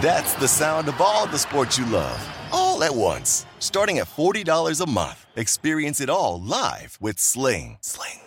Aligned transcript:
That's 0.00 0.32
the 0.32 0.48
sound 0.48 0.88
of 0.88 0.98
all 0.98 1.26
the 1.26 1.36
sports 1.36 1.76
you 1.76 1.84
love, 1.84 2.26
all 2.52 2.82
at 2.82 2.94
once. 2.94 3.44
Starting 3.58 3.98
at 3.98 4.06
$40 4.06 4.80
a 4.80 4.88
month. 4.88 5.26
Experience 5.36 6.00
it 6.00 6.08
all 6.08 6.40
live 6.40 6.96
with 7.02 7.18
Sling. 7.18 7.76
Sling. 7.82 8.20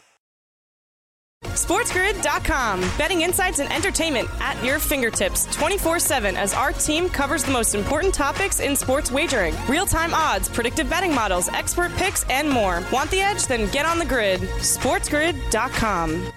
SportsGrid.com. 1.45 2.79
Betting 2.95 3.21
insights 3.23 3.57
and 3.57 3.73
entertainment 3.73 4.29
at 4.39 4.63
your 4.63 4.77
fingertips 4.77 5.47
24 5.55 5.97
7 5.97 6.37
as 6.37 6.53
our 6.53 6.73
team 6.73 7.09
covers 7.09 7.43
the 7.43 7.51
most 7.51 7.73
important 7.73 8.13
topics 8.13 8.59
in 8.59 8.75
sports 8.75 9.11
wagering 9.11 9.55
real 9.67 9.87
time 9.87 10.13
odds, 10.13 10.47
predictive 10.49 10.87
betting 10.87 11.13
models, 11.13 11.49
expert 11.49 11.91
picks, 11.93 12.23
and 12.29 12.47
more. 12.47 12.83
Want 12.93 13.09
the 13.09 13.19
edge? 13.19 13.47
Then 13.47 13.67
get 13.71 13.87
on 13.87 13.97
the 13.97 14.05
grid. 14.05 14.41
SportsGrid.com. 14.41 16.31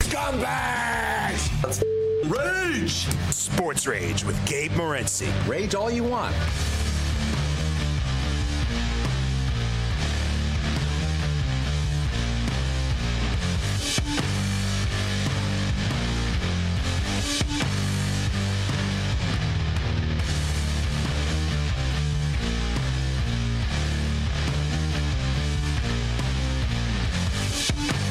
Scumbags! 0.00 1.82
Rage! 2.24 3.08
Sports 3.32 3.84
Rage 3.84 4.24
with 4.24 4.46
Gabe 4.46 4.70
Morency. 4.72 5.28
Rage 5.48 5.74
all 5.74 5.90
you 5.90 6.04
want. 6.04 6.36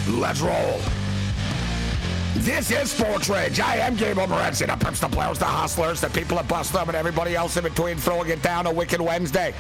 Let's 0.08 0.42
roll. 0.42 1.01
This 2.36 2.72
is 2.72 2.92
Sports 2.92 3.30
Rage. 3.30 3.60
I 3.60 3.76
am 3.76 3.96
Gabriel 3.96 4.28
Morency, 4.28 4.66
the 4.66 4.76
pimps, 4.78 5.02
the 5.02 5.10
players, 5.10 5.38
the 5.38 5.46
hustlers, 5.46 6.00
the 6.00 6.10
people 6.10 6.38
that 6.38 6.48
bust 6.48 6.72
them, 6.72 6.88
and 6.88 6.96
everybody 6.96 7.36
else 7.36 7.58
in 7.58 7.64
between 7.64 7.98
throwing 7.98 8.30
it 8.30 8.42
down 8.42 8.68
a 8.68 8.74
wicked 8.74 9.02
Wednesday 9.02 9.54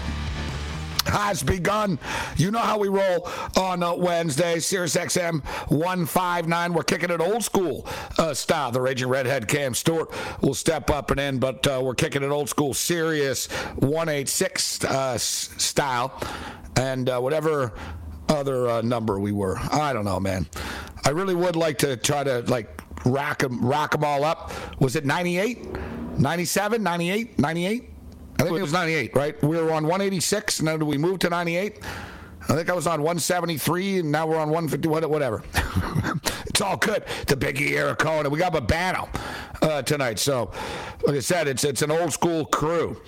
has 1.06 1.44
begun. 1.44 2.00
You 2.38 2.50
know 2.50 2.60
how 2.60 2.78
we 2.78 2.88
roll 2.88 3.30
on 3.58 3.84
uh, 3.84 3.94
Wednesday. 3.96 4.60
Sirius 4.60 4.96
XM 4.96 5.44
159. 5.70 6.74
We're 6.74 6.84
kicking 6.84 7.10
it 7.10 7.20
old 7.20 7.44
school 7.44 7.86
uh, 8.18 8.34
style. 8.34 8.72
The 8.72 8.82
Raging 8.82 9.10
Redhead 9.10 9.48
Cam 9.50 9.74
Stewart 9.74 10.10
will 10.42 10.54
step 10.54 10.90
up 10.90 11.12
and 11.12 11.20
in, 11.20 11.40
but 11.40 11.68
uh, 11.68 11.82
we're 11.84 11.96
kicking 11.96 12.24
it 12.24 12.30
old 12.30 12.50
school 12.50 12.74
Sirius 12.74 13.48
186 13.80 14.86
uh, 14.86 15.18
style. 15.18 16.20
And 16.78 17.10
uh, 17.10 17.20
whatever 17.20 17.74
other 18.32 18.70
uh, 18.70 18.82
number 18.82 19.20
we 19.20 19.32
were. 19.32 19.58
I 19.72 19.94
don't 19.94 20.06
know, 20.06 20.20
man. 20.20 20.48
I 21.06 21.10
really 21.10 21.36
would 21.36 21.56
like 21.56 21.78
to 21.80 21.98
try 21.98 22.24
to 22.24 22.42
like 22.42 22.82
rack 23.06 23.40
them, 23.40 23.66
rack 23.66 23.92
them 23.92 24.04
all 24.04 24.24
up. 24.24 24.52
Was 24.80 24.96
it 24.96 25.06
98, 25.06 25.68
97, 26.18 26.82
98, 26.82 27.40
98? 27.40 27.90
I 28.40 28.44
think 28.44 28.58
it 28.58 28.62
was 28.62 28.74
98, 28.74 29.16
right? 29.16 29.44
We 29.44 29.58
were 29.58 29.72
on 29.72 29.84
186, 29.84 30.60
and 30.60 30.68
then 30.68 30.86
we 30.86 30.98
moved 30.98 31.22
to 31.22 31.30
98. 31.30 31.80
I 32.50 32.56
think 32.56 32.70
I 32.70 32.74
was 32.74 32.88
on 32.88 33.02
173, 33.02 34.00
and 34.00 34.12
now 34.12 34.26
we're 34.26 34.38
on 34.38 34.50
150, 34.50 34.88
whatever. 35.08 35.44
it's 36.48 36.60
all 36.60 36.76
good. 36.76 37.06
The 37.28 37.36
Biggie 37.36 37.72
era 37.72 37.96
Cohen, 37.96 38.30
we 38.32 38.40
got 38.40 38.52
Babano 38.52 39.08
uh, 39.62 39.84
tonight. 39.84 40.18
So, 40.18 40.52
like 41.06 41.18
I 41.18 41.20
said, 41.20 41.48
it's 41.48 41.64
it's 41.64 41.84
an 41.84 41.92
old 41.92 42.12
school 42.12 42.46
crew. 42.46 43.00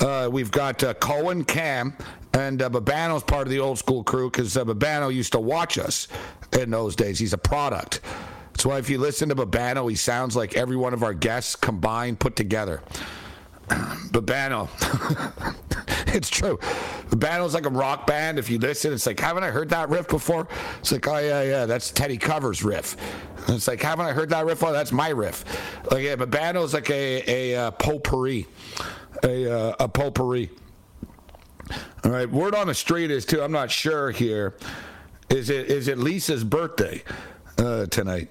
Uh, 0.00 0.30
we've 0.32 0.50
got 0.50 0.82
uh, 0.82 0.94
Cohen, 0.94 1.44
Cam, 1.44 1.94
and 2.34 2.62
uh, 2.62 2.70
Babano's 2.70 3.22
part 3.22 3.46
of 3.46 3.50
the 3.50 3.60
old 3.60 3.78
school 3.78 4.04
crew 4.04 4.30
because 4.30 4.56
uh, 4.56 4.64
Babano 4.64 5.12
used 5.12 5.32
to 5.32 5.40
watch 5.40 5.78
us 5.78 6.08
in 6.58 6.70
those 6.70 6.96
days. 6.96 7.18
He's 7.18 7.32
a 7.32 7.38
product. 7.38 8.00
That's 8.52 8.66
why 8.66 8.78
if 8.78 8.90
you 8.90 8.98
listen 8.98 9.28
to 9.28 9.36
Babano, 9.36 9.88
he 9.88 9.96
sounds 9.96 10.34
like 10.34 10.56
every 10.56 10.76
one 10.76 10.92
of 10.92 11.02
our 11.02 11.14
guests 11.14 11.54
combined, 11.54 12.18
put 12.18 12.34
together. 12.36 12.82
Babano. 13.68 14.68
it's 16.14 16.28
true. 16.28 16.58
Babano's 17.10 17.54
like 17.54 17.66
a 17.66 17.70
rock 17.70 18.06
band. 18.06 18.38
If 18.38 18.50
you 18.50 18.58
listen, 18.58 18.92
it's 18.92 19.06
like, 19.06 19.20
haven't 19.20 19.44
I 19.44 19.50
heard 19.50 19.68
that 19.70 19.88
riff 19.88 20.08
before? 20.08 20.48
It's 20.80 20.90
like, 20.90 21.06
oh, 21.06 21.18
yeah, 21.18 21.42
yeah, 21.42 21.66
that's 21.66 21.90
Teddy 21.90 22.16
Covers 22.16 22.64
riff. 22.64 22.96
It's 23.48 23.68
like, 23.68 23.80
haven't 23.80 24.06
I 24.06 24.12
heard 24.12 24.30
that 24.30 24.44
riff? 24.44 24.62
Oh, 24.62 24.72
that's 24.72 24.92
my 24.92 25.10
riff. 25.10 25.44
Like, 25.90 26.02
yeah, 26.02 26.16
Babano's 26.16 26.74
like 26.74 26.90
a, 26.90 27.22
a, 27.30 27.52
a 27.52 27.60
uh, 27.66 27.70
potpourri. 27.72 28.46
A, 29.22 29.52
uh, 29.52 29.74
a 29.80 29.88
potpourri. 29.88 30.50
All 32.04 32.10
right, 32.10 32.30
word 32.30 32.54
on 32.54 32.66
the 32.66 32.74
street 32.74 33.10
is, 33.10 33.24
too, 33.24 33.42
I'm 33.42 33.52
not 33.52 33.70
sure 33.70 34.10
here. 34.10 34.54
Is 35.30 35.50
it 35.50 35.70
is 35.70 35.88
it 35.88 35.98
Lisa's 35.98 36.42
birthday 36.42 37.02
uh, 37.58 37.86
tonight? 37.86 38.30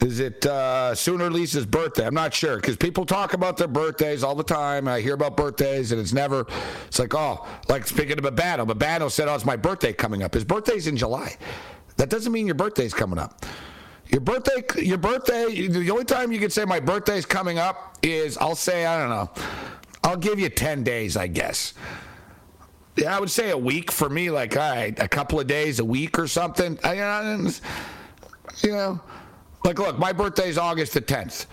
Is 0.00 0.20
it 0.20 0.44
uh, 0.44 0.94
Sooner 0.94 1.30
Lisa's 1.30 1.64
birthday? 1.64 2.06
I'm 2.06 2.14
not 2.14 2.34
sure 2.34 2.56
because 2.56 2.76
people 2.76 3.06
talk 3.06 3.32
about 3.32 3.56
their 3.56 3.68
birthdays 3.68 4.22
all 4.22 4.34
the 4.34 4.44
time. 4.44 4.86
I 4.86 5.00
hear 5.00 5.14
about 5.14 5.34
birthdays 5.34 5.92
and 5.92 6.00
it's 6.00 6.12
never. 6.12 6.46
It's 6.88 6.98
like 6.98 7.14
oh, 7.14 7.46
like 7.70 7.86
speaking 7.86 8.18
of 8.18 8.24
Babano. 8.24 8.66
Babano 8.66 9.10
said, 9.10 9.28
"Oh, 9.28 9.34
it's 9.34 9.46
my 9.46 9.56
birthday 9.56 9.94
coming 9.94 10.22
up." 10.22 10.34
His 10.34 10.44
birthday's 10.44 10.88
in 10.88 10.96
July. 10.98 11.36
That 11.96 12.10
doesn't 12.10 12.32
mean 12.32 12.44
your 12.44 12.54
birthday's 12.54 12.92
coming 12.92 13.18
up. 13.18 13.46
Your 14.10 14.20
birthday, 14.20 14.62
your 14.82 14.98
birthday. 14.98 15.68
The 15.68 15.90
only 15.90 16.04
time 16.04 16.32
you 16.32 16.38
can 16.38 16.50
say 16.50 16.66
my 16.66 16.80
birthday's 16.80 17.24
coming 17.24 17.58
up 17.58 17.96
is 18.02 18.36
I'll 18.36 18.56
say 18.56 18.84
I 18.84 18.98
don't 18.98 19.08
know. 19.08 19.30
I'll 20.02 20.18
give 20.18 20.38
you 20.38 20.50
ten 20.50 20.84
days, 20.84 21.16
I 21.16 21.28
guess. 21.28 21.72
Yeah, 22.96 23.16
I 23.16 23.20
would 23.20 23.30
say 23.30 23.50
a 23.50 23.58
week 23.58 23.90
for 23.90 24.08
me. 24.08 24.30
Like, 24.30 24.56
all 24.56 24.70
right, 24.70 24.98
a 24.98 25.08
couple 25.08 25.40
of 25.40 25.46
days, 25.46 25.80
a 25.80 25.84
week 25.84 26.18
or 26.18 26.28
something. 26.28 26.78
I, 26.84 26.94
you 28.62 28.70
know, 28.72 29.00
like, 29.64 29.78
look, 29.78 29.98
my 29.98 30.12
birthday's 30.12 30.58
August 30.58 30.94
the 30.94 31.00
10th. 31.00 31.46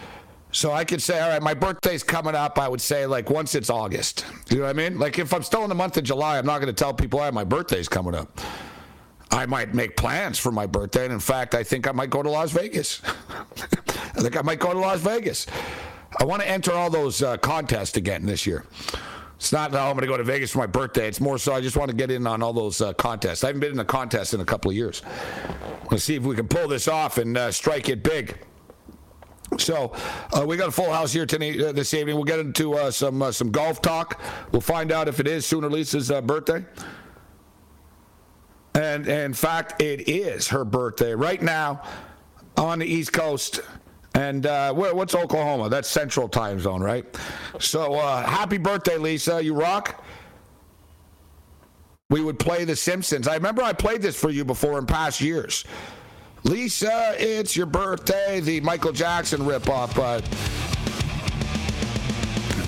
So 0.54 0.74
I 0.74 0.84
could 0.84 1.02
say, 1.02 1.20
all 1.20 1.30
right, 1.30 1.42
my 1.42 1.54
birthday's 1.54 2.04
coming 2.04 2.36
up. 2.36 2.60
I 2.60 2.68
would 2.68 2.82
say, 2.82 3.06
like, 3.06 3.30
once 3.30 3.56
it's 3.56 3.70
August. 3.70 4.26
You 4.50 4.58
know 4.58 4.64
what 4.64 4.70
I 4.70 4.74
mean? 4.74 5.00
Like, 5.00 5.18
if 5.18 5.34
I'm 5.34 5.44
still 5.44 5.64
in 5.64 5.70
the 5.70 5.76
month 5.76 5.96
of 5.96 6.04
July, 6.04 6.38
I'm 6.38 6.46
not 6.46 6.60
going 6.60 6.74
to 6.74 6.78
tell 6.78 6.94
people, 6.94 7.22
I 7.22 7.26
hey, 7.26 7.32
my 7.32 7.46
birthday's 7.46 7.88
coming 7.88 8.14
up. 8.14 8.40
I 9.32 9.46
might 9.46 9.74
make 9.74 9.96
plans 9.96 10.38
for 10.38 10.52
my 10.52 10.66
birthday. 10.66 11.06
And 11.06 11.14
in 11.14 11.22
fact, 11.22 11.56
I 11.56 11.64
think 11.64 11.88
I 11.88 11.94
might 11.94 12.10
go 12.10 12.22
to 12.22 12.30
Las 12.30 12.52
Vegas. 12.52 13.02
I 13.06 14.20
think 14.22 14.38
I 14.38 14.42
might 14.42 14.60
go 14.60 14.74
to 14.74 14.80
Las 14.80 15.00
Vegas. 15.00 15.48
I 16.20 16.26
want 16.26 16.42
to 16.42 16.50
enter 16.50 16.74
all 16.74 16.90
those 16.90 17.24
uh, 17.24 17.38
contests 17.38 17.96
again 17.96 18.26
this 18.26 18.46
year. 18.46 18.66
It's 19.42 19.52
not, 19.52 19.74
oh, 19.74 19.80
I'm 19.80 19.94
going 19.94 20.02
to 20.02 20.08
go 20.08 20.18
to 20.18 20.24
Vegas 20.24 20.52
for 20.52 20.60
my 20.60 20.68
birthday. 20.68 21.08
It's 21.08 21.20
more 21.20 21.40
so 21.40 21.52
I 21.52 21.62
just 21.62 21.76
want 21.76 21.90
to 21.90 21.98
get 21.98 22.12
in 22.12 22.28
on 22.28 22.44
all 22.44 22.54
those 22.54 22.80
uh, 22.80 22.94
contests. 22.94 23.44
I 23.44 23.48
haven't 23.48 23.62
been 23.62 23.72
in 23.72 23.80
a 23.80 23.86
contest 23.86 24.36
in 24.36 24.40
a 24.40 24.46
couple 24.46 24.70
of 24.70 24.78
years. 24.78 25.02
Let's 25.90 26.04
see 26.04 26.14
if 26.14 26.22
we 26.22 26.36
can 26.36 26.48
pull 26.48 26.68
this 26.68 26.88
off 26.88 27.18
and 27.18 27.36
uh, 27.36 27.52
strike 27.52 27.90
it 27.90 28.04
big. 28.04 28.38
So 29.58 29.94
uh, 30.32 30.46
we 30.46 30.58
got 30.58 30.68
a 30.68 30.72
full 30.72 30.92
house 30.94 31.12
here 31.12 31.26
tonight, 31.26 31.60
uh, 31.60 31.72
this 31.72 31.92
evening. 31.96 32.18
We'll 32.18 32.24
get 32.24 32.38
into 32.38 32.76
uh, 32.76 32.92
some 32.92 33.20
uh, 33.24 33.32
some 33.32 33.50
golf 33.50 33.82
talk. 33.82 34.22
We'll 34.52 34.62
find 34.62 34.92
out 34.92 35.08
if 35.08 35.20
it 35.20 35.26
is 35.28 35.44
Sooner 35.44 35.72
Lisa's 35.72 36.12
uh, 36.12 36.22
birthday. 36.22 36.64
And, 38.76 39.08
and 39.08 39.10
in 39.10 39.34
fact, 39.34 39.82
it 39.82 40.08
is 40.08 40.50
her 40.50 40.64
birthday 40.64 41.16
right 41.16 41.42
now 41.42 41.82
on 42.58 42.78
the 42.78 42.86
East 42.86 43.12
Coast. 43.12 43.62
And 44.14 44.46
uh, 44.46 44.74
what's 44.74 45.16
Oklahoma? 45.16 45.70
That's 45.70 45.88
Central 45.88 46.28
Time 46.28 46.60
Zone, 46.60 46.82
right? 46.82 47.06
So 47.60 47.94
uh, 47.94 48.24
happy 48.26 48.58
birthday, 48.58 48.98
Lisa. 48.98 49.42
You 49.42 49.54
rock. 49.54 50.04
We 52.10 52.22
would 52.22 52.38
play 52.40 52.66
The 52.66 52.76
Simpsons. 52.76 53.28
I 53.28 53.36
remember 53.36 53.64
I 53.64 53.72
played 53.72 54.02
this 54.02 54.20
for 54.20 54.30
you 54.30 54.44
before 54.44 54.78
in 54.78 54.86
past 54.86 55.22
years. 55.22 55.64
Lisa, 56.44 57.16
it's 57.18 57.56
your 57.56 57.68
birthday. 57.68 58.42
The 58.42 58.60
Michael 58.62 58.92
Jackson 58.92 59.42
ripoff, 59.42 59.96
but 59.96 60.28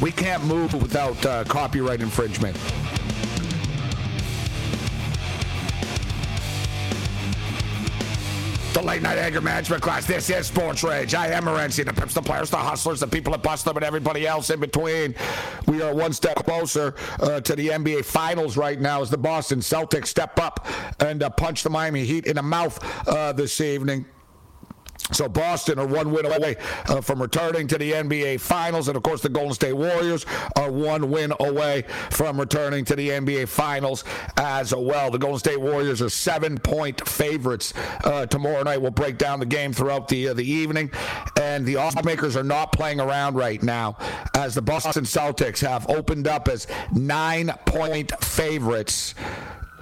we 0.01 0.11
can't 0.11 0.45
move 0.45 0.73
without 0.73 1.25
uh, 1.25 1.43
copyright 1.43 2.01
infringement. 2.01 2.55
Late 8.83 9.01
night 9.01 9.17
anger 9.17 9.39
management 9.39 9.81
class. 9.81 10.05
This 10.05 10.29
is 10.29 10.47
Sports 10.47 10.83
Rage. 10.83 11.13
I 11.15 11.27
am 11.27 11.45
Morency, 11.45 11.85
the 11.85 11.93
pimps, 11.93 12.13
the 12.13 12.21
players, 12.21 12.49
the 12.49 12.57
hustlers, 12.57 12.99
the 12.99 13.07
people 13.07 13.31
that 13.31 13.41
bust 13.41 13.65
them, 13.65 13.77
and 13.77 13.85
everybody 13.85 14.27
else 14.27 14.49
in 14.49 14.59
between. 14.59 15.15
We 15.67 15.81
are 15.81 15.93
one 15.93 16.11
step 16.11 16.35
closer 16.45 16.95
uh, 17.19 17.39
to 17.41 17.55
the 17.55 17.69
NBA 17.69 18.03
Finals 18.03 18.57
right 18.57 18.79
now 18.79 19.01
as 19.01 19.09
the 19.09 19.17
Boston 19.17 19.59
Celtics 19.59 20.07
step 20.07 20.37
up 20.39 20.67
and 20.99 21.23
uh, 21.23 21.29
punch 21.29 21.63
the 21.63 21.69
Miami 21.69 22.03
Heat 22.03 22.25
in 22.25 22.35
the 22.35 22.43
mouth 22.43 23.07
uh, 23.07 23.31
this 23.31 23.61
evening. 23.61 24.05
So 25.13 25.29
Boston 25.29 25.79
are 25.79 25.87
one 25.87 26.11
win 26.11 26.25
away 26.25 26.57
uh, 26.87 27.01
from 27.01 27.21
returning 27.21 27.67
to 27.67 27.77
the 27.77 27.91
NBA 27.91 28.39
Finals, 28.39 28.87
and 28.87 28.97
of 28.97 29.03
course 29.03 29.21
the 29.21 29.29
Golden 29.29 29.53
State 29.53 29.73
Warriors 29.73 30.25
are 30.55 30.71
one 30.71 31.11
win 31.11 31.33
away 31.39 31.83
from 32.09 32.39
returning 32.39 32.83
to 32.85 32.95
the 32.95 33.09
NBA 33.09 33.47
Finals 33.47 34.03
as 34.37 34.73
well. 34.73 35.11
The 35.11 35.19
Golden 35.19 35.39
State 35.39 35.59
Warriors 35.61 36.01
are 36.01 36.09
seven-point 36.09 37.07
favorites 37.07 37.73
uh, 38.03 38.25
tomorrow 38.25 38.63
night. 38.63 38.81
We'll 38.81 38.91
break 38.91 39.17
down 39.17 39.39
the 39.39 39.45
game 39.45 39.73
throughout 39.73 40.07
the 40.07 40.29
uh, 40.29 40.33
the 40.33 40.49
evening, 40.49 40.91
and 41.39 41.65
the 41.65 41.75
odds 41.77 42.03
makers 42.03 42.35
are 42.35 42.43
not 42.43 42.71
playing 42.71 42.99
around 42.99 43.35
right 43.35 43.61
now, 43.61 43.97
as 44.35 44.55
the 44.55 44.61
Boston 44.61 45.03
Celtics 45.03 45.59
have 45.61 45.89
opened 45.89 46.27
up 46.27 46.47
as 46.47 46.67
nine-point 46.91 48.11
favorites. 48.23 49.15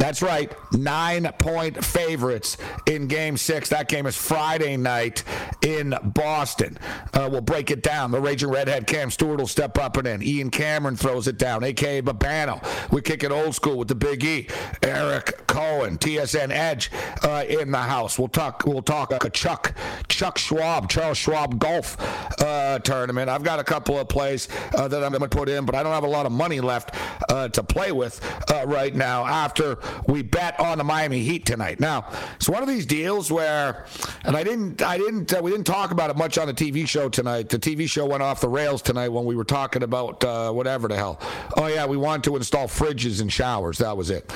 That's 0.01 0.23
right, 0.23 0.51
nine 0.73 1.31
point 1.37 1.85
favorites 1.85 2.57
in 2.87 3.05
game 3.05 3.37
six. 3.37 3.69
That 3.69 3.87
game 3.87 4.07
is 4.07 4.17
Friday 4.17 4.75
night 4.75 5.23
in 5.61 5.93
Boston. 6.03 6.79
Uh, 7.13 7.29
we'll 7.31 7.41
break 7.41 7.69
it 7.69 7.83
down. 7.83 8.09
The 8.09 8.19
Raging 8.19 8.49
Redhead 8.49 8.87
Cam 8.87 9.11
Stewart 9.11 9.39
will 9.39 9.45
step 9.45 9.77
up 9.77 9.97
and 9.97 10.07
in. 10.07 10.23
Ian 10.23 10.49
Cameron 10.49 10.95
throws 10.95 11.27
it 11.27 11.37
down, 11.37 11.63
aka 11.63 12.01
Babano. 12.01 12.65
We 12.91 13.03
kick 13.03 13.23
it 13.23 13.31
old 13.31 13.53
school 13.53 13.77
with 13.77 13.89
the 13.89 13.95
Big 13.95 14.23
E. 14.23 14.47
Eric 14.81 15.45
Cohen, 15.45 15.99
TSN 15.99 16.49
Edge 16.49 16.89
uh, 17.21 17.45
in 17.47 17.69
the 17.69 17.77
house. 17.77 18.17
We'll 18.17 18.27
talk. 18.27 18.65
We'll 18.65 18.81
talk 18.81 19.23
a 19.23 19.29
Chuck 19.29 19.75
Chuck 20.07 20.39
Schwab, 20.39 20.89
Charles 20.89 21.19
Schwab 21.19 21.59
golf 21.59 21.95
uh, 22.41 22.79
tournament. 22.79 23.29
I've 23.29 23.43
got 23.43 23.59
a 23.59 23.63
couple 23.63 23.99
of 23.99 24.09
plays 24.09 24.47
uh, 24.73 24.87
that 24.87 25.03
I'm 25.03 25.11
going 25.11 25.21
to 25.21 25.29
put 25.29 25.47
in, 25.47 25.63
but 25.63 25.75
I 25.75 25.83
don't 25.83 25.93
have 25.93 26.05
a 26.05 26.07
lot 26.07 26.25
of 26.25 26.31
money 26.31 26.59
left 26.59 26.95
uh, 27.29 27.49
to 27.49 27.61
play 27.61 27.91
with 27.91 28.19
uh, 28.51 28.65
right 28.65 28.95
now 28.95 29.27
after 29.27 29.77
we 30.07 30.21
bet 30.21 30.59
on 30.59 30.77
the 30.77 30.83
Miami 30.83 31.19
Heat 31.19 31.45
tonight. 31.45 31.79
Now, 31.79 32.05
it's 32.35 32.49
one 32.49 32.61
of 32.61 32.67
these 32.67 32.85
deals 32.85 33.31
where, 33.31 33.85
and 34.23 34.35
I 34.35 34.43
didn't, 34.43 34.81
I 34.81 34.97
didn't, 34.97 35.33
uh, 35.33 35.39
we 35.41 35.51
didn't 35.51 35.67
talk 35.67 35.91
about 35.91 36.09
it 36.09 36.17
much 36.17 36.37
on 36.37 36.47
the 36.47 36.53
TV 36.53 36.87
show 36.87 37.09
tonight. 37.09 37.49
The 37.49 37.59
TV 37.59 37.89
show 37.89 38.05
went 38.05 38.23
off 38.23 38.41
the 38.41 38.49
rails 38.49 38.81
tonight 38.81 39.09
when 39.09 39.25
we 39.25 39.35
were 39.35 39.43
talking 39.43 39.83
about 39.83 40.23
uh, 40.23 40.51
whatever 40.51 40.87
the 40.87 40.95
hell. 40.95 41.19
Oh 41.57 41.67
yeah, 41.67 41.85
we 41.85 41.97
want 41.97 42.23
to 42.25 42.35
install 42.35 42.67
fridges 42.67 43.21
and 43.21 43.31
showers. 43.31 43.77
That 43.79 43.95
was 43.95 44.09
it. 44.09 44.31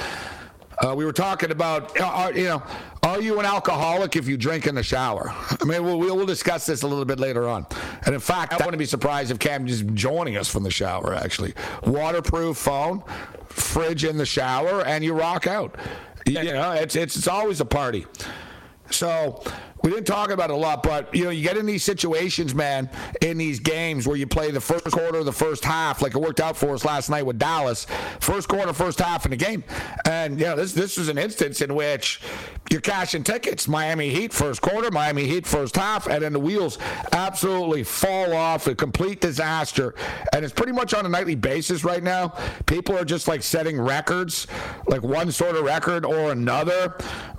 Uh, 0.80 0.94
we 0.96 1.06
were 1.06 1.14
talking 1.14 1.52
about, 1.52 2.00
uh, 2.00 2.06
are, 2.06 2.34
you 2.34 2.46
know, 2.46 2.64
are 3.04 3.22
you 3.22 3.40
an 3.40 3.46
alcoholic 3.46 4.16
if 4.16 4.28
you 4.28 4.38
drink 4.38 4.68
in 4.68 4.76
the 4.76 4.84
shower? 4.84 5.30
I 5.62 5.64
mean, 5.64 5.84
we'll, 5.84 6.00
we'll 6.00 6.26
discuss 6.26 6.66
this 6.66 6.82
a 6.84 6.88
little 6.88 7.06
bit 7.06 7.20
later 7.20 7.48
on. 7.48 7.66
And 8.06 8.14
in 8.14 8.20
fact, 8.20 8.54
I 8.54 8.58
wouldn't 8.58 8.80
be 8.80 8.86
surprised 8.86 9.32
if 9.32 9.40
Cam 9.40 9.68
is 9.68 9.84
joining 9.94 10.38
us 10.38 10.50
from 10.50 10.64
the 10.64 10.72
shower, 10.72 11.14
actually. 11.14 11.54
Waterproof 11.86 12.58
phone, 12.58 13.04
fridge 13.48 14.04
in 14.04 14.18
the 14.18 14.26
shower, 14.26 14.84
and 14.86 15.04
you 15.04 15.14
rock 15.14 15.48
out. 15.48 15.76
You 16.26 16.44
know, 16.44 16.72
it's, 16.72 16.96
it's, 16.96 17.16
it's 17.16 17.28
always 17.28 17.62
a 17.62 17.66
party. 17.66 18.06
So 18.90 19.44
we 19.86 19.92
didn't 19.92 20.08
talk 20.08 20.32
about 20.32 20.50
it 20.50 20.54
a 20.54 20.58
lot, 20.58 20.82
but 20.82 21.14
you 21.14 21.26
know, 21.26 21.30
you 21.30 21.44
get 21.44 21.58
in 21.58 21.68
these 21.68 21.84
situations, 21.84 22.56
man, 22.56 22.90
in 23.22 23.38
these 23.38 23.60
games 23.60 24.08
where 24.08 24.18
you 24.18 24.26
play 24.26 24.50
the 24.50 24.60
first 24.60 24.92
quarter, 24.92 25.24
the 25.24 25.32
first 25.32 25.64
half, 25.64 26.02
like 26.02 26.16
it 26.16 26.20
worked 26.20 26.40
out 26.40 26.58
for 26.58 26.74
us 26.74 26.84
last 26.84 27.08
night 27.08 27.24
with 27.24 27.38
Dallas. 27.38 27.86
First 28.20 28.50
quarter, 28.50 28.74
first 28.74 28.98
half 28.98 29.26
in 29.26 29.32
the 29.32 29.38
game, 29.38 29.64
and 30.06 30.40
you 30.40 30.48
know, 30.48 30.56
this 30.56 30.74
this 30.74 30.98
was 30.98 31.08
an 31.08 31.20
instance 31.20 31.62
in 31.62 31.76
which 31.76 32.20
you're 32.72 32.82
cashing 32.82 33.24
tickets. 33.24 33.68
Miami 33.68 34.10
Heat 34.10 34.34
first 34.34 34.60
quarter, 34.60 34.90
Miami 34.90 35.28
Heat 35.28 35.46
first 35.46 35.76
half, 35.76 36.08
and 36.08 36.24
then 36.24 36.34
the 36.34 36.40
wheels 36.40 36.80
absolutely 37.12 37.84
fall 37.84 38.34
off. 38.34 38.66
A 38.66 38.74
complete 38.74 39.22
disaster, 39.22 39.94
and 40.34 40.44
it's 40.44 40.54
pretty 40.54 40.72
much 40.72 40.96
on 40.96 41.06
a 41.06 41.10
nightly 41.10 41.36
basis 41.36 41.84
right 41.84 42.02
now. 42.02 42.30
People 42.66 42.98
are 42.98 43.06
just 43.06 43.28
like 43.28 43.44
setting 43.44 43.80
records, 43.80 44.48
like 44.88 45.04
one 45.04 45.32
sort 45.32 45.56
of 45.56 45.64
record 45.64 46.06
or 46.06 46.32
another. 46.32 46.98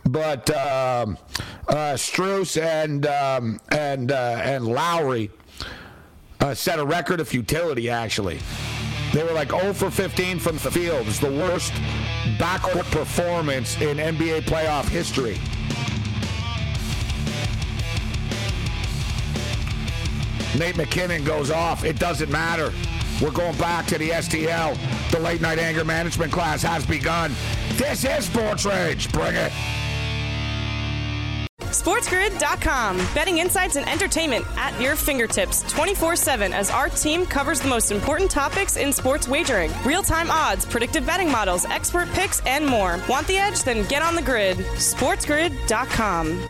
But 0.08 0.48
um, 0.50 1.18
uh, 1.66 1.96
And 2.36 3.06
um, 3.06 3.58
and 3.70 4.12
uh, 4.12 4.40
and 4.42 4.66
Lowry 4.66 5.30
uh, 6.40 6.52
set 6.52 6.78
a 6.78 6.84
record 6.84 7.18
of 7.18 7.26
futility. 7.26 7.88
Actually, 7.88 8.40
they 9.14 9.24
were 9.24 9.32
like 9.32 9.50
0 9.52 9.72
for 9.72 9.90
15 9.90 10.38
from 10.38 10.58
the 10.58 10.70
field. 10.70 11.08
It's 11.08 11.18
the 11.18 11.30
worst 11.30 11.72
backcourt 12.36 12.90
performance 12.90 13.80
in 13.80 13.96
NBA 13.96 14.42
playoff 14.42 14.86
history. 14.86 15.38
Nate 20.58 20.76
MacKinnon 20.76 21.24
goes 21.24 21.50
off. 21.50 21.84
It 21.84 21.98
doesn't 21.98 22.30
matter. 22.30 22.70
We're 23.22 23.30
going 23.30 23.56
back 23.56 23.86
to 23.86 23.98
the 23.98 24.10
STL. 24.10 24.76
The 25.10 25.20
late 25.20 25.40
night 25.40 25.58
anger 25.58 25.86
management 25.86 26.32
class 26.32 26.62
has 26.62 26.84
begun. 26.84 27.34
This 27.76 28.04
is 28.04 28.26
Sports 28.26 28.66
Rage. 28.66 29.10
Bring 29.10 29.36
it. 29.36 29.52
SportsGrid.com. 31.80 32.96
Betting 33.14 33.38
insights 33.38 33.76
and 33.76 33.88
entertainment 33.88 34.44
at 34.56 34.78
your 34.80 34.96
fingertips 34.96 35.62
24 35.72 36.16
7 36.16 36.52
as 36.52 36.70
our 36.70 36.88
team 36.88 37.26
covers 37.26 37.60
the 37.60 37.68
most 37.68 37.92
important 37.92 38.30
topics 38.30 38.76
in 38.76 38.92
sports 38.92 39.28
wagering 39.28 39.70
real 39.84 40.02
time 40.02 40.30
odds, 40.30 40.64
predictive 40.64 41.04
betting 41.04 41.30
models, 41.30 41.64
expert 41.66 42.08
picks, 42.12 42.40
and 42.46 42.66
more. 42.66 42.98
Want 43.08 43.26
the 43.26 43.36
edge? 43.36 43.62
Then 43.62 43.86
get 43.88 44.02
on 44.02 44.14
the 44.14 44.22
grid. 44.22 44.56
SportsGrid.com. 44.56 46.48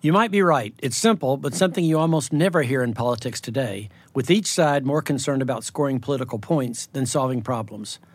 You 0.00 0.12
might 0.12 0.30
be 0.30 0.42
right. 0.42 0.74
It's 0.82 0.98
simple, 0.98 1.38
but 1.38 1.54
something 1.54 1.82
you 1.82 1.98
almost 1.98 2.30
never 2.30 2.60
hear 2.60 2.82
in 2.82 2.92
politics 2.92 3.40
today, 3.40 3.88
with 4.14 4.30
each 4.30 4.46
side 4.46 4.84
more 4.84 5.00
concerned 5.00 5.40
about 5.40 5.64
scoring 5.64 5.98
political 5.98 6.38
points 6.38 6.88
than 6.92 7.06
solving 7.06 7.40
problems. 7.40 7.98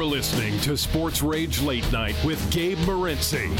You 0.00 0.06
are 0.06 0.08
listening 0.08 0.58
to 0.60 0.78
Sports 0.78 1.20
Rage 1.20 1.60
Late 1.60 1.92
Night 1.92 2.16
with 2.24 2.50
Gabe 2.50 2.78
Morency. 2.78 3.50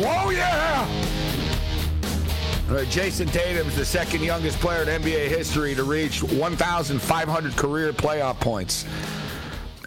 Whoa, 0.00 0.30
yeah! 0.30 0.86
Uh, 2.68 2.84
Jayson 2.84 3.26
Tatum 3.32 3.66
is 3.66 3.74
the 3.74 3.84
second 3.84 4.22
youngest 4.22 4.60
player 4.60 4.82
in 4.82 5.02
NBA 5.02 5.26
history 5.26 5.74
to 5.74 5.82
reach 5.82 6.22
1,500 6.22 7.56
career 7.56 7.92
playoff 7.92 8.38
points. 8.38 8.84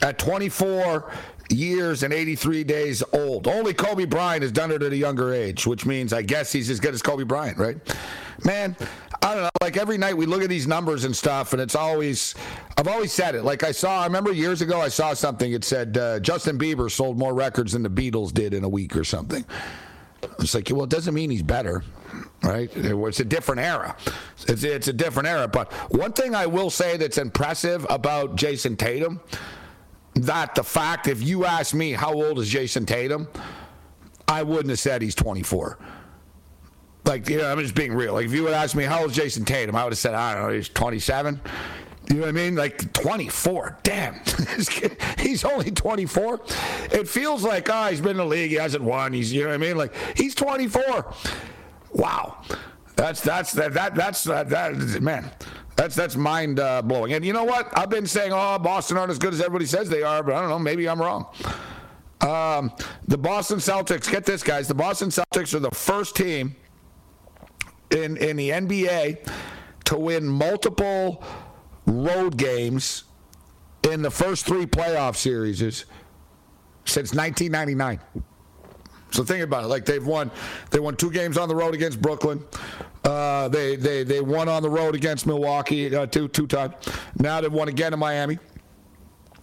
At 0.01 0.19
24, 0.19 1.09
years 1.51 2.03
and 2.03 2.13
83 2.13 2.65
days 2.65 3.01
old. 3.13 3.47
Only 3.47 3.73
Kobe 3.73 4.03
Bryant 4.03 4.41
has 4.41 4.51
done 4.51 4.71
it 4.71 4.83
at 4.83 4.91
a 4.91 4.97
younger 4.97 5.33
age, 5.33 5.65
which 5.65 5.85
means 5.85 6.11
I 6.11 6.21
guess 6.21 6.51
he's 6.51 6.69
as 6.69 6.81
good 6.81 6.93
as 6.93 7.01
Kobe 7.01 7.23
Bryant, 7.23 7.57
right? 7.57 7.77
Man, 8.43 8.75
I 9.21 9.33
don't 9.35 9.43
know. 9.43 9.49
Like 9.63 9.77
every 9.77 9.97
night 9.97 10.17
we 10.17 10.25
look 10.25 10.43
at 10.43 10.49
these 10.49 10.67
numbers 10.67 11.05
and 11.05 11.15
stuff, 11.15 11.53
and 11.53 11.61
it's 11.61 11.73
always, 11.73 12.35
I've 12.77 12.89
always 12.89 13.13
said 13.13 13.33
it. 13.33 13.43
Like 13.43 13.63
I 13.63 13.71
saw, 13.71 14.01
I 14.01 14.05
remember 14.05 14.33
years 14.33 14.61
ago, 14.61 14.81
I 14.81 14.89
saw 14.89 15.13
something. 15.13 15.53
It 15.53 15.63
said 15.63 15.97
uh, 15.97 16.19
Justin 16.19 16.57
Bieber 16.57 16.91
sold 16.91 17.17
more 17.17 17.33
records 17.33 17.71
than 17.71 17.81
the 17.81 17.89
Beatles 17.89 18.33
did 18.33 18.53
in 18.53 18.65
a 18.65 18.67
week 18.67 18.97
or 18.97 19.05
something. 19.05 19.45
It's 20.39 20.53
like, 20.53 20.69
well, 20.69 20.83
it 20.83 20.89
doesn't 20.89 21.13
mean 21.13 21.29
he's 21.29 21.43
better, 21.43 21.81
right? 22.43 22.69
It's 22.75 23.21
a 23.21 23.23
different 23.23 23.61
era. 23.61 23.95
It's, 24.49 24.65
it's 24.65 24.89
a 24.89 24.93
different 24.93 25.29
era. 25.29 25.47
But 25.47 25.71
one 25.93 26.11
thing 26.11 26.35
I 26.35 26.45
will 26.45 26.69
say 26.69 26.97
that's 26.97 27.17
impressive 27.17 27.87
about 27.89 28.35
Jayson 28.35 28.75
Tatum 28.75 29.21
that 30.15 30.55
the 30.55 30.63
fact, 30.63 31.07
if 31.07 31.23
you 31.23 31.45
ask 31.45 31.73
me 31.73 31.93
how 31.93 32.11
old 32.11 32.37
is 32.39 32.49
Jayson 32.49 32.85
Tatum, 32.85 33.29
I 34.27 34.43
wouldn't 34.43 34.71
have 34.71 34.79
said 34.79 35.01
he's 35.01 35.15
24. 35.15 35.79
Like, 37.05 37.27
you 37.29 37.37
know, 37.37 37.51
I'm 37.51 37.59
just 37.59 37.75
being 37.75 37.93
real. 37.93 38.13
Like, 38.13 38.25
if 38.25 38.31
you 38.31 38.43
would 38.43 38.53
ask 38.53 38.75
me 38.75 38.83
how 38.83 39.01
old 39.01 39.11
is 39.11 39.17
Jayson 39.17 39.45
Tatum, 39.45 39.75
I 39.75 39.83
would 39.83 39.91
have 39.91 39.99
said, 39.99 40.13
I 40.13 40.35
don't 40.35 40.47
know, 40.47 40.53
he's 40.53 40.69
27. 40.69 41.39
You 42.09 42.15
know 42.15 42.21
what 42.21 42.29
I 42.29 42.31
mean? 42.33 42.55
Like 42.55 42.91
24. 42.93 43.79
Damn. 43.83 44.19
he's 45.19 45.45
only 45.45 45.71
24. 45.71 46.41
It 46.91 47.07
feels 47.07 47.43
like, 47.43 47.69
oh, 47.69 47.87
he's 47.87 48.01
been 48.01 48.11
in 48.11 48.17
the 48.17 48.25
league. 48.25 48.51
He 48.51 48.57
hasn't 48.57 48.83
won. 48.83 49.13
He's, 49.13 49.31
you 49.31 49.43
know 49.43 49.49
what 49.49 49.55
I 49.55 49.57
mean? 49.57 49.77
Like, 49.77 49.93
he's 50.15 50.35
24. 50.35 51.13
Wow. 51.93 52.41
That's, 52.95 53.21
that's, 53.21 53.53
that, 53.53 53.73
that, 53.73 53.95
that's, 53.95 54.23
that, 54.25 54.49
that, 54.49 55.01
man. 55.01 55.31
That's 55.75 55.95
that's 55.95 56.15
mind 56.15 56.59
uh, 56.59 56.83
blowing. 56.83 57.13
And 57.13 57.25
you 57.25 57.33
know 57.33 57.45
what? 57.45 57.67
I've 57.77 57.89
been 57.89 58.05
saying, 58.05 58.31
oh, 58.31 58.59
Boston 58.59 58.95
aren't 58.97 59.09
as 59.09 59.17
good 59.17 59.33
as 59.33 59.39
everybody 59.39 59.65
says 59.65 59.89
they 59.89 60.03
are, 60.03 60.21
but 60.21 60.35
I 60.35 60.39
don't 60.39 60.49
know. 60.49 60.59
Maybe 60.59 60.87
I'm 60.87 61.01
wrong. 61.01 61.25
Um, 62.21 62.71
the 63.07 63.17
Boston 63.17 63.57
Celtics. 63.57 64.09
Get 64.09 64.23
this, 64.23 64.43
guys. 64.43 64.67
The 64.67 64.75
Boston 64.75 65.09
Celtics 65.09 65.53
are 65.55 65.59
the 65.59 65.71
first 65.71 66.15
team 66.15 66.55
in 67.91 68.17
in 68.17 68.37
the 68.37 68.49
NBA 68.49 69.27
to 69.85 69.97
win 69.97 70.25
multiple 70.25 71.23
road 71.85 72.37
games 72.37 73.03
in 73.83 74.01
the 74.01 74.11
first 74.11 74.45
three 74.45 74.65
playoff 74.65 75.15
series 75.15 75.59
since 76.85 77.13
1999. 77.13 77.99
So 79.11 79.23
think 79.23 79.43
about 79.43 79.65
it. 79.65 79.67
Like 79.67 79.85
they've 79.85 80.05
won, 80.05 80.31
they 80.71 80.79
won 80.79 80.95
two 80.95 81.11
games 81.11 81.37
on 81.37 81.47
the 81.47 81.55
road 81.55 81.75
against 81.75 82.01
Brooklyn. 82.01 82.43
Uh, 83.03 83.47
they 83.49 83.75
they 83.75 84.03
they 84.03 84.21
won 84.21 84.49
on 84.49 84.63
the 84.63 84.69
road 84.69 84.95
against 84.95 85.27
Milwaukee 85.27 85.95
uh, 85.95 86.07
two 86.07 86.27
two 86.29 86.47
times. 86.47 86.73
Now 87.19 87.41
they've 87.41 87.51
won 87.51 87.67
again 87.67 87.93
in 87.93 87.99
Miami. 87.99 88.39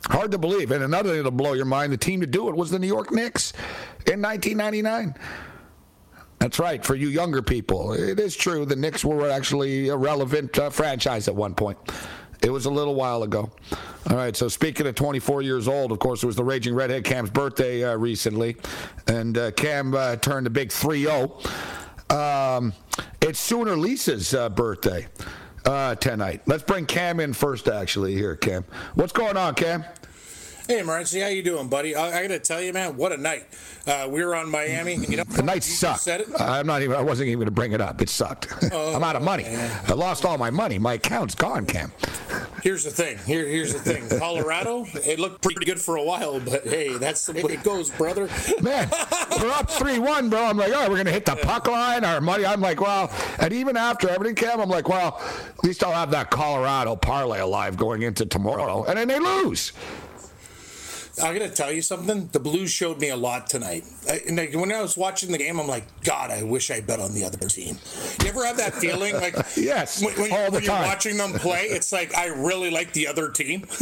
Hard 0.06 0.30
to 0.32 0.38
believe. 0.38 0.70
And 0.70 0.82
another 0.82 1.12
thing 1.14 1.22
to 1.22 1.30
blow 1.30 1.52
your 1.52 1.66
mind: 1.66 1.92
the 1.92 1.98
team 1.98 2.20
to 2.20 2.26
do 2.26 2.48
it 2.48 2.56
was 2.56 2.70
the 2.70 2.78
New 2.78 2.86
York 2.86 3.12
Knicks 3.12 3.52
in 4.06 4.20
1999. 4.20 5.14
That's 6.40 6.58
right. 6.58 6.84
For 6.84 6.94
you 6.94 7.08
younger 7.08 7.42
people, 7.42 7.92
it 7.92 8.18
is 8.18 8.34
true. 8.34 8.64
The 8.64 8.74
Knicks 8.74 9.04
were 9.04 9.28
actually 9.28 9.88
a 9.90 9.96
relevant 9.96 10.58
uh, 10.58 10.70
franchise 10.70 11.28
at 11.28 11.36
one 11.36 11.54
point. 11.54 11.78
It 12.42 12.50
was 12.50 12.64
a 12.64 12.70
little 12.70 12.94
while 12.94 13.22
ago. 13.22 13.50
All 14.08 14.16
right. 14.16 14.34
So 14.34 14.48
speaking 14.48 14.86
of 14.86 14.94
24 14.94 15.42
years 15.42 15.68
old, 15.68 15.92
of 15.92 15.98
course, 15.98 16.22
it 16.22 16.26
was 16.26 16.36
the 16.36 16.44
Raging 16.44 16.74
Redhead 16.74 17.04
Cam's 17.04 17.28
birthday 17.28 17.84
uh, 17.84 17.94
recently, 17.96 18.56
and 19.06 19.36
uh, 19.36 19.50
Cam 19.50 19.94
uh, 19.94 20.16
turned 20.16 20.46
a 20.46 20.50
big 20.50 20.70
3-0. 20.70 21.30
Um, 22.10 22.72
it's 23.20 23.38
Sooner 23.38 23.76
Lisa's 23.76 24.32
uh, 24.32 24.48
birthday 24.48 25.08
uh, 25.66 25.94
tonight. 25.96 26.40
Let's 26.46 26.62
bring 26.62 26.86
Cam 26.86 27.20
in 27.20 27.34
first. 27.34 27.68
Actually, 27.68 28.14
here, 28.14 28.34
Cam. 28.34 28.64
What's 28.94 29.12
going 29.12 29.36
on, 29.36 29.54
Cam? 29.54 29.84
Hey, 30.70 30.82
Morency, 30.82 31.20
how 31.20 31.26
you 31.26 31.42
doing, 31.42 31.66
buddy? 31.66 31.96
I, 31.96 32.16
I 32.16 32.22
got 32.22 32.28
to 32.28 32.38
tell 32.38 32.62
you, 32.62 32.72
man, 32.72 32.96
what 32.96 33.10
a 33.10 33.16
night. 33.16 33.44
Uh, 33.88 34.06
we 34.08 34.24
were 34.24 34.36
on 34.36 34.48
Miami. 34.48 34.94
You 34.94 35.16
know, 35.16 35.24
the 35.24 35.42
night 35.42 35.64
sucked. 35.64 36.06
I'm 36.38 36.64
not 36.64 36.82
even. 36.82 36.94
I 36.94 37.02
wasn't 37.02 37.26
even 37.26 37.40
going 37.40 37.46
to 37.46 37.50
bring 37.50 37.72
it 37.72 37.80
up. 37.80 38.00
It 38.00 38.08
sucked. 38.08 38.46
Oh, 38.72 38.94
I'm 38.94 39.02
out 39.02 39.16
of 39.16 39.22
money. 39.22 39.42
Man. 39.42 39.84
I 39.88 39.94
lost 39.94 40.24
all 40.24 40.38
my 40.38 40.50
money. 40.50 40.78
My 40.78 40.92
account's 40.92 41.34
gone, 41.34 41.66
Cam. 41.66 41.92
Here's 42.62 42.84
the 42.84 42.90
thing. 42.90 43.18
Here, 43.26 43.44
here's 43.44 43.72
the 43.72 43.80
thing. 43.80 44.08
Colorado, 44.20 44.86
it 44.94 45.18
looked 45.18 45.42
pretty 45.42 45.64
good 45.64 45.80
for 45.80 45.96
a 45.96 46.04
while, 46.04 46.38
but 46.38 46.62
hey, 46.62 46.96
that's 46.98 47.26
the 47.26 47.32
way 47.32 47.54
it 47.54 47.64
goes, 47.64 47.90
brother. 47.90 48.28
Man, 48.62 48.88
we're 49.40 49.50
up 49.50 49.68
three-one, 49.68 50.30
bro. 50.30 50.44
I'm 50.44 50.56
like, 50.56 50.72
all 50.72 50.82
right, 50.82 50.88
we're 50.88 50.96
going 50.96 51.06
to 51.06 51.12
hit 51.12 51.24
the 51.24 51.34
puck 51.34 51.66
line. 51.66 52.04
Our 52.04 52.20
money. 52.20 52.46
I'm 52.46 52.60
like, 52.60 52.80
well, 52.80 53.12
and 53.40 53.52
even 53.52 53.76
after 53.76 54.08
everything, 54.08 54.36
Cam, 54.36 54.60
I'm 54.60 54.68
like, 54.68 54.88
well, 54.88 55.20
at 55.20 55.64
least 55.64 55.82
I'll 55.82 55.92
have 55.92 56.12
that 56.12 56.30
Colorado 56.30 56.94
parlay 56.94 57.40
alive 57.40 57.76
going 57.76 58.02
into 58.02 58.24
tomorrow, 58.24 58.84
and 58.84 58.96
then 58.96 59.08
they 59.08 59.18
lose. 59.18 59.72
I 61.22 61.38
got 61.38 61.48
to 61.48 61.54
tell 61.54 61.72
you 61.72 61.82
something. 61.82 62.28
The 62.32 62.40
Blues 62.40 62.70
showed 62.70 62.98
me 62.98 63.10
a 63.10 63.16
lot 63.16 63.48
tonight. 63.48 63.84
I, 64.08 64.20
and 64.26 64.36
like, 64.36 64.54
when 64.54 64.72
I 64.72 64.80
was 64.80 64.96
watching 64.96 65.32
the 65.32 65.38
game, 65.38 65.58
I'm 65.58 65.66
like, 65.66 65.84
God, 66.02 66.30
I 66.30 66.42
wish 66.42 66.70
I 66.70 66.80
bet 66.80 67.00
on 67.00 67.14
the 67.14 67.24
other 67.24 67.48
team. 67.48 67.78
You 68.22 68.28
ever 68.28 68.44
have 68.44 68.56
that 68.56 68.74
feeling? 68.74 69.14
Like, 69.14 69.34
yes, 69.56 70.02
when, 70.02 70.14
when, 70.14 70.32
all 70.32 70.46
the 70.46 70.52
when 70.52 70.62
time. 70.62 70.80
you're 70.80 70.88
watching 70.88 71.16
them 71.16 71.32
play, 71.34 71.64
it's 71.64 71.92
like 71.92 72.14
I 72.16 72.26
really 72.26 72.70
like 72.70 72.92
the 72.92 73.06
other 73.06 73.30
team, 73.30 73.66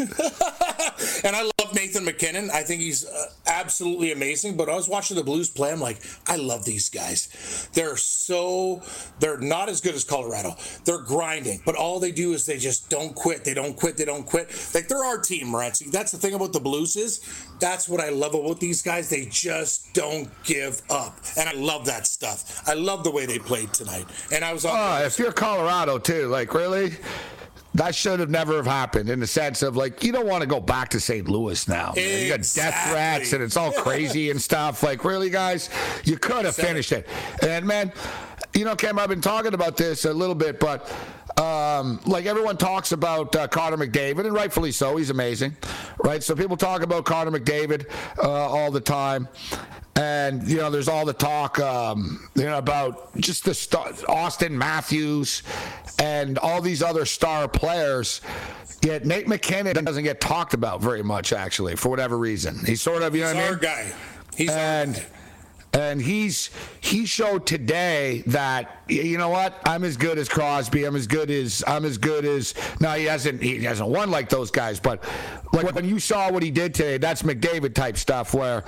and 1.25 1.37
I 1.37 1.43
love 1.59 1.75
Nathan 1.75 2.05
MacKinnon. 2.05 2.51
I 2.51 2.63
think 2.63 2.81
he's 2.81 3.07
uh, 3.07 3.27
absolutely 3.47 4.13
amazing. 4.13 4.57
But 4.57 4.69
I 4.69 4.75
was 4.75 4.89
watching 4.89 5.17
the 5.17 5.25
Blues 5.25 5.51
play. 5.51 5.71
I'm 5.71 5.81
like, 5.81 6.03
I 6.27 6.37
love 6.37 6.65
these 6.65 6.89
guys. 6.89 7.69
They're 7.73 7.97
so 7.97 8.83
they're 9.21 9.39
not 9.39 9.69
as 9.69 9.81
good 9.81 9.95
as 9.95 10.05
Colorado. 10.05 10.57
They're 10.85 11.03
grinding, 11.03 11.63
but 11.65 11.77
all 11.77 12.01
they 12.01 12.13
do 12.13 12.33
is 12.33 12.47
they 12.47 12.59
just 12.59 12.91
don't 12.91 13.15
quit. 13.15 13.45
They 13.45 13.55
don't 13.55 13.77
quit. 13.77 13.97
They 13.97 14.05
don't 14.05 14.27
quit. 14.27 14.49
Like 14.75 14.89
they're 14.89 15.05
our 15.05 15.19
team, 15.19 15.55
Rancy. 15.55 15.91
That's 15.91 16.13
the 16.13 16.19
thing 16.19 16.35
about 16.35 16.53
the 16.53 16.61
Blues 16.61 16.97
is 16.97 17.21
that's 17.61 17.89
what 17.89 18.01
I 18.01 18.11
love 18.11 18.35
about 18.35 18.61
these 18.61 18.83
guys. 18.83 19.09
They 19.09 19.27
just 19.27 19.93
don't 19.95 20.31
give 20.45 20.83
up. 20.91 21.19
And 21.37 21.49
I 21.49 21.53
love 21.53 21.85
that 21.87 22.07
stuff. 22.07 22.63
I 22.69 22.75
love 22.75 23.05
the 23.05 23.11
way 23.11 23.27
they 23.27 23.39
played 23.39 23.73
tonight. 23.73 24.07
And 24.33 24.45
I 24.45 24.53
was 24.53 24.65
on. 24.65 24.77
Oh, 24.77 25.05
if 25.05 25.19
you're 25.19 25.33
Colorado, 25.33 25.99
too, 25.99 26.29
like, 26.29 26.55
really? 26.55 26.93
That 27.75 27.95
should 27.95 28.19
have 28.19 28.31
never 28.31 28.57
have 28.57 28.67
happened 28.67 29.11
in 29.11 29.21
the 29.21 29.27
sense 29.27 29.63
of 29.63 29.77
like 29.77 30.03
you 30.03 30.11
don't 30.11 30.27
want 30.27 30.41
to 30.41 30.49
go 30.49 30.59
back 30.59 30.89
to 30.89 30.99
St. 30.99 31.29
Louis 31.29 31.69
now. 31.69 31.91
Exactly. 31.91 32.25
You 32.25 32.29
got 32.31 32.55
death 32.55 32.91
threats 32.91 33.33
and 33.35 33.43
it's 33.43 33.57
all 33.57 33.71
crazy 33.73 34.31
and 34.31 34.41
stuff. 34.41 34.83
Like 34.83 35.05
really, 35.05 35.31
guys, 35.31 35.69
you 36.03 36.19
could 36.19 36.45
have 36.45 36.57
finished 36.57 36.93
it. 36.93 37.07
And 37.43 37.67
man, 37.67 37.93
you 38.59 38.65
know, 38.65 38.75
Cam, 38.75 38.99
I've 38.99 39.09
been 39.09 39.21
talking 39.21 39.55
about 39.55 39.77
this 39.77 40.05
a 40.05 40.13
little 40.13 40.35
bit, 40.35 40.59
but 40.59 40.93
um, 41.41 42.01
like 42.07 42.27
everyone 42.27 42.57
talks 42.57 42.91
about 42.91 43.35
uh, 43.37 43.47
Connor 43.47 43.77
McDavid, 43.77 44.27
and 44.27 44.33
rightfully 44.33 44.73
so. 44.73 44.97
He's 44.97 45.11
amazing, 45.11 45.57
right? 46.03 46.23
So 46.23 46.35
people 46.35 46.57
talk 46.57 46.83
about 46.83 47.05
Connor 47.05 47.31
McDavid 47.31 47.89
uh, 48.19 48.29
all 48.29 48.73
the 48.73 48.81
time. 48.81 49.29
And 49.95 50.47
you 50.49 50.57
know, 50.59 50.71
there's 50.71 50.89
all 50.89 51.05
the 51.05 51.13
talk, 51.13 51.59
um, 51.61 52.29
you 52.35 52.45
know, 52.45 52.59
about 52.59 53.17
just 53.17 53.45
the 53.45 53.55
star, 53.55 53.91
Auston 53.93 54.51
Matthews 54.51 55.43
and 56.01 56.39
all 56.39 56.61
these 56.61 56.83
other 56.83 57.05
star 57.05 57.49
players. 57.49 58.21
Yet 58.85 59.05
Nate 59.05 59.27
MacKinnon 59.27 59.85
doesn't 59.85 60.05
get 60.05 60.21
talked 60.21 60.55
about 60.55 60.81
very 60.81 61.03
much, 61.03 61.33
actually, 61.33 61.75
for 61.75 61.89
whatever 61.89 62.17
reason. 62.17 62.65
He's 62.65 62.81
sort 62.81 63.03
of, 63.03 63.15
you 63.15 63.23
know, 63.23 63.29
He's 63.29 63.35
what 63.37 63.43
I 63.43 63.47
our 63.47 63.53
mean? 63.53 63.61
guy. 63.61 63.93
He's 64.37 64.51
and 64.51 64.97
our 64.97 65.03
guy. 65.03 65.09
And 65.75 66.01
he's 66.01 66.51
he 66.81 67.05
showed 67.07 67.47
today 67.47 68.23
that 68.27 68.83
you 68.89 69.19
know 69.19 69.29
what 69.29 69.61
I'm 69.65 69.85
as 69.85 69.97
good 69.97 70.19
as 70.19 70.29
Crosby. 70.29 70.85
I'm 70.85 70.97
as 70.97 71.07
good 71.07 71.31
as 71.31 71.63
I'm 71.67 71.85
as 71.85 71.99
good 71.99 72.25
as. 72.25 72.55
No, 72.81 72.93
he 72.93 73.05
hasn't 73.05 73.43
he 73.43 73.63
hasn't 73.63 73.89
won 73.89 74.11
like 74.11 74.29
those 74.29 74.51
guys, 74.51 74.81
but 74.81 75.05
like 75.53 75.75
when 75.75 75.89
you 75.89 75.99
saw 75.99 76.33
what 76.33 76.43
he 76.43 76.51
did 76.51 76.75
today, 76.75 76.99
that's 76.99 77.23
McDavid 77.23 77.75
type 77.75 77.97
stuff 77.97 78.35
where. 78.35 78.65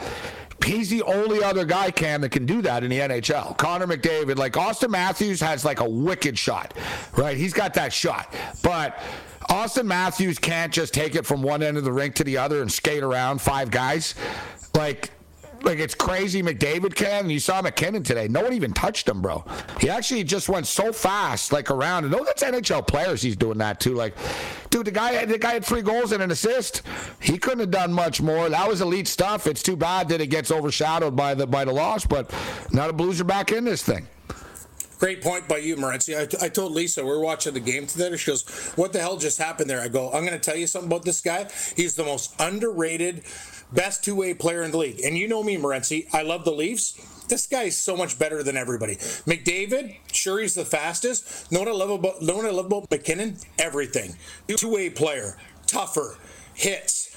He's 0.62 0.90
the 0.90 1.02
only 1.04 1.42
other 1.42 1.64
guy, 1.64 1.90
Cam, 1.90 2.20
that 2.20 2.32
can 2.32 2.44
do 2.44 2.60
that 2.60 2.84
in 2.84 2.90
the 2.90 2.98
NHL. 2.98 3.56
Connor 3.56 3.86
McDavid, 3.86 4.36
like 4.36 4.52
Auston 4.52 4.90
Matthews, 4.90 5.40
has 5.40 5.64
like 5.64 5.80
a 5.80 5.88
wicked 5.88 6.38
shot, 6.38 6.74
right? 7.16 7.34
He's 7.34 7.54
got 7.54 7.72
that 7.74 7.94
shot, 7.94 8.34
but 8.62 9.00
Auston 9.48 9.86
Matthews 9.86 10.38
can't 10.38 10.72
just 10.72 10.94
take 10.94 11.16
it 11.16 11.26
from 11.26 11.42
one 11.42 11.62
end 11.62 11.76
of 11.76 11.84
the 11.84 11.92
rink 11.92 12.14
to 12.16 12.24
the 12.24 12.36
other 12.36 12.62
and 12.62 12.70
skate 12.70 13.02
around 13.02 13.40
five 13.40 13.70
guys. 13.70 14.14
Like 14.74 15.10
like 15.62 15.78
it's 15.78 15.94
crazy 15.94 16.42
McDavid 16.42 16.94
can. 16.94 17.30
You 17.30 17.40
saw 17.40 17.62
MacKinnon 17.62 18.02
today. 18.02 18.28
No 18.28 18.42
one 18.42 18.52
even 18.52 18.72
touched 18.72 19.08
him, 19.08 19.20
bro. 19.20 19.44
He 19.80 19.88
actually 19.88 20.24
just 20.24 20.48
went 20.48 20.66
so 20.66 20.92
fast, 20.92 21.52
like 21.52 21.70
around. 21.70 22.04
And 22.04 22.12
that's 22.12 22.42
NHL 22.42 22.86
players. 22.86 23.22
He's 23.22 23.36
doing 23.36 23.58
that 23.58 23.80
too. 23.80 23.94
Like, 23.94 24.14
dude, 24.70 24.86
the 24.86 24.90
guy, 24.90 25.24
the 25.24 25.38
guy 25.38 25.52
had 25.52 25.64
three 25.64 25.82
goals 25.82 26.12
and 26.12 26.22
an 26.22 26.30
assist. 26.30 26.82
He 27.20 27.38
couldn't 27.38 27.60
have 27.60 27.70
done 27.70 27.92
much 27.92 28.20
more. 28.20 28.48
That 28.48 28.68
was 28.68 28.80
elite 28.80 29.08
stuff. 29.08 29.46
It's 29.46 29.62
too 29.62 29.76
bad 29.76 30.08
that 30.08 30.20
it 30.20 30.28
gets 30.28 30.50
overshadowed 30.50 31.16
by 31.16 31.34
the 31.34 31.46
by 31.46 31.64
the 31.64 31.72
loss. 31.72 32.06
But 32.06 32.32
now 32.72 32.86
the 32.86 32.92
Blues 32.92 33.20
are 33.20 33.24
back 33.24 33.52
in 33.52 33.64
this 33.64 33.82
thing. 33.82 34.06
Great 35.00 35.22
point 35.22 35.48
by 35.48 35.56
you, 35.56 35.76
Morency. 35.76 36.14
I, 36.14 36.44
I 36.44 36.48
told 36.50 36.72
Lisa 36.72 37.02
we're 37.02 37.20
watching 37.20 37.54
the 37.54 37.60
game 37.60 37.86
today. 37.86 38.14
She 38.18 38.30
goes, 38.30 38.46
"What 38.76 38.92
the 38.92 39.00
hell 39.00 39.16
just 39.16 39.38
happened 39.38 39.70
there?" 39.70 39.80
I 39.80 39.88
go, 39.88 40.12
"I'm 40.12 40.26
going 40.26 40.38
to 40.38 40.38
tell 40.38 40.56
you 40.56 40.66
something 40.66 40.90
about 40.92 41.06
this 41.06 41.22
guy. 41.22 41.48
He's 41.74 41.94
the 41.94 42.04
most 42.04 42.34
underrated, 42.38 43.22
best 43.72 44.04
two-way 44.04 44.34
player 44.34 44.62
in 44.62 44.70
the 44.70 44.78
league. 44.78 45.00
And 45.04 45.16
you 45.16 45.28
know 45.28 45.42
me, 45.42 45.56
Morency. 45.56 46.06
I 46.12 46.22
love 46.22 46.44
the 46.44 46.52
Leafs. 46.52 46.94
This 47.28 47.46
guy 47.46 47.64
is 47.64 47.76
so 47.76 47.96
much 47.96 48.18
better 48.18 48.42
than 48.42 48.56
everybody. 48.56 48.96
McDavid, 48.96 49.96
sure 50.12 50.40
he's 50.40 50.54
the 50.54 50.64
fastest. 50.64 51.52
Know 51.52 51.60
what 51.60 51.68
I 51.68 51.72
love 51.72 51.90
about 51.90 52.22
know 52.22 52.36
what 52.36 52.46
I 52.46 52.50
love 52.50 52.66
about 52.66 52.90
MacKinnon? 52.90 53.36
Everything. 53.58 54.16
Two-way 54.48 54.90
player, 54.90 55.38
tougher, 55.66 56.18
hits." 56.54 57.09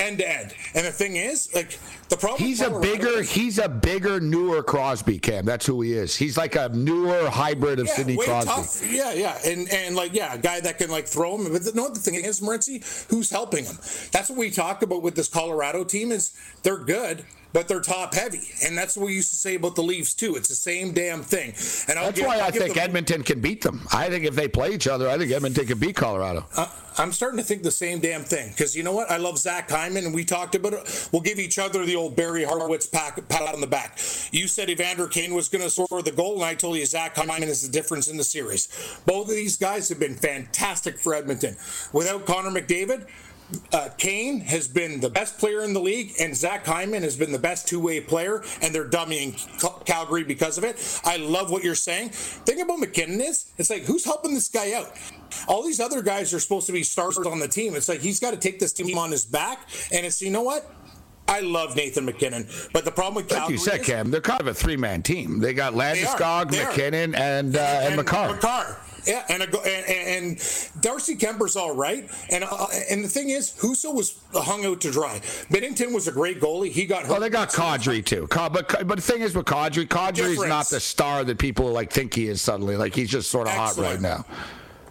End 0.00 0.18
to 0.18 0.28
end. 0.28 0.54
And 0.74 0.86
the 0.86 0.92
thing 0.92 1.16
is, 1.16 1.52
like 1.54 1.78
the 2.08 2.16
problem. 2.16 2.42
He's 2.42 2.60
a 2.60 2.70
bigger, 2.80 3.22
he's 3.22 3.58
a 3.58 3.68
bigger, 3.68 4.20
newer 4.20 4.62
Crosby. 4.62 5.18
Cam, 5.18 5.44
that's 5.44 5.66
who 5.66 5.80
he 5.82 5.92
is. 5.92 6.16
He's 6.16 6.36
like 6.36 6.56
a 6.56 6.68
newer 6.70 7.28
hybrid 7.30 7.78
of 7.78 7.86
yeah, 7.86 7.94
Sidney 7.94 8.16
Crosby. 8.16 8.50
Tough. 8.50 8.92
Yeah, 8.92 9.12
yeah, 9.12 9.38
and 9.44 9.68
and 9.72 9.94
like 9.94 10.12
yeah, 10.12 10.34
a 10.34 10.38
guy 10.38 10.60
that 10.60 10.78
can 10.78 10.90
like 10.90 11.06
throw 11.06 11.36
him. 11.36 11.52
But 11.52 11.64
the, 11.64 11.72
no, 11.74 11.88
the 11.88 12.00
thing 12.00 12.14
is, 12.14 12.40
Morency, 12.40 12.82
who's 13.10 13.30
helping 13.30 13.64
him? 13.64 13.76
That's 14.12 14.28
what 14.28 14.38
we 14.38 14.50
talked 14.50 14.82
about 14.82 15.02
with 15.02 15.14
this 15.14 15.28
Colorado 15.28 15.84
team. 15.84 16.12
Is 16.12 16.32
they're 16.62 16.78
good, 16.78 17.24
but 17.52 17.68
they're 17.68 17.80
top 17.80 18.14
heavy, 18.14 18.48
and 18.64 18.76
that's 18.76 18.96
what 18.96 19.06
we 19.06 19.14
used 19.14 19.30
to 19.30 19.36
say 19.36 19.56
about 19.56 19.74
the 19.74 19.82
Leafs 19.82 20.14
too. 20.14 20.36
It's 20.36 20.48
the 20.48 20.54
same 20.54 20.92
damn 20.92 21.22
thing. 21.22 21.54
And 21.88 21.98
I'll 21.98 22.06
that's 22.06 22.18
give, 22.18 22.26
why 22.26 22.36
I'll 22.36 22.44
i 22.44 22.50
think 22.50 22.74
them, 22.74 22.84
Edmonton 22.84 23.22
can 23.22 23.40
beat 23.40 23.62
them. 23.62 23.86
I 23.92 24.08
think 24.08 24.24
if 24.24 24.34
they 24.34 24.48
play 24.48 24.70
each 24.72 24.88
other, 24.88 25.08
I 25.08 25.18
think 25.18 25.32
Edmonton 25.32 25.66
can 25.66 25.78
beat 25.78 25.96
Colorado. 25.96 26.46
Uh, 26.56 26.68
I'm 26.98 27.12
starting 27.12 27.38
to 27.38 27.44
think 27.44 27.62
the 27.62 27.70
same 27.70 28.00
damn 28.00 28.22
thing 28.22 28.50
because 28.50 28.76
you 28.76 28.82
know 28.82 28.92
what? 28.92 29.10
I 29.10 29.16
love 29.16 29.38
Zach 29.38 29.70
Hyman, 29.70 30.04
and 30.04 30.14
we 30.14 30.24
talked 30.24 30.54
about 30.54 30.72
it. 30.74 31.08
We'll 31.12 31.22
give 31.22 31.38
each 31.38 31.58
other 31.58 31.84
the 31.84 31.96
old 31.96 32.16
Barry 32.16 32.44
Horowitz 32.44 32.86
pat, 32.86 33.26
pat 33.28 33.54
on 33.54 33.60
the 33.60 33.66
back. 33.66 33.98
You 34.32 34.46
said 34.46 34.68
Evander 34.68 35.06
Kane 35.06 35.34
was 35.34 35.48
going 35.48 35.62
to 35.62 35.70
score 35.70 36.02
the 36.02 36.12
goal, 36.12 36.34
and 36.34 36.44
I 36.44 36.54
told 36.54 36.76
you 36.76 36.86
Zach 36.86 37.16
Hyman 37.16 37.44
is 37.44 37.62
the 37.62 37.72
difference 37.72 38.08
in 38.08 38.16
the 38.16 38.24
series. 38.24 38.68
Both 39.06 39.28
of 39.28 39.34
these 39.34 39.56
guys 39.56 39.88
have 39.88 39.98
been 39.98 40.14
fantastic 40.14 40.98
for 40.98 41.14
Edmonton. 41.14 41.56
Without 41.92 42.26
Connor 42.26 42.50
McDavid, 42.50 43.06
uh, 43.72 43.88
Kane 43.98 44.40
has 44.40 44.68
been 44.68 45.00
the 45.00 45.10
best 45.10 45.38
player 45.38 45.62
in 45.62 45.72
the 45.72 45.80
league, 45.80 46.12
and 46.20 46.36
Zach 46.36 46.66
Hyman 46.66 47.02
has 47.02 47.16
been 47.16 47.32
the 47.32 47.38
best 47.38 47.68
two-way 47.68 48.00
player, 48.00 48.42
and 48.62 48.74
they're 48.74 48.88
dummying 48.88 49.34
Calgary 49.84 50.24
because 50.24 50.58
of 50.58 50.64
it. 50.64 51.00
I 51.04 51.16
love 51.16 51.50
what 51.50 51.62
you're 51.62 51.74
saying. 51.74 52.10
Think 52.10 52.62
about 52.62 52.80
MacKinnon 52.80 53.20
is, 53.20 53.52
it's 53.58 53.70
like 53.70 53.82
who's 53.82 54.04
helping 54.04 54.34
this 54.34 54.48
guy 54.48 54.72
out? 54.72 54.92
All 55.48 55.62
these 55.62 55.80
other 55.80 56.02
guys 56.02 56.34
are 56.34 56.40
supposed 56.40 56.66
to 56.66 56.72
be 56.72 56.82
stars 56.82 57.18
on 57.18 57.38
the 57.38 57.48
team. 57.48 57.74
It's 57.74 57.88
like 57.88 58.00
he's 58.00 58.20
got 58.20 58.32
to 58.32 58.36
take 58.36 58.58
this 58.58 58.72
team 58.72 58.98
on 58.98 59.10
his 59.10 59.24
back, 59.24 59.68
and 59.92 60.04
it's 60.04 60.20
you 60.20 60.30
know 60.30 60.42
what? 60.42 60.70
I 61.28 61.40
love 61.40 61.76
Nathan 61.76 62.06
MacKinnon, 62.06 62.48
but 62.72 62.84
the 62.84 62.90
problem 62.90 63.14
with 63.14 63.28
Calgary 63.28 63.42
like 63.42 63.50
you 63.52 63.58
said, 63.58 63.84
Cam, 63.84 64.10
they're 64.10 64.20
kind 64.20 64.40
of 64.40 64.48
a 64.48 64.54
three-man 64.54 65.02
team. 65.02 65.38
They 65.38 65.54
got 65.54 65.74
Landeskog, 65.74 66.50
MacKinnon, 66.50 67.14
and, 67.14 67.56
uh, 67.56 67.60
and, 67.60 67.86
and 67.86 67.96
Makar. 67.96 68.34
Makar. 68.34 68.76
Yeah, 69.06 69.24
and, 69.28 69.42
a, 69.42 69.46
and, 69.46 69.86
and 69.88 70.72
Darcy 70.80 71.16
Kuemper's 71.16 71.56
all 71.56 71.74
right, 71.74 72.10
and 72.30 72.44
uh, 72.44 72.66
and 72.90 73.04
the 73.04 73.08
thing 73.08 73.30
is, 73.30 73.52
Husso 73.58 73.94
was 73.94 74.20
hung 74.32 74.64
out 74.64 74.80
to 74.82 74.90
dry. 74.90 75.20
Binnington 75.50 75.92
was 75.92 76.08
a 76.08 76.12
great 76.12 76.40
goalie. 76.40 76.70
He 76.70 76.86
got 76.86 77.06
hurt. 77.06 77.16
Oh, 77.16 77.20
they 77.20 77.30
got 77.30 77.50
Kadri 77.50 78.04
too. 78.04 78.28
But 78.30 78.86
but 78.86 78.96
the 78.96 79.02
thing 79.02 79.22
is 79.22 79.34
with 79.34 79.46
Kadri, 79.46 79.86
is 80.18 80.48
not 80.48 80.68
the 80.68 80.80
star 80.80 81.24
that 81.24 81.38
people 81.38 81.70
like 81.70 81.92
think 81.92 82.14
he 82.14 82.28
is 82.28 82.42
suddenly. 82.42 82.76
Like 82.76 82.94
he's 82.94 83.10
just 83.10 83.30
sort 83.30 83.46
of 83.46 83.54
Excellent. 83.54 83.76
hot 83.76 83.92
right 83.92 84.00
now 84.00 84.24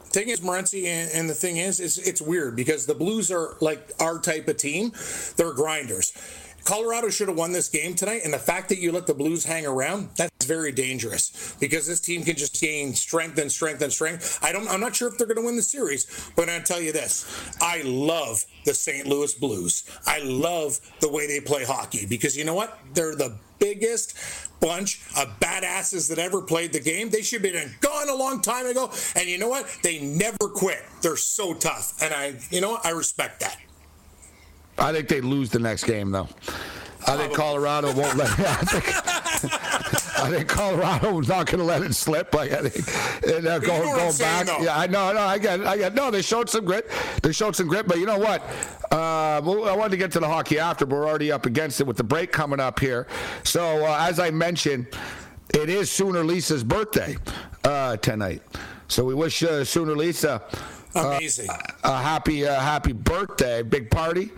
thing 0.10 0.30
is, 0.30 0.42
Morency, 0.42 0.86
and, 0.86 1.12
and, 1.12 1.30
the 1.30 1.34
thing 1.34 1.58
is, 1.58 1.80
is 1.80 1.98
it's 1.98 2.22
weird 2.22 2.56
because 2.56 2.86
the 2.86 2.96
Blues 2.96 3.32
are 3.32 3.56
like 3.62 3.92
our 4.00 4.20
type 4.20 4.48
of 4.48 4.58
team. 4.58 4.92
They're 5.38 5.54
grinders. 5.54 6.14
Colorado 6.64 7.10
should 7.10 7.28
have 7.28 7.38
won 7.38 7.52
this 7.52 7.70
game 7.70 7.96
tonight, 7.96 8.22
and 8.24 8.34
the 8.34 8.40
fact 8.40 8.70
that 8.70 8.80
you 8.80 8.92
let 8.92 9.08
the 9.08 9.14
Blues 9.14 9.46
hang 9.46 9.66
around, 9.66 10.10
that's 10.16 10.46
very 10.46 10.72
dangerous 10.72 11.56
because 11.60 11.88
this 11.88 12.00
team 12.00 12.24
can 12.24 12.36
just 12.36 12.60
gain 12.60 12.94
strength 12.94 13.38
and 13.38 13.52
strength 13.52 13.82
and 13.82 13.92
strength. 13.92 14.40
I 14.42 14.52
don't 14.52 14.68
I'm 14.70 14.80
not 14.80 14.96
sure 14.96 15.08
if 15.08 15.18
they're 15.18 15.28
gonna 15.28 15.46
win 15.46 15.56
the 15.56 15.62
series, 15.62 16.32
but 16.36 16.50
I'll 16.50 16.62
tell 16.62 16.82
you 16.82 16.92
this. 16.92 17.26
I 17.62 17.82
love 17.84 18.44
the 18.66 18.74
St. 18.74 19.08
Louis 19.08 19.34
Blues. 19.36 19.84
I 20.06 20.20
love 20.20 20.80
the 21.00 21.10
way 21.10 21.28
they 21.28 21.40
play 21.40 21.64
hockey 21.66 22.06
because 22.06 22.38
you 22.38 22.46
know 22.46 22.56
what? 22.56 22.80
They're 22.94 23.16
the 23.16 23.38
biggest 23.60 24.18
bunch 24.60 25.02
of 25.18 25.40
badasses 25.40 26.10
that 26.10 26.20
ever 26.20 26.42
played 26.42 26.74
the 26.74 26.80
game. 26.80 27.10
They 27.10 27.22
should 27.22 27.44
have 27.44 27.54
been 27.54 27.72
gone 27.82 28.10
a 28.10 28.16
long 28.16 28.42
time 28.42 28.66
ago. 28.66 28.92
And 29.16 29.28
you 29.28 29.38
know 29.38 29.50
what? 29.50 29.70
They 29.84 30.00
never 30.00 30.38
quit. 30.38 30.84
They're 31.02 31.18
so 31.18 31.54
tough. 31.54 32.02
And 32.02 32.14
I, 32.14 32.36
you 32.50 32.62
know 32.62 32.72
what? 32.72 32.86
I 32.86 32.92
respect 32.92 33.42
that. 33.42 33.58
I 34.80 34.92
think 34.94 35.08
they 35.08 35.22
lose 35.22 35.50
the 35.50 35.60
next 35.60 35.84
game, 35.84 36.12
though. 36.12 36.28
I 37.08 37.18
think 37.18 37.34
Colorado 37.34 37.94
won't 37.94 38.18
let. 38.18 38.30
I 38.40 38.56
think, 38.56 40.20
I 40.20 40.30
think 40.30 40.48
Colorado's 40.50 41.28
not 41.28 41.48
going 41.48 41.60
to 41.60 41.66
let 41.66 41.82
it 41.82 41.96
slip. 41.96 42.36
I 42.36 42.48
think, 42.48 43.36
and 43.36 43.48
uh, 43.48 43.60
going, 43.60 43.82
going 43.82 44.18
back. 44.18 44.48
Yeah, 44.62 44.78
I 44.78 44.86
know, 44.88 45.12
no, 45.14 45.20
I 45.20 45.38
get, 45.38 45.66
I 45.66 45.78
get. 45.78 45.96
No, 45.96 46.12
they 46.12 46.22
showed 46.22 46.50
some 46.50 46.66
grit. 46.66 46.90
They 47.24 47.32
showed 47.32 47.56
some 47.56 47.68
grit, 47.68 47.88
but 47.88 47.98
you 48.00 48.06
know 48.06 48.18
what? 48.18 48.42
Uh, 48.92 49.38
I 49.38 49.40
wanted 49.40 49.92
to 49.92 49.98
get 49.98 50.12
to 50.14 50.20
the 50.20 50.28
hockey 50.28 50.60
after, 50.60 50.86
but 50.86 50.96
we're 50.98 51.08
already 51.08 51.32
up 51.32 51.46
against 51.46 51.80
it 51.80 51.88
with 51.88 51.98
the 51.98 52.04
break 52.04 52.32
coming 52.32 52.60
up 52.60 52.80
here. 52.80 53.08
So 53.44 53.86
uh, 53.86 53.98
as 54.08 54.20
I 54.20 54.30
mentioned, 54.30 54.88
it 55.54 55.70
is 55.70 55.90
Sooner 55.90 56.24
Lisa's 56.24 56.64
birthday 56.64 57.18
uh, 57.64 57.98
tonight. 57.98 58.42
So 58.88 59.06
we 59.06 59.14
wish 59.14 59.42
uh, 59.42 59.64
Sooner 59.64 59.96
Lisa. 59.96 60.44
Uh, 60.96 61.16
Amazing. 61.18 61.48
a 61.84 62.02
happy, 62.02 62.42
happy 62.42 62.94
birthday! 62.94 63.62
Big 63.62 63.92
party 63.92 64.32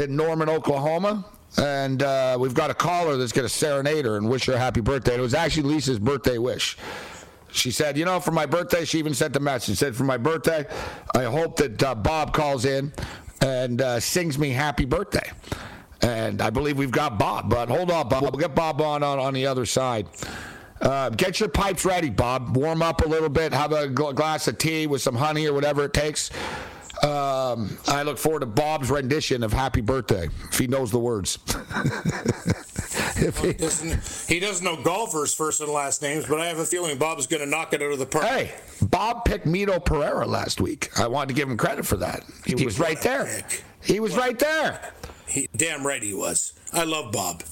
in 0.00 0.16
Norman, 0.16 0.48
Oklahoma. 0.48 1.24
And 1.58 2.02
uh, 2.02 2.36
we've 2.38 2.54
got 2.54 2.70
a 2.70 2.74
caller 2.74 3.16
that's 3.16 3.32
going 3.32 3.46
to 3.46 3.52
serenade 3.52 4.04
her 4.04 4.16
and 4.16 4.28
wish 4.28 4.46
her 4.46 4.54
a 4.54 4.58
happy 4.58 4.80
birthday. 4.80 5.16
It 5.16 5.20
was 5.20 5.34
actually 5.34 5.64
Lisa's 5.64 5.98
birthday 5.98 6.38
wish. 6.38 6.76
She 7.52 7.72
said, 7.72 7.98
you 7.98 8.04
know, 8.04 8.20
for 8.20 8.30
my 8.30 8.46
birthday, 8.46 8.84
she 8.84 8.98
even 8.98 9.14
sent 9.14 9.34
a 9.34 9.40
message. 9.40 9.66
She 9.66 9.74
said, 9.74 9.96
for 9.96 10.04
my 10.04 10.16
birthday, 10.16 10.66
I 11.16 11.24
hope 11.24 11.56
that 11.56 11.82
uh, 11.82 11.94
Bob 11.96 12.32
calls 12.32 12.64
in 12.64 12.92
and 13.40 13.82
uh, 13.82 13.98
sings 13.98 14.38
me 14.38 14.50
happy 14.50 14.84
birthday. 14.84 15.28
And 16.02 16.40
I 16.40 16.50
believe 16.50 16.78
we've 16.78 16.90
got 16.90 17.18
Bob. 17.18 17.50
But 17.50 17.68
hold 17.68 17.90
on, 17.90 18.08
Bob. 18.08 18.22
We'll 18.22 18.30
get 18.32 18.54
Bob 18.54 18.80
on 18.80 19.02
on, 19.02 19.18
on 19.18 19.34
the 19.34 19.46
other 19.46 19.66
side. 19.66 20.06
Uh, 20.80 21.10
get 21.10 21.40
your 21.40 21.48
pipes 21.48 21.84
ready, 21.84 22.08
Bob. 22.08 22.56
Warm 22.56 22.80
up 22.80 23.04
a 23.04 23.08
little 23.08 23.28
bit. 23.28 23.52
Have 23.52 23.72
a 23.72 23.88
glass 23.88 24.48
of 24.48 24.56
tea 24.56 24.86
with 24.86 25.02
some 25.02 25.14
honey 25.14 25.46
or 25.46 25.52
whatever 25.52 25.84
it 25.84 25.92
takes. 25.92 26.30
Um, 27.02 27.78
I 27.88 28.02
look 28.02 28.18
forward 28.18 28.40
to 28.40 28.46
Bob's 28.46 28.90
rendition 28.90 29.42
of 29.42 29.52
"Happy 29.52 29.80
Birthday" 29.80 30.28
if 30.50 30.58
he 30.58 30.66
knows 30.66 30.90
the 30.90 30.98
words. 30.98 31.38
he, 33.16 33.52
doesn't, 33.54 34.28
he 34.28 34.38
doesn't 34.38 34.64
know 34.64 34.82
golfers' 34.82 35.32
first 35.32 35.60
and 35.60 35.70
last 35.70 36.02
names, 36.02 36.26
but 36.26 36.40
I 36.40 36.46
have 36.46 36.58
a 36.58 36.64
feeling 36.64 36.98
Bob's 36.98 37.26
going 37.26 37.42
to 37.42 37.48
knock 37.48 37.72
it 37.72 37.80
out 37.80 37.92
of 37.92 37.98
the 37.98 38.06
park. 38.06 38.24
Hey, 38.24 38.54
Bob 38.82 39.24
picked 39.24 39.46
Mito 39.46 39.82
Pereira 39.82 40.26
last 40.26 40.60
week. 40.60 40.90
I 40.98 41.06
wanted 41.06 41.28
to 41.28 41.34
give 41.34 41.48
him 41.48 41.56
credit 41.56 41.86
for 41.86 41.96
that. 41.96 42.24
He, 42.44 42.54
he 42.54 42.64
was 42.66 42.78
right 42.78 43.00
there. 43.00 43.24
Pick. 43.24 43.64
He 43.82 44.00
was 44.00 44.12
what? 44.12 44.20
right 44.20 44.38
there. 44.38 44.92
He, 45.26 45.48
damn 45.56 45.86
right 45.86 46.02
he 46.02 46.12
was. 46.12 46.52
I 46.72 46.84
love 46.84 47.12
Bob. 47.12 47.42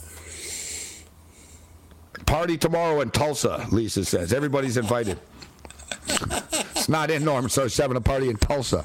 Party 2.27 2.59
tomorrow 2.59 3.01
in 3.01 3.11
Tulsa, 3.11 3.67
Lisa 3.71 4.05
says. 4.05 4.35
Everybody's 4.35 4.77
invited. 4.77 5.19
it's 6.09 6.89
not 6.89 7.11
in 7.11 7.25
Norm, 7.25 7.49
so 7.49 7.65
it's 7.65 7.77
having 7.77 7.97
a 7.97 8.01
party 8.01 8.29
in 8.29 8.37
Tulsa. 8.37 8.85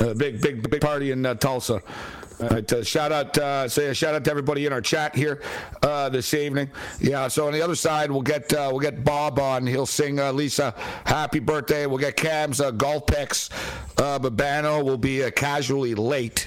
A 0.00 0.14
big, 0.14 0.40
big, 0.40 0.68
big 0.68 0.80
party 0.80 1.10
in 1.10 1.26
uh, 1.26 1.34
Tulsa. 1.34 1.82
Right, 2.40 2.72
uh, 2.72 2.84
shout 2.84 3.10
out, 3.10 3.36
uh, 3.36 3.68
say 3.68 3.86
a 3.86 3.94
shout 3.94 4.14
out 4.14 4.24
to 4.24 4.30
everybody 4.30 4.64
in 4.64 4.72
our 4.72 4.80
chat 4.80 5.16
here 5.16 5.42
uh, 5.82 6.08
this 6.08 6.32
evening. 6.34 6.70
Yeah, 7.00 7.26
so 7.26 7.48
on 7.48 7.52
the 7.52 7.60
other 7.60 7.74
side, 7.74 8.12
we'll 8.12 8.22
get 8.22 8.52
uh, 8.52 8.68
we'll 8.70 8.80
get 8.80 9.02
Bob 9.02 9.40
on. 9.40 9.66
He'll 9.66 9.86
sing 9.86 10.20
uh, 10.20 10.30
Lisa 10.30 10.72
"Happy 11.04 11.40
Birthday." 11.40 11.86
We'll 11.86 11.98
get 11.98 12.14
Cam's 12.14 12.60
uh, 12.60 12.70
golf 12.70 13.06
picks. 13.08 13.50
Uh, 13.96 14.20
Babano 14.20 14.84
will 14.84 14.98
be 14.98 15.28
casually 15.32 15.96
late. 15.96 16.46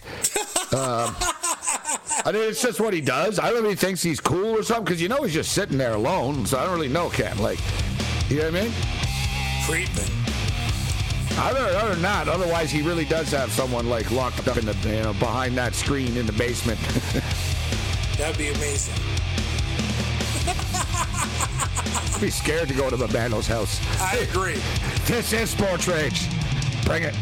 Um, 0.71 1.13
I 2.23 2.31
mean, 2.31 2.43
it's 2.43 2.61
just 2.61 2.79
what 2.79 2.93
he 2.93 3.01
does. 3.01 3.37
I 3.37 3.49
don't 3.49 3.63
know 3.63 3.69
if 3.69 3.79
he 3.81 3.85
thinks 3.85 4.01
he's 4.01 4.21
cool 4.21 4.57
or 4.57 4.63
something 4.63 4.85
because 4.85 5.01
you 5.01 5.09
know 5.09 5.23
he's 5.23 5.33
just 5.33 5.51
sitting 5.51 5.77
there 5.77 5.93
alone. 5.93 6.45
So 6.45 6.57
I 6.57 6.63
don't 6.63 6.73
really 6.73 6.87
know 6.87 7.09
Cam. 7.09 7.37
Like, 7.39 7.59
you 8.29 8.37
know 8.37 8.49
what 8.49 8.55
I 8.55 8.63
mean? 8.63 8.73
Creeping. 9.65 10.20
Other, 11.37 11.65
other 11.77 11.93
than 11.93 12.01
that, 12.03 12.27
otherwise 12.27 12.71
he 12.71 12.81
really 12.81 13.05
does 13.05 13.31
have 13.31 13.51
someone 13.51 13.89
like 13.89 14.11
locked 14.11 14.47
up 14.47 14.57
in 14.57 14.65
the 14.65 14.75
you 14.85 15.01
know 15.03 15.13
behind 15.13 15.57
that 15.57 15.73
screen 15.73 16.15
in 16.17 16.25
the 16.25 16.33
basement. 16.33 16.79
That'd 18.17 18.37
be 18.37 18.49
amazing. 18.49 18.93
I'd 22.13 22.21
be 22.21 22.29
scared 22.29 22.67
to 22.67 22.73
go 22.73 22.89
to 22.89 22.97
the 22.97 23.07
Babano's 23.07 23.47
house. 23.47 23.79
I 23.99 24.17
agree. 24.17 24.59
This 25.05 25.33
is 25.33 25.49
Sports 25.49 25.87
Rage. 25.87 26.27
Bring 26.85 27.03
it. 27.03 27.15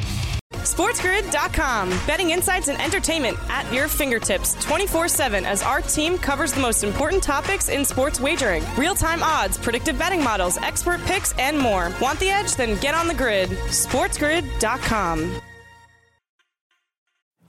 SportsGrid.com. 0.80 1.90
Betting 2.08 2.30
insights 2.30 2.70
and 2.70 2.82
entertainment 2.82 3.38
at 3.50 3.70
your 3.74 3.90
fingertips 3.90 4.54
24 4.64 5.10
7 5.10 5.46
as 5.46 5.62
our 5.62 5.82
team 5.82 6.18
covers 6.18 6.54
the 6.54 6.62
most 6.62 6.86
important 6.86 7.22
topics 7.22 7.68
in 7.68 7.84
sports 7.84 8.22
wagering 8.22 8.64
real 8.78 8.96
time 8.96 9.22
odds, 9.22 9.58
predictive 9.58 10.00
betting 10.00 10.24
models, 10.24 10.58
expert 10.60 11.02
picks, 11.02 11.34
and 11.34 11.60
more. 11.60 11.92
Want 12.00 12.18
the 12.22 12.30
edge? 12.30 12.56
Then 12.56 12.80
get 12.80 12.96
on 12.96 13.10
the 13.10 13.14
grid. 13.14 13.50
SportsGrid.com. 13.50 15.42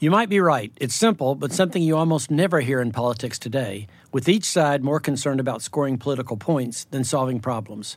You 0.00 0.10
might 0.10 0.28
be 0.28 0.40
right. 0.40 0.72
It's 0.80 0.96
simple, 0.96 1.36
but 1.36 1.52
something 1.52 1.84
you 1.84 1.96
almost 1.96 2.32
never 2.32 2.58
hear 2.58 2.80
in 2.80 2.90
politics 2.90 3.38
today, 3.38 3.86
with 4.12 4.28
each 4.28 4.44
side 4.44 4.82
more 4.82 4.98
concerned 4.98 5.38
about 5.38 5.62
scoring 5.62 5.98
political 5.98 6.36
points 6.36 6.86
than 6.86 7.04
solving 7.04 7.38
problems. 7.38 7.96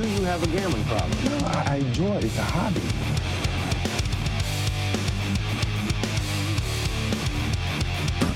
Do 0.00 0.08
you 0.08 0.22
have 0.22 0.42
a 0.42 0.46
gambling 0.46 0.84
problem? 0.84 1.24
No, 1.24 1.46
I 1.46 1.76
enjoy 1.76 2.16
it. 2.16 2.24
It's 2.24 2.38
a 2.38 2.42
hobby. 2.42 2.80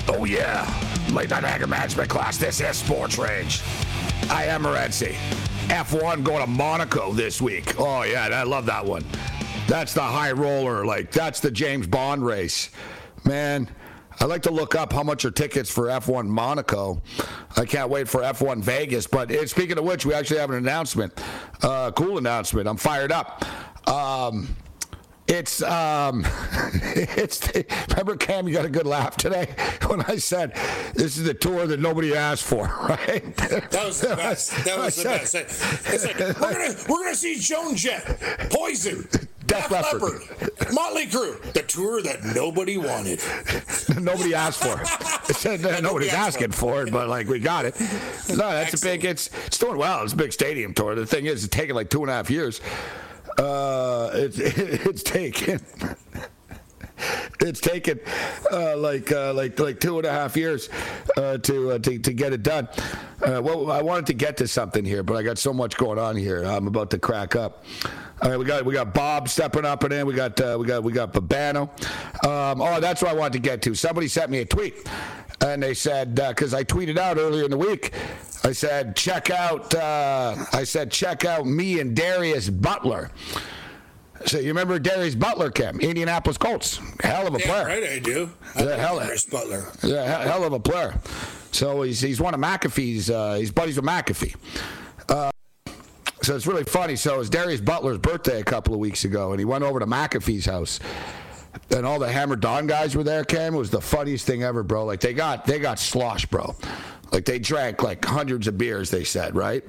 Oh 0.07 0.25
yeah, 0.25 0.71
late 1.11 1.31
night 1.31 1.43
anger 1.43 1.65
management 1.65 2.07
class. 2.07 2.37
This 2.37 2.61
is 2.61 2.77
Sports 2.77 3.17
Rage. 3.17 3.63
I 4.29 4.45
am 4.45 4.61
Morency. 4.61 5.15
F1 5.69 6.23
going 6.23 6.41
to 6.41 6.47
Monaco 6.47 7.11
this 7.13 7.41
week. 7.41 7.73
Oh 7.79 8.03
yeah, 8.03 8.29
I 8.31 8.43
love 8.43 8.67
that 8.67 8.85
one. 8.85 9.03
That's 9.67 9.95
the 9.95 10.03
high 10.03 10.33
roller. 10.33 10.85
Like 10.85 11.11
that's 11.11 11.39
the 11.39 11.49
James 11.49 11.87
Bond 11.87 12.23
race, 12.23 12.69
man. 13.23 13.67
I 14.19 14.25
like 14.25 14.41
to 14.43 14.51
look 14.51 14.75
up 14.75 14.93
how 14.93 15.03
much 15.03 15.25
are 15.25 15.31
tickets 15.31 15.69
for 15.69 15.85
F1 15.85 16.27
Monaco. 16.27 17.01
I 17.57 17.65
can't 17.65 17.89
wait 17.89 18.07
for 18.07 18.21
F1 18.21 18.61
Vegas. 18.61 19.07
But 19.07 19.31
eh, 19.31 19.45
speaking 19.45 19.77
of 19.77 19.83
which, 19.83 20.05
we 20.05 20.13
actually 20.13 20.39
have 20.39 20.49
an 20.49 20.57
announcement. 20.57 21.13
Uh, 21.61 21.91
cool 21.91 22.17
announcement. 22.17 22.67
I'm 22.67 22.77
fired 22.77 23.11
up. 23.11 23.45
Um, 23.87 24.55
it's 25.27 25.63
um, 25.63 26.23
it's 26.83 27.51
remember 27.89 28.15
Cam, 28.15 28.47
you 28.47 28.53
got 28.53 28.65
a 28.65 28.69
good 28.69 28.85
laugh 28.85 29.17
today 29.17 29.55
when 29.87 30.01
I 30.03 30.17
said 30.17 30.53
this 30.93 31.17
is 31.17 31.23
the 31.23 31.33
tour 31.33 31.65
that 31.65 31.79
nobody 31.79 32.15
asked 32.15 32.43
for, 32.43 32.65
right? 32.89 33.35
That 33.37 33.85
was 33.85 34.01
the 34.01 34.15
best. 34.15 34.51
That 34.65 34.77
was 34.77 34.95
the 34.95 35.03
best. 35.03 35.33
It's 35.35 36.05
like 36.05 36.19
we're 36.19 36.53
gonna 36.53 36.75
we're 36.87 37.03
gonna 37.03 37.15
see 37.15 37.39
Joan 37.39 37.75
Jett, 37.75 38.19
Poison, 38.51 39.07
Def 39.47 39.71
Leppard, 39.71 40.21
Motley 40.73 41.07
Crue, 41.07 41.41
the 41.53 41.63
tour 41.63 42.01
that 42.01 42.23
nobody 42.23 42.77
wanted. 42.77 43.21
nobody 43.99 44.33
asked 44.33 44.63
for. 44.63 44.81
It 45.47 45.83
nobody's 45.83 46.13
asking 46.13 46.51
for 46.51 46.83
it, 46.83 46.91
but 46.91 47.07
like 47.07 47.27
we 47.27 47.39
got 47.39 47.65
it. 47.65 47.79
No, 48.29 48.35
that's 48.35 48.79
a 48.79 48.83
big. 48.85 49.03
It's 49.05 49.29
it's 49.47 49.57
doing 49.57 49.77
well. 49.77 50.03
It's 50.03 50.13
a 50.13 50.15
big 50.15 50.31
stadium 50.33 50.73
tour. 50.73 50.95
The 50.95 51.05
thing 51.05 51.25
is, 51.25 51.43
it's 51.43 51.55
taking 51.55 51.75
like 51.75 51.89
two 51.89 52.01
and 52.01 52.09
a 52.09 52.13
half 52.13 52.29
years. 52.29 52.61
Uh, 53.37 54.11
it's 54.13 54.37
it's 54.39 55.03
taken. 55.03 55.59
It's 57.39 57.59
taken 57.59 57.99
uh, 58.51 58.77
like 58.77 59.11
uh, 59.11 59.33
like 59.33 59.59
like 59.59 59.79
two 59.79 59.97
and 59.97 60.05
a 60.05 60.11
half 60.11 60.37
years 60.37 60.69
uh, 61.17 61.37
to, 61.39 61.71
uh, 61.71 61.79
to 61.79 61.99
to 61.99 62.13
get 62.13 62.33
it 62.33 62.43
done. 62.43 62.67
Uh, 63.21 63.41
well, 63.43 63.71
I 63.71 63.81
wanted 63.81 64.05
to 64.07 64.13
get 64.13 64.37
to 64.37 64.47
something 64.47 64.85
here, 64.85 65.03
but 65.03 65.15
I 65.15 65.23
got 65.23 65.37
so 65.37 65.53
much 65.53 65.77
going 65.77 65.99
on 65.99 66.15
here. 66.15 66.43
I'm 66.43 66.67
about 66.67 66.91
to 66.91 66.99
crack 66.99 67.35
up. 67.35 67.65
All 68.21 68.29
right, 68.29 68.37
we 68.37 68.45
got 68.45 68.65
we 68.65 68.73
got 68.73 68.93
Bob 68.93 69.27
stepping 69.27 69.65
up 69.65 69.83
and 69.83 69.93
in. 69.93 70.07
We 70.07 70.13
got 70.13 70.39
uh, 70.39 70.57
we 70.59 70.65
got 70.65 70.83
we 70.83 70.93
got 70.93 71.13
Babano. 71.13 71.63
Um, 72.25 72.61
oh, 72.61 72.79
that's 72.79 73.01
what 73.01 73.11
I 73.11 73.13
wanted 73.13 73.33
to 73.33 73.39
get 73.39 73.61
to. 73.63 73.75
Somebody 73.75 74.07
sent 74.07 74.31
me 74.31 74.39
a 74.39 74.45
tweet, 74.45 74.87
and 75.41 75.61
they 75.61 75.73
said 75.73 76.15
because 76.15 76.53
I 76.53 76.63
tweeted 76.63 76.97
out 76.97 77.17
earlier 77.17 77.43
in 77.43 77.51
the 77.51 77.57
week. 77.57 77.93
I 78.43 78.51
said 78.53 78.95
check 78.95 79.29
out. 79.29 79.75
I 79.75 80.63
said 80.63 80.91
check 80.91 81.25
out 81.25 81.45
me 81.45 81.79
and 81.79 81.95
Darius 81.95 82.49
Butler. 82.49 83.11
So 84.25 84.39
you 84.39 84.47
remember 84.47 84.79
Darius 84.79 85.13
Butler, 85.15 85.51
Kim, 85.51 85.79
Indianapolis 85.79 86.37
Colts, 86.37 86.79
hell 87.03 87.27
of 87.27 87.35
a 87.35 87.39
Yeah, 87.39 87.45
player. 87.45 87.65
right, 87.65 87.83
I 87.91 87.99
do. 87.99 88.31
I 88.55 88.63
Yeah, 88.63 88.75
hell, 88.77 88.99
Darius 88.99 89.25
Butler. 89.25 89.65
yeah, 89.83 90.23
hell 90.23 90.43
of 90.43 90.53
a 90.53 90.59
player. 90.59 90.99
So 91.51 91.83
he's 91.83 92.01
he's 92.01 92.19
one 92.19 92.33
of 92.33 92.39
McAfee's. 92.39 93.09
Uh, 93.09 93.35
he's 93.35 93.51
buddies 93.51 93.75
with 93.77 93.85
McAfee. 93.85 94.35
Uh, 95.07 95.29
so 96.23 96.35
it's 96.35 96.47
really 96.47 96.63
funny. 96.63 96.95
So 96.95 97.15
it 97.15 97.17
was 97.19 97.29
Darius 97.29 97.61
Butler's 97.61 97.99
birthday 97.99 98.39
a 98.41 98.43
couple 98.43 98.73
of 98.73 98.79
weeks 98.79 99.05
ago, 99.05 99.31
and 99.31 99.39
he 99.39 99.45
went 99.45 99.63
over 99.63 99.79
to 99.79 99.85
McAfee's 99.85 100.45
house. 100.45 100.79
And 101.69 101.85
all 101.85 101.99
the 101.99 102.11
Hammer 102.11 102.35
Don 102.35 102.67
guys 102.67 102.95
were 102.95 103.03
there, 103.03 103.23
Cam. 103.23 103.53
It 103.55 103.57
was 103.57 103.69
the 103.69 103.79
funniest 103.81 104.25
thing 104.25 104.43
ever, 104.43 104.63
bro. 104.63 104.85
Like 104.85 104.99
they 105.01 105.13
got 105.13 105.45
they 105.45 105.59
got 105.59 105.77
slosh, 105.79 106.25
bro. 106.25 106.55
Like 107.11 107.25
they 107.25 107.37
drank 107.39 107.83
like 107.83 108.03
hundreds 108.03 108.47
of 108.47 108.57
beers, 108.57 108.89
they 108.89 109.03
said, 109.03 109.35
right? 109.35 109.63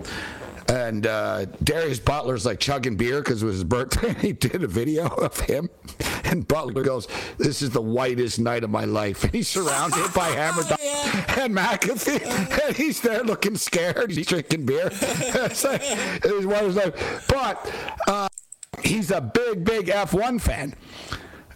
And 0.69 1.07
uh, 1.07 1.45
Darius 1.63 2.01
Butler's 2.01 2.45
like 2.45 2.59
chugging 2.59 2.97
beer 2.97 3.21
because 3.21 3.43
it 3.43 3.47
was 3.47 3.57
his 3.57 3.65
birthday. 3.65 4.09
And 4.09 4.19
he 4.19 4.33
did 4.33 4.63
a 4.63 4.67
video 4.67 5.07
of 5.07 5.39
him. 5.41 5.71
And 6.25 6.47
Butler 6.47 6.83
goes, 6.83 7.07
This 7.39 7.63
is 7.63 7.71
the 7.71 7.83
whitest 7.83 8.41
night 8.41 8.65
of 8.65 8.71
my 8.71 8.85
life. 8.85 9.25
And 9.25 9.33
he's 9.33 9.49
surrounded 9.49 10.13
by 10.15 10.29
Hammer 10.29 10.63
Don 10.65 10.79
and 11.41 11.57
McAfee. 11.57 12.67
And 12.67 12.77
he's 12.77 13.01
there 13.01 13.23
looking 13.23 13.57
scared. 13.57 14.11
He's 14.11 14.27
drinking 14.27 14.67
beer. 14.67 14.89
it's 14.93 15.65
like, 15.65 15.81
it 15.83 16.35
was 16.35 16.47
one 16.47 16.65
of 16.65 16.75
those. 16.75 16.93
But 17.29 17.73
uh, 18.09 18.29
he's 18.83 19.11
a 19.13 19.21
big, 19.21 19.65
big 19.65 19.87
F1 19.87 20.41
fan. 20.41 20.75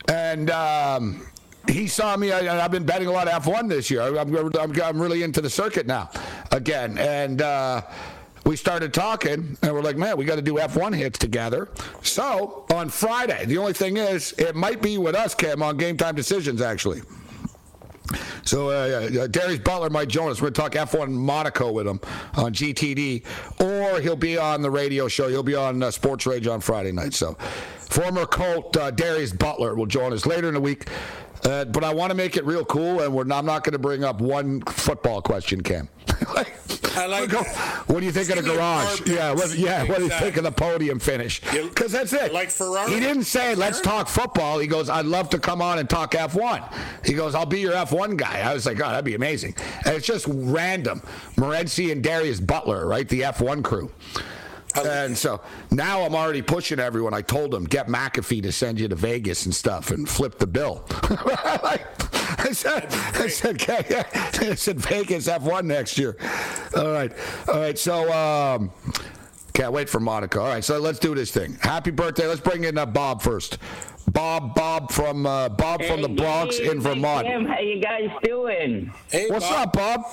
And 0.09 0.51
um, 0.51 1.27
he 1.69 1.87
saw 1.87 2.17
me. 2.17 2.33
I, 2.33 2.65
I've 2.65 2.71
been 2.71 2.85
betting 2.85 3.09
a 3.09 3.13
lot 3.13 3.29
of 3.29 3.43
F1 3.43 3.69
this 3.69 3.91
year. 3.91 4.03
I'm, 4.03 4.37
I'm, 4.37 4.81
I'm 4.81 5.01
really 5.01 5.23
into 5.23 5.41
the 5.41 5.51
circuit 5.51 5.87
now 5.87 6.11
again. 6.53 6.99
And 6.99 7.43
uh, 7.43 7.83
we 8.45 8.57
started 8.57 8.93
talking, 8.95 9.57
and 9.63 9.73
we're 9.73 9.83
like, 9.83 9.97
man, 9.97 10.17
we 10.17 10.25
got 10.25 10.37
to 10.37 10.43
do 10.43 10.55
F1 10.55 10.95
hits 10.95 11.19
together. 11.19 11.69
So 12.03 12.67
on 12.73 12.89
Friday, 12.89 13.45
the 13.45 13.59
only 13.59 13.73
thing 13.73 13.97
is, 13.97 14.33
it 14.39 14.57
might 14.57 14.83
be 14.83 14.99
with 14.99 15.15
us, 15.15 15.35
Cam, 15.35 15.63
on 15.63 15.77
Game 15.77 15.97
Time 15.97 16.15
Decisions, 16.15 16.61
actually. 16.61 17.03
So 18.45 18.71
uh, 18.71 19.23
uh, 19.23 19.27
Darius 19.29 19.61
Butler 19.61 19.91
might 19.91 20.09
join 20.09 20.31
us. 20.31 20.41
We're 20.41 20.51
going 20.51 20.71
to 20.71 20.79
talk 20.79 20.91
F1 20.91 21.11
Monaco 21.11 21.71
with 21.71 21.87
him 21.87 22.01
on 22.35 22.53
GTD, 22.53 23.25
or 23.61 24.01
he'll 24.01 24.17
be 24.17 24.37
on 24.37 24.63
the 24.63 24.71
radio 24.71 25.09
show. 25.09 25.29
He'll 25.29 25.43
be 25.43 25.55
on 25.55 25.83
uh, 25.83 25.91
Sports 25.91 26.27
Rage 26.27 26.47
on 26.47 26.61
Friday 26.61 26.93
night. 26.93 27.15
So 27.15 27.35
former 27.79 28.27
Colt 28.27 28.77
uh, 28.77 28.91
Darius 28.91 29.33
Butler 29.33 29.75
will 29.75 29.87
join 29.87 30.13
us 30.13 30.27
later 30.27 30.49
in 30.49 30.55
the 30.55 30.61
week. 30.61 30.89
Uh, 31.45 31.65
but 31.65 31.85
I 31.85 31.95
want 31.95 32.11
to 32.11 32.17
make 32.17 32.37
it 32.37 32.45
real 32.45 32.65
cool, 32.65 33.01
and 33.01 33.15
not, 33.29 33.39
I'm 33.39 33.47
not 33.47 33.65
going 33.65 33.73
to 33.73 33.79
bring 33.79 34.05
up 34.05 34.21
one 34.21 34.61
football 34.63 35.23
question, 35.23 35.63
Cam. 35.63 35.89
I 36.97 37.07
like 37.07 37.31
Go- 37.31 37.43
What 37.87 38.01
do 38.01 38.07
you 38.07 38.13
think 38.13 38.31
of 38.31 38.37
the 38.37 38.43
Give 38.43 38.47
me 38.47 38.51
a 38.53 38.57
garage? 38.57 39.01
Yeah, 39.07 39.33
what, 39.33 39.55
yeah. 39.57 39.85
What 39.85 39.99
do 39.99 40.05
you 40.05 40.11
think 40.11 40.37
of 40.37 40.45
the 40.45 40.53
podium 40.53 40.99
finish? 40.99 41.41
Because 41.41 41.93
that's 41.93 42.13
it. 42.13 42.33
like 42.33 42.51
Ferrari? 42.51 42.93
He 42.93 43.01
didn't 43.01 43.25
say 43.25 43.55
let's 43.55 43.81
talk 43.81 44.09
football. 44.09 44.59
He 44.59 44.67
goes, 44.67 44.89
I'd 44.89 45.07
love 45.07 45.31
to 45.31 45.39
come 45.39 45.61
on 45.63 45.79
and 45.79 45.89
talk 45.89 46.13
F1. 46.13 46.73
He 47.05 47.15
goes, 47.15 47.35
I'll 47.35 47.47
be 47.47 47.61
your 47.61 47.73
F1 47.73 48.17
guy. 48.17 48.41
I 48.41 48.55
was 48.55 48.67
like, 48.67 48.77
oh, 48.79 48.89
that'd 48.89 49.05
be 49.05 49.15
amazing. 49.15 49.55
And 49.85 49.95
it's 49.95 50.07
just 50.07 50.27
random. 50.29 51.03
Morency 51.37 51.93
and 51.93 52.03
Darius 52.03 52.41
Butler, 52.41 52.87
right? 52.87 53.09
The 53.09 53.23
F1 53.23 53.63
crew. 53.65 53.91
And 54.77 55.17
so 55.17 55.41
now 55.71 56.03
I'm 56.03 56.15
already 56.15 56.43
pushing 56.43 56.79
everyone. 56.79 57.13
I 57.15 57.23
told 57.23 57.51
them 57.51 57.65
get 57.65 57.89
McAfee 57.89 58.43
to 58.43 58.53
send 58.53 58.79
you 58.79 58.89
to 58.89 58.95
Vegas 58.95 59.47
and 59.47 59.55
stuff 59.55 59.91
and 59.91 60.09
flip 60.09 60.39
the 60.39 60.47
bill. 60.47 60.85
I 60.93 62.53
said, 62.53 62.87
I 62.93 63.29
said, 63.29 63.61
okay, 63.63 63.85
yeah. 63.91 64.05
I 64.15 64.55
said 64.55 64.79
Vegas 64.81 65.29
F1 65.29 65.65
next 65.65 65.99
year. 65.99 66.17
All 66.77 66.91
right, 66.93 67.13
all 67.49 67.59
right. 67.61 67.79
So 67.79 68.11
um, 68.13 68.71
can't 69.53 69.73
wait 69.73 69.89
for 69.89 70.01
Monaco. 70.01 70.41
All 70.43 70.49
right, 70.49 70.65
so 70.65 70.79
let's 70.79 70.99
do 70.99 71.15
this 71.15 71.31
thing. 71.31 71.59
Happy 71.61 71.91
birthday. 71.91 72.27
Let's 72.27 72.41
bring 72.41 72.65
in 72.65 72.79
uh, 72.79 72.87
Bob 72.87 73.23
first. 73.23 73.59
Bob, 74.13 74.55
Bob 74.55 74.91
from 74.91 75.27
uh, 75.27 75.49
Bob 75.51 75.83
from 75.85 76.03
the 76.03 76.09
Bronx 76.09 76.59
Hey, 76.59 76.71
in 76.71 76.81
Vermont. 76.81 77.27
Tim, 77.27 77.45
how 77.45 77.61
you 77.61 77.81
guys 77.81 78.09
doing? 78.25 78.93
Hey, 79.11 79.29
What's 79.29 79.49
Bob. 79.49 79.69
up, 79.69 79.73
Bob? 79.75 80.05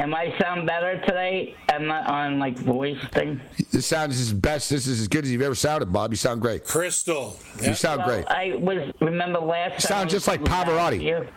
Am 0.00 0.14
I 0.14 0.32
sound 0.40 0.66
better 0.66 1.00
today? 1.00 1.56
I'm 1.68 1.86
not 1.86 2.08
on 2.08 2.38
like 2.38 2.56
voice 2.58 3.02
thing. 3.12 3.40
This 3.72 3.86
sounds 3.86 4.20
as 4.20 4.32
best. 4.32 4.70
This 4.70 4.86
is 4.86 5.00
as 5.00 5.08
good 5.08 5.24
as 5.24 5.30
you've 5.32 5.42
ever 5.42 5.56
sounded, 5.56 5.92
Bob. 5.92 6.12
You 6.12 6.16
sound 6.16 6.40
great. 6.40 6.64
Crystal. 6.64 7.36
You 7.62 7.74
sound 7.74 7.98
Well, 7.98 8.08
great. 8.08 8.26
I 8.28 8.54
was 8.56 8.92
remember 9.00 9.40
last. 9.40 9.82
Sound 9.82 9.98
time 10.00 10.06
I 10.06 10.10
just 10.10 10.28
like 10.28 10.40
Pavarotti. 10.42 11.02
year? 11.02 11.28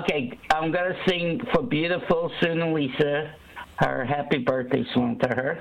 Okay, 0.00 0.38
I'm 0.50 0.70
gonna 0.70 0.96
sing 1.08 1.40
for 1.52 1.62
beautiful 1.62 2.30
Suna 2.40 2.72
Lisa. 2.72 3.34
her 3.76 4.04
happy 4.04 4.38
birthday 4.38 4.84
song 4.94 5.18
to 5.18 5.28
her. 5.28 5.58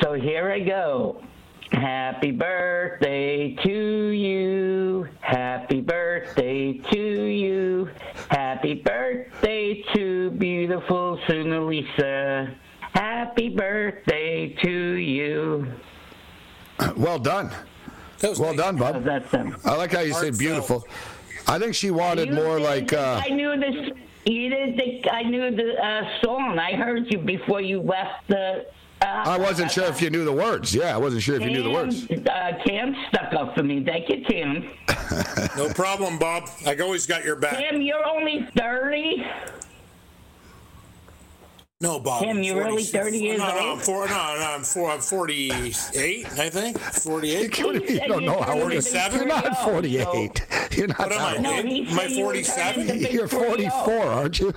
So 0.00 0.14
here 0.14 0.50
I 0.50 0.60
go. 0.60 1.22
Happy 1.72 2.30
birthday 2.30 3.54
to 3.62 4.08
you. 4.08 5.06
Happy 5.20 5.80
birthday 5.82 6.72
to 6.90 6.98
you. 6.98 7.19
Happy 8.60 8.74
birthday 8.74 9.82
to 9.94 10.32
beautiful 10.32 11.18
Suna 11.26 11.64
Lisa. 11.64 12.54
Happy 12.92 13.48
birthday 13.48 14.54
to 14.62 14.70
you. 14.96 15.66
Well 16.94 17.18
done. 17.18 17.50
well 18.22 18.54
done, 18.54 18.76
Bob. 18.76 19.02
That's 19.02 19.30
them. 19.30 19.56
I 19.64 19.76
like 19.76 19.92
how 19.92 20.00
you 20.00 20.12
said 20.12 20.36
beautiful. 20.36 20.84
I 21.48 21.58
think 21.58 21.74
she 21.74 21.90
wanted 21.90 22.28
You 22.28 22.34
more 22.34 22.60
like. 22.60 22.92
Uh, 22.92 23.22
I 23.24 23.30
knew 23.30 23.56
this. 23.58 23.96
You 24.26 24.50
didn't 24.50 24.76
think 24.76 25.06
I 25.10 25.22
knew 25.22 25.56
the 25.56 25.82
uh, 25.82 26.20
song. 26.22 26.58
I 26.58 26.72
heard 26.74 27.10
you 27.10 27.16
before 27.16 27.62
you 27.62 27.80
left 27.80 28.28
the. 28.28 28.66
Uh, 29.02 29.06
I 29.06 29.38
wasn't 29.38 29.70
sure 29.70 29.84
if 29.84 30.02
you 30.02 30.10
knew 30.10 30.24
the 30.24 30.32
words. 30.32 30.74
Yeah, 30.74 30.94
I 30.94 30.98
wasn't 30.98 31.22
sure 31.22 31.36
if 31.36 31.42
you 31.42 31.50
knew 31.50 31.62
the 31.62 31.70
words. 31.70 32.06
Cam, 32.06 32.26
uh, 32.28 32.62
Cam 32.64 32.96
stuck 33.08 33.32
up 33.32 33.54
for 33.54 33.62
me. 33.62 33.82
Thank 33.84 34.08
you, 34.08 34.22
Cam. 34.24 34.68
No 35.56 35.68
problem, 35.70 36.18
Bob. 36.18 36.48
I 36.64 36.76
always 36.76 37.06
got 37.06 37.24
your 37.24 37.34
back. 37.34 37.54
Cam, 37.54 37.82
you're 37.82 38.06
only 38.06 38.46
30. 38.56 39.26
No, 41.82 41.98
Bob. 41.98 42.22
Tim, 42.22 42.42
you're 42.42 42.62
really 42.62 42.84
30 42.84 43.18
years 43.18 43.38
no, 43.38 43.48
no, 43.48 43.58
old? 43.58 43.78
I'm 43.78 43.84
four, 43.84 44.06
no, 44.06 44.12
no, 44.12 44.54
I'm, 44.54 44.62
four, 44.62 44.90
I'm 44.90 45.00
48, 45.00 46.26
I 46.38 46.50
think. 46.50 46.78
48. 46.78 47.58
You 47.58 48.00
don't 48.06 48.24
know 48.24 48.42
how 48.42 48.60
old 48.60 48.72
you 48.72 48.78
are. 48.78 49.10
You're 49.12 49.24
not 49.24 49.56
48. 49.64 50.46
You're 50.72 50.88
not 50.88 50.98
What 50.98 51.12
am 51.12 51.20
I? 51.20 51.36
No, 51.38 51.54
he 51.62 51.86
Am 51.88 51.98
I 51.98 52.02
said 52.02 52.10
you 52.12 52.26
were 52.26 52.32
turning 52.34 52.86
47? 52.86 53.12
You're 53.12 53.28
44, 53.28 53.94
aren't 54.04 54.40
you? 54.40 54.54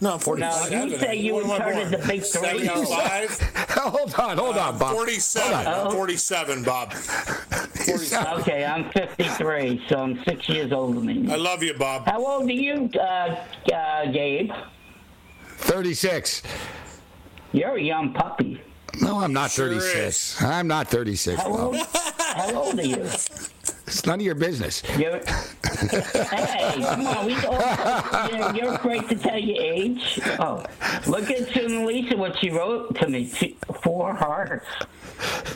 No, 0.00 0.14
I'm 0.14 0.18
47. 0.18 0.70
No, 0.78 0.84
you 0.86 0.98
say 0.98 1.16
you 1.16 1.34
When 1.34 1.48
were 1.48 1.54
am 1.54 1.62
I 1.62 1.64
turning 1.64 1.90
born? 1.90 2.00
the 2.02 2.08
big 2.08 2.22
three. 2.22 2.64
75? 2.66 3.40
hold 3.70 4.14
on, 4.14 4.38
hold 4.38 4.56
on, 4.58 4.78
Bob. 4.78 4.94
47. 4.94 5.52
Hold 5.52 5.66
on. 5.66 5.86
I'm 5.86 5.92
47, 5.92 6.62
Bob. 6.64 6.94
Okay, 8.38 8.64
I'm 8.64 8.88
53, 8.92 9.84
so 9.88 9.96
I'm 9.98 10.22
six 10.24 10.48
years 10.48 10.70
older 10.70 11.00
than 11.00 11.24
you. 11.24 11.32
I 11.32 11.36
love 11.36 11.64
you, 11.64 11.74
Bob. 11.74 12.06
How 12.06 12.24
old 12.24 12.48
are 12.48 12.52
you, 12.52 12.88
uh, 12.94 13.36
uh, 13.74 14.06
Gabe? 14.12 14.52
36. 15.58 16.42
You're 17.52 17.76
a 17.76 17.80
young 17.82 18.12
puppy. 18.12 18.60
No, 19.00 19.18
I'm 19.18 19.32
not 19.32 19.50
Sure 19.50 19.68
36. 19.68 20.40
I'm 20.42 20.68
not 20.68 20.88
36. 20.88 21.40
How 21.42 21.48
Bob. 21.48 21.60
old? 21.60 21.76
How 21.76 22.54
old 22.54 22.78
are 22.78 22.82
you? 22.86 23.04
It's 23.92 24.06
none 24.06 24.20
of 24.20 24.24
your 24.24 24.34
business. 24.34 24.82
You're, 24.98 25.18
hey, 25.22 26.82
come 26.82 27.06
on, 27.06 27.26
we 27.26 27.34
all, 27.44 28.28
you're, 28.30 28.56
you're 28.56 28.74
afraid 28.74 29.06
to 29.10 29.14
tell 29.16 29.38
your 29.38 29.62
age. 29.62 30.18
Oh, 30.38 30.64
look 31.06 31.30
at 31.30 31.52
Susan 31.52 31.84
Lisa, 31.84 32.16
what 32.16 32.38
she 32.40 32.48
wrote 32.48 32.94
to 32.96 33.08
me. 33.08 33.28
Two, 33.28 33.54
four 33.82 34.14
hearts. 34.14 34.64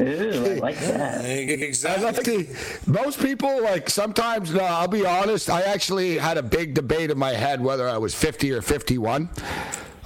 Ooh, 0.00 0.56
I 0.56 0.58
like 0.58 0.78
that. 0.80 1.20
I 1.24 1.28
Exactly. 1.28 2.42
the, 2.42 2.80
most 2.86 3.20
people 3.20 3.62
like 3.62 3.88
sometimes. 3.88 4.52
No, 4.52 4.60
I'll 4.60 4.86
be 4.86 5.06
honest. 5.06 5.48
I 5.48 5.62
actually 5.62 6.18
had 6.18 6.36
a 6.36 6.42
big 6.42 6.74
debate 6.74 7.10
in 7.10 7.18
my 7.18 7.32
head 7.32 7.62
whether 7.62 7.88
I 7.88 7.96
was 7.96 8.14
50 8.14 8.52
or 8.52 8.60
51 8.60 9.30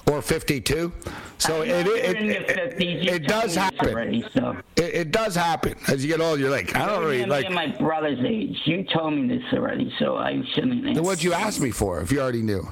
or 0.09 0.21
52. 0.21 0.93
So 1.41 1.63
I 1.63 1.65
it 1.65 1.87
it, 1.87 2.17
it, 2.17 2.49
it, 2.49 2.77
50s. 2.77 3.05
It 3.07 3.27
does 3.27 3.55
happen. 3.55 3.89
Already, 3.89 4.23
so. 4.31 4.55
It, 4.75 4.83
it 4.93 5.11
does 5.11 5.33
happen 5.33 5.75
as 5.87 6.03
you 6.05 6.11
get 6.11 6.21
older. 6.21 6.39
You're 6.39 6.51
like, 6.51 6.75
I 6.75 6.85
don't 6.85 7.01
You're 7.01 7.09
really 7.09 7.25
like. 7.25 7.41
me 7.41 7.45
and 7.47 7.55
my 7.55 7.67
brother's 7.79 8.19
age. 8.23 8.55
You 8.65 8.83
told 8.83 9.13
me 9.15 9.27
this 9.27 9.43
already, 9.51 9.91
so 9.97 10.17
I 10.17 10.39
shouldn't. 10.53 10.83
Then 10.83 11.03
what'd 11.03 11.23
you 11.23 11.33
ask 11.33 11.59
me 11.59 11.71
for 11.71 11.99
if 11.99 12.11
you 12.11 12.21
already 12.21 12.43
knew? 12.43 12.67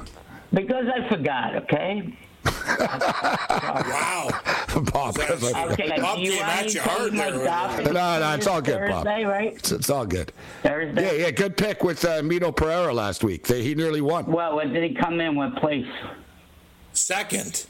Because 0.53 0.85
I 0.87 1.09
forgot, 1.09 1.55
okay? 1.63 2.15
Wow. 2.45 4.29
Bob, 4.93 5.15
'cause 5.15 5.19
I 5.19 5.35
forgot. 5.35 5.71
Okay, 5.71 5.99
Bob 5.99 6.15
do 6.17 6.21
you 6.21 6.31
came 6.31 6.39
want 6.41 6.51
at 6.51 6.65
me 6.65 6.71
you 6.71 6.79
to 6.79 6.83
hard 6.83 6.97
tell 6.99 7.05
you 7.07 7.11
my 7.17 7.31
there. 7.31 7.45
doctor? 7.45 7.83
No, 7.93 8.19
no, 8.19 8.33
it's 8.35 8.47
all 8.47 8.61
good, 8.61 8.87
Bob. 8.89 9.03
Thursday, 9.05 9.25
right? 9.25 9.53
It's, 9.55 9.71
it's 9.71 9.89
all 9.89 10.05
good. 10.05 10.31
Thursday? 10.63 11.17
Yeah, 11.17 11.25
yeah, 11.25 11.31
good 11.31 11.57
pick 11.57 11.83
with 11.83 12.05
uh, 12.05 12.21
Mito 12.21 12.55
Pereira 12.55 12.93
last 12.93 13.23
week. 13.23 13.47
They, 13.47 13.63
he 13.63 13.73
nearly 13.75 14.01
won. 14.01 14.25
Well, 14.27 14.55
what 14.55 14.71
did 14.71 14.83
he 14.83 14.95
come 14.95 15.19
in? 15.19 15.35
What 15.35 15.55
place? 15.55 15.87
Second. 16.93 17.65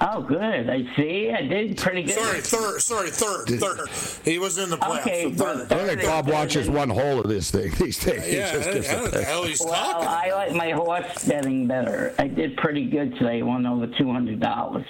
Oh, 0.00 0.22
good. 0.22 0.70
I 0.70 0.84
see. 0.96 1.32
I 1.32 1.42
did 1.42 1.76
pretty 1.76 2.04
good. 2.04 2.14
Sorry, 2.14 2.40
third. 2.40 2.80
Sorry, 2.80 3.10
third. 3.10 3.46
Third. 3.60 3.88
He 4.24 4.38
was 4.38 4.56
in 4.58 4.70
the 4.70 4.76
playoffs. 4.78 5.00
Okay, 5.00 5.34
so 5.34 5.44
but- 5.44 5.68
third. 5.68 5.80
I 5.80 5.86
think 5.96 6.02
Bob 6.02 6.28
watches 6.28 6.70
one 6.70 6.88
hole 6.88 7.18
of 7.20 7.28
this 7.28 7.50
thing 7.50 7.72
these 7.78 7.98
days. 8.04 8.24
He 8.24 8.36
Yeah, 8.36 8.52
just 8.52 8.68
I, 8.68 8.70
I 8.70 8.74
gives 8.74 8.86
don't 8.88 8.94
a 8.94 8.96
know 8.98 9.02
what 9.04 9.12
the 9.12 9.22
hell 9.24 9.42
he's 9.44 9.60
Well, 9.60 9.74
talking. 9.74 10.08
I 10.08 10.30
like 10.32 10.52
my 10.54 10.70
horse 10.70 11.24
betting 11.26 11.66
better. 11.66 12.14
I 12.18 12.28
did 12.28 12.56
pretty 12.58 12.86
good 12.88 13.12
today. 13.16 13.42
Won 13.42 13.66
over 13.66 13.86
two 13.86 14.12
hundred 14.12 14.38
dollars 14.40 14.86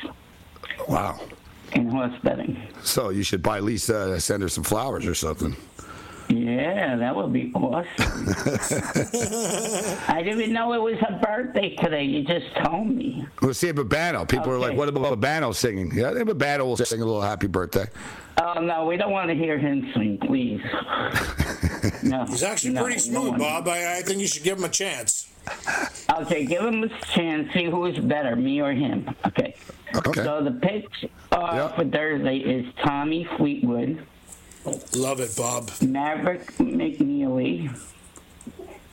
Wow. 0.89 1.21
in 1.73 1.89
horse 1.89 2.13
betting. 2.23 2.61
So 2.83 3.09
you 3.09 3.23
should 3.23 3.43
buy 3.43 3.61
Lisa, 3.61 4.13
uh, 4.13 4.19
send 4.19 4.43
her 4.43 4.49
some 4.49 4.65
flowers 4.65 5.07
or 5.07 5.15
something. 5.15 5.57
Yeah, 6.29 6.97
that 6.97 7.17
would 7.17 7.33
be 7.33 7.51
awesome. 7.55 7.87
I 10.09 10.21
didn't 10.23 10.41
even 10.41 10.53
know 10.53 10.73
it 10.75 10.83
was 10.83 10.99
her 11.01 11.19
birthday 11.23 11.75
today. 11.77 12.05
You 12.05 12.23
just 12.25 12.55
told 12.63 12.89
me. 12.89 13.27
We'll 13.41 13.55
see 13.55 13.73
Babano. 13.73 14.29
People 14.29 14.51
are 14.53 14.59
like, 14.59 14.77
what 14.77 14.89
about 14.89 15.19
Babano 15.21 15.55
singing? 15.55 15.91
Yeah, 15.95 16.11
I 16.11 16.15
think 16.15 16.29
Babano 16.29 16.61
will 16.67 16.77
sing 16.77 17.01
a 17.01 17.05
little 17.05 17.23
happy 17.23 17.47
birthday. 17.47 17.87
Oh 18.41 18.61
no, 18.61 18.85
we 18.87 18.97
don't 18.97 19.11
want 19.11 19.29
to 19.31 19.35
hear 19.35 19.59
him 19.59 19.91
sing, 19.95 20.19
please. 20.19 20.61
No, 22.03 22.25
He's 22.27 22.43
actually 22.43 22.75
no, 22.75 22.83
pretty 22.85 22.99
smooth, 22.99 23.29
want- 23.31 23.39
Bob. 23.39 23.69
I, 23.69 23.99
I 23.99 24.03
think 24.03 24.21
you 24.21 24.27
should 24.27 24.43
give 24.43 24.59
him 24.59 24.65
a 24.65 24.69
chance. 24.69 25.29
Okay, 26.21 26.45
give 26.45 26.63
him 26.63 26.83
a 26.85 26.89
chance. 27.07 27.53
See 27.55 27.65
who 27.65 27.87
is 27.87 27.99
better, 27.99 28.35
me 28.37 28.61
or 28.61 28.73
him. 28.73 29.09
Okay. 29.27 29.55
Okay. 29.95 30.23
So 30.25 30.43
the 30.43 30.53
pitch 30.53 30.87
uh, 31.33 31.51
Yeah. 31.53 31.69
for 31.69 31.85
Thursday 31.85 32.39
is 32.39 32.67
Tommy 32.85 33.25
Fleetwood, 33.37 34.05
Love 34.95 35.21
it, 35.21 35.35
Bob. 35.37 35.71
Maverick 35.83 36.47
McNealy. 36.57 37.71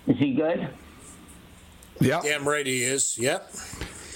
Is 0.08 0.18
he 0.18 0.34
good? 0.34 0.68
Yeah. 2.00 2.22
Damn 2.22 2.48
right 2.48 2.66
he 2.66 2.84
is. 2.84 3.18
Yep. 3.18 3.52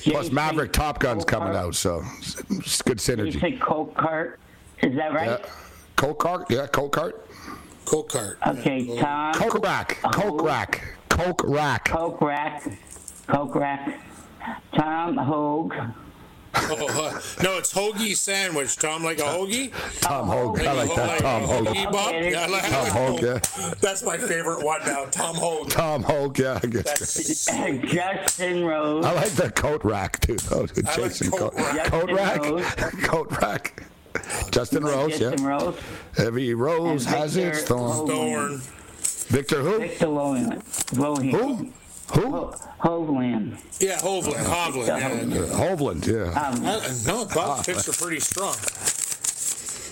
Plus 0.04 0.32
Maverick 0.32 0.72
Top 0.74 1.00
Gun's 1.00 1.26
coming 1.26 1.50
Colcart. 1.54 1.56
out, 1.56 1.76
so 1.76 2.04
it's 2.52 2.82
good 2.82 2.98
synergy. 2.98 3.34
You 3.34 3.40
synergy. 3.40 3.42
said 3.42 3.60
Colcart. 3.60 4.36
Is 4.82 4.96
that 4.96 5.14
right? 5.14 5.40
Yeah. 5.42 5.50
Coke 5.96 6.20
cart? 6.20 6.46
Yeah, 6.50 6.68
Coke 6.68 6.94
cart. 6.94 7.28
Coke 7.86 8.10
cart. 8.10 8.38
Okay, 8.48 9.00
Tom. 9.00 9.34
Coke 9.34 9.62
rack. 9.64 9.98
Coke 10.14 10.42
rack. 10.44 10.84
Coke 11.10 11.44
rack. 11.44 11.86
Coke 11.86 12.22
Rack. 12.22 12.64
Coke 13.28 13.56
Rack. 13.56 14.00
Tom 14.76 15.18
Hoge. 15.18 15.74
Oh, 16.70 16.88
uh, 17.06 17.22
no, 17.44 17.58
it's 17.58 17.74
hoagie 17.74 18.16
sandwich. 18.16 18.76
Tom, 18.78 19.04
like 19.04 19.20
a 19.20 19.24
hoagie? 19.24 19.72
Tom 20.02 20.28
Hoge. 20.28 20.60
I 20.62 20.74
like 20.74 20.96
that. 20.96 21.20
Tom 21.20 21.44
Hoge. 21.44 21.68
hoagie, 21.68 21.92
Bob? 21.92 22.14
Yeah, 22.14 22.42
I 22.42 22.48
like 22.48 22.64
Tom 22.64 22.72
that. 22.72 22.92
Hoge, 22.92 23.22
yeah. 23.22 23.74
That's 23.82 24.04
my 24.04 24.18
favorite 24.18 24.64
one 24.64 24.82
now. 24.86 25.06
Tom 25.06 25.36
Hoge. 25.36 25.70
Tom 25.72 26.04
Hoge, 26.04 26.40
yeah. 26.40 26.60
I 26.62 26.68
guess. 26.68 26.84
That's, 26.84 27.46
Justin 27.94 28.66
Rose. 28.66 29.06
I 29.06 29.14
like 29.14 29.32
the 29.32 29.52
coat 29.52 29.84
rack 29.84 30.20
too. 30.20 30.36
though. 30.36 30.66
Jason 30.66 31.32
coat 31.32 31.54
coat, 31.56 31.76
rack. 31.76 31.86
coat 31.86 32.12
rack. 32.12 32.44
Rose. 32.44 32.66
coat 33.04 33.42
rack. 33.42 33.84
Justin 34.52 34.84
Rose, 34.84 35.18
Justin 35.18 35.44
yeah. 35.44 35.50
Rose. 35.50 35.76
Every 36.18 36.54
rose 36.54 37.06
And 37.06 37.16
has 37.16 37.36
Victor 37.36 37.60
its 37.60 37.68
thorn. 37.68 38.08
Thorn. 38.08 38.62
Victor 39.30 39.62
who? 39.62 39.80
Victor 39.80 40.08
Lohan. 40.08 40.64
Lohan. 40.96 41.32
Who? 41.32 41.72
Who? 42.14 42.32
Ho- 42.32 42.56
Hovland. 42.82 43.58
Yeah, 43.80 43.98
Hovland. 44.00 44.44
Hovland. 44.46 44.88
Yeah. 44.88 45.44
Uh, 45.44 45.60
Hovland, 45.76 46.08
yeah. 46.08 46.42
Um, 46.48 46.66
I- 46.66 46.96
No, 47.06 47.26
Bob's 47.26 47.66
picks 47.66 47.88
are 47.88 47.94
pretty 47.94 48.20
strong. 48.20 48.56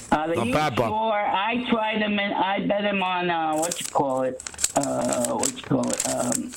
Uh, 0.10 0.28
the 0.28 0.36
Not 0.36 0.52
bad, 0.54 0.76
Bob. 0.76 0.88
score, 0.88 1.14
I 1.20 1.66
tried 1.70 1.98
him 2.02 2.18
and 2.18 2.34
I 2.34 2.66
bet 2.66 2.84
him 2.86 3.04
on, 3.04 3.30
uh, 3.30 3.56
what 3.56 3.80
you 3.80 3.86
call 3.88 4.22
it, 4.24 4.42
uh, 4.78 5.34
what 5.34 5.54
you 5.56 5.62
call 5.64 5.88
it, 5.90 6.10
um, 6.16 6.52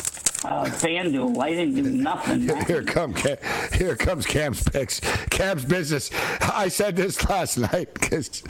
uh, 0.44 0.64
FanDuel. 0.64 1.38
I 1.38 1.50
didn't 1.50 1.74
do 1.74 1.83
nothing. 1.83 2.48
Here 2.66 2.83
come 2.83 3.12
Cam, 3.14 3.37
here 3.74 3.94
comes 3.96 4.26
Cam's 4.26 4.62
picks. 4.62 5.00
Cam's 5.31 5.64
business. 5.64 6.11
I 6.40 6.68
said 6.68 6.96
this 6.96 7.29
last 7.29 7.59
night 7.59 7.92
because 7.94 8.42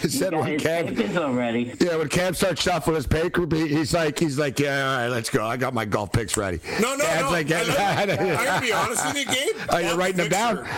he 0.00 0.08
said 0.08 0.32
Got 0.32 0.40
when 0.40 0.52
his 0.54 0.62
Cam, 0.62 0.86
papers 0.94 1.16
already. 1.16 1.72
yeah, 1.80 1.96
when 1.96 2.08
Cam 2.08 2.34
starts 2.34 2.62
shuffling 2.62 2.96
his 2.96 3.06
paper, 3.06 3.46
he's 3.54 3.94
like, 3.94 4.18
he's 4.18 4.38
like, 4.38 4.58
yeah, 4.58 4.90
all 4.90 4.96
right, 4.98 5.08
let's 5.08 5.30
go. 5.30 5.44
I 5.46 5.56
got 5.56 5.72
my 5.74 5.84
golf 5.84 6.12
picks 6.12 6.36
ready. 6.36 6.58
No, 6.80 6.96
no, 6.96 7.04
Cam's 7.04 7.20
no. 7.22 7.30
Like, 7.30 7.46
I 7.52 7.62
yeah, 7.62 8.04
love- 8.08 8.20
I'm 8.38 8.44
gonna 8.44 8.60
be 8.60 8.72
honest 8.72 9.04
with 9.06 9.16
you, 9.16 9.24
Gabe. 9.26 9.56
Are 9.70 9.82
you 9.82 9.94
writing 9.94 10.16
them 10.16 10.28
down? 10.28 10.58
are- 10.58 10.68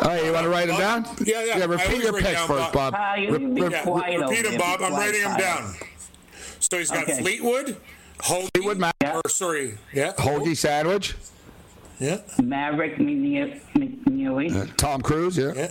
All 0.00 0.08
right, 0.08 0.24
you 0.24 0.32
want 0.32 0.44
to 0.44 0.50
write 0.50 0.66
them 0.66 0.78
down? 0.78 1.04
Yeah, 1.24 1.42
yeah. 1.44 1.56
Yeah, 1.58 1.62
I 1.64 1.66
repeat 1.66 2.02
your 2.02 2.12
picks 2.12 2.32
down, 2.32 2.48
first, 2.48 2.72
Bob. 2.72 2.92
Bob. 2.92 2.94
Ah, 2.96 3.14
you 3.14 3.30
Re- 3.32 3.38
can 3.38 3.54
be 3.54 3.62
re- 3.62 3.80
quiet 3.82 4.16
over 4.20 4.28
repeat 4.30 4.42
them, 4.42 4.50
there, 4.52 4.58
Bob. 4.60 4.82
I'm 4.82 4.92
writing 4.92 5.22
them 5.22 5.36
down. 5.38 5.74
So 6.60 6.78
he's 6.78 6.90
got 6.90 7.04
Okay. 7.04 7.20
Fleetwood, 7.22 7.76
Hoagie, 8.18 8.48
Fleetwood 8.54 8.78
Mac, 8.78 8.94
or 9.04 9.28
sorry, 9.28 9.78
yeah, 9.92 10.12
hoagie 10.14 10.56
sandwich, 10.56 11.14
yeah, 12.00 12.18
Maverick 12.42 12.96
McNe- 12.96 13.60
McNealy. 13.74 14.76
Tom 14.76 15.00
Cruise, 15.02 15.36
yeah. 15.38 15.52
yeah. 15.54 15.68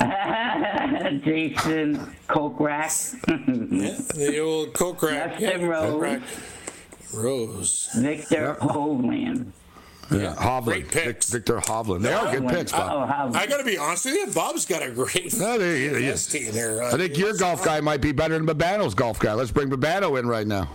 Jason 1.24 1.96
Kokrak. 2.28 3.14
Yeah, 3.74 3.98
the 4.14 4.38
old 4.40 4.72
Coke 4.74 5.02
rack. 5.02 5.38
Justin 5.38 5.60
yeah, 5.62 5.66
Rose. 5.66 5.92
Coke 5.92 6.02
rack. 6.02 6.22
Rose. 7.12 7.88
Viktor 7.94 8.56
Hovland. 8.60 9.46
Yeah, 10.10 10.34
Hovland. 10.34 10.64
Great 10.64 10.88
picks. 10.90 11.30
Viktor 11.30 11.58
Hovland. 11.58 12.02
They 12.02 12.12
are 12.12 12.30
good 12.38 12.48
picks, 12.48 12.72
Bob. 12.72 13.34
I 13.34 13.46
got 13.46 13.58
to 13.58 13.64
be 13.64 13.78
honest 13.78 14.04
with 14.06 14.14
you. 14.14 14.26
Bob's 14.32 14.66
got 14.66 14.82
a 14.82 14.90
great 14.90 15.36
No, 15.38 15.58
they- 15.58 15.88
they- 15.88 16.00
yes 16.02 16.26
team 16.32 16.52
here. 16.52 16.82
Uh, 16.82 16.94
I 16.94 16.96
think 16.98 17.16
your 17.16 17.34
golf 17.36 17.64
guy 17.64 17.80
might 17.80 18.00
be 18.00 18.12
better 18.12 18.34
than 18.38 18.46
Babano's 18.46 18.94
golf 18.94 19.18
guy. 19.20 19.32
Let's 19.34 19.50
bring 19.52 19.70
Babano 19.70 20.18
in 20.18 20.26
right 20.26 20.46
now. 20.46 20.68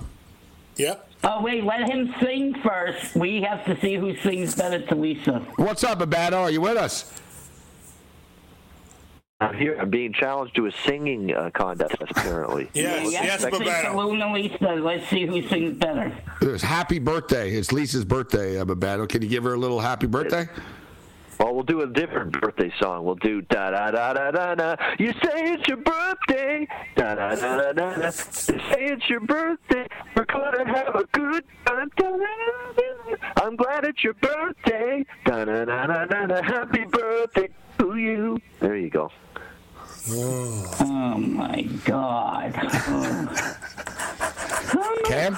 Yep. 0.80 1.10
Oh 1.26 1.42
wait, 1.42 1.66
let 1.66 1.90
him 1.90 2.16
sing 2.22 2.56
first. 2.64 3.14
We 3.14 3.42
have 3.42 3.66
to 3.66 3.80
see 3.82 3.96
who 3.96 4.16
sings 4.18 4.56
better 4.56 4.80
to 4.88 4.96
Lisa. 4.96 5.46
What's 5.58 5.84
up, 5.84 6.00
Babano? 6.00 6.38
Are 6.44 6.50
you 6.50 6.62
with 6.62 6.78
us? 6.78 7.14
I'm 9.42 9.56
here. 9.56 9.78
I'm 9.80 9.90
being 9.90 10.14
challenged 10.14 10.56
to 10.56 10.68
a 10.68 10.72
singing 10.72 11.34
uh, 11.34 11.50
contest, 11.54 11.96
apparently. 12.02 12.70
Yes, 12.74 13.12
yes, 13.12 13.42
Sing 13.42 13.52
Babano. 13.52 14.34
Lisa. 14.34 14.82
Let's 14.82 15.08
see 15.10 15.26
who 15.26 15.46
sings 15.50 15.78
better. 15.78 16.18
It's 16.42 16.64
happy 16.64 17.00
birthday. 17.00 17.52
It's 17.52 17.74
Lisa's 17.74 18.06
birthday, 18.06 18.60
uh, 18.60 18.66
Babano. 18.66 19.08
Can 19.08 19.22
you 19.22 19.28
give 19.28 19.44
her 19.44 19.54
a 19.54 19.58
little 19.58 19.80
happy 19.82 20.08
birthday? 20.08 20.48
Well, 21.40 21.56
we'll 21.56 21.64
do 21.64 21.82
a 21.82 21.88
different 21.88 22.34
birthday 22.42 22.72
song. 22.82 23.06
We'll 23.06 23.16
do 23.16 23.42
da 23.44 23.72
da 23.72 23.92
da 23.92 24.14
da 24.14 24.32
da 24.32 24.56
da. 24.56 24.76
You 25.00 25.14
say 25.14 25.54
it's 25.54 25.68
your 25.70 25.78
birthday. 25.78 26.68
Da 26.98 27.16
da 27.16 27.34
da 27.36 27.58
da 27.58 27.72
da 27.72 27.94
da. 27.94 28.06
You 28.06 28.12
say 28.12 28.86
it's 28.92 29.10
your 29.10 29.22
birthday. 29.22 29.88
We're 30.16 30.26
gonna 30.26 30.68
have 30.68 30.96
a 30.96 31.06
good 31.14 31.46
time. 31.66 31.90
Da, 31.96 32.10
da, 32.10 32.18
da, 32.18 32.74
da. 32.76 33.44
I'm 33.46 33.56
glad 33.56 33.86
it's 33.86 34.04
your 34.04 34.16
birthday. 34.16 35.06
Da 35.26 35.46
da 35.46 35.64
da 35.64 35.88
da 35.88 36.06
da 36.06 36.26
da. 36.26 36.42
Happy 36.42 36.84
birthday 36.84 37.48
to 37.80 37.96
you. 37.96 38.38
There 38.60 38.76
you 38.76 38.90
go. 38.90 39.10
Oh 40.12 41.18
my 41.18 41.62
God. 41.86 42.54
Cam, 45.06 45.38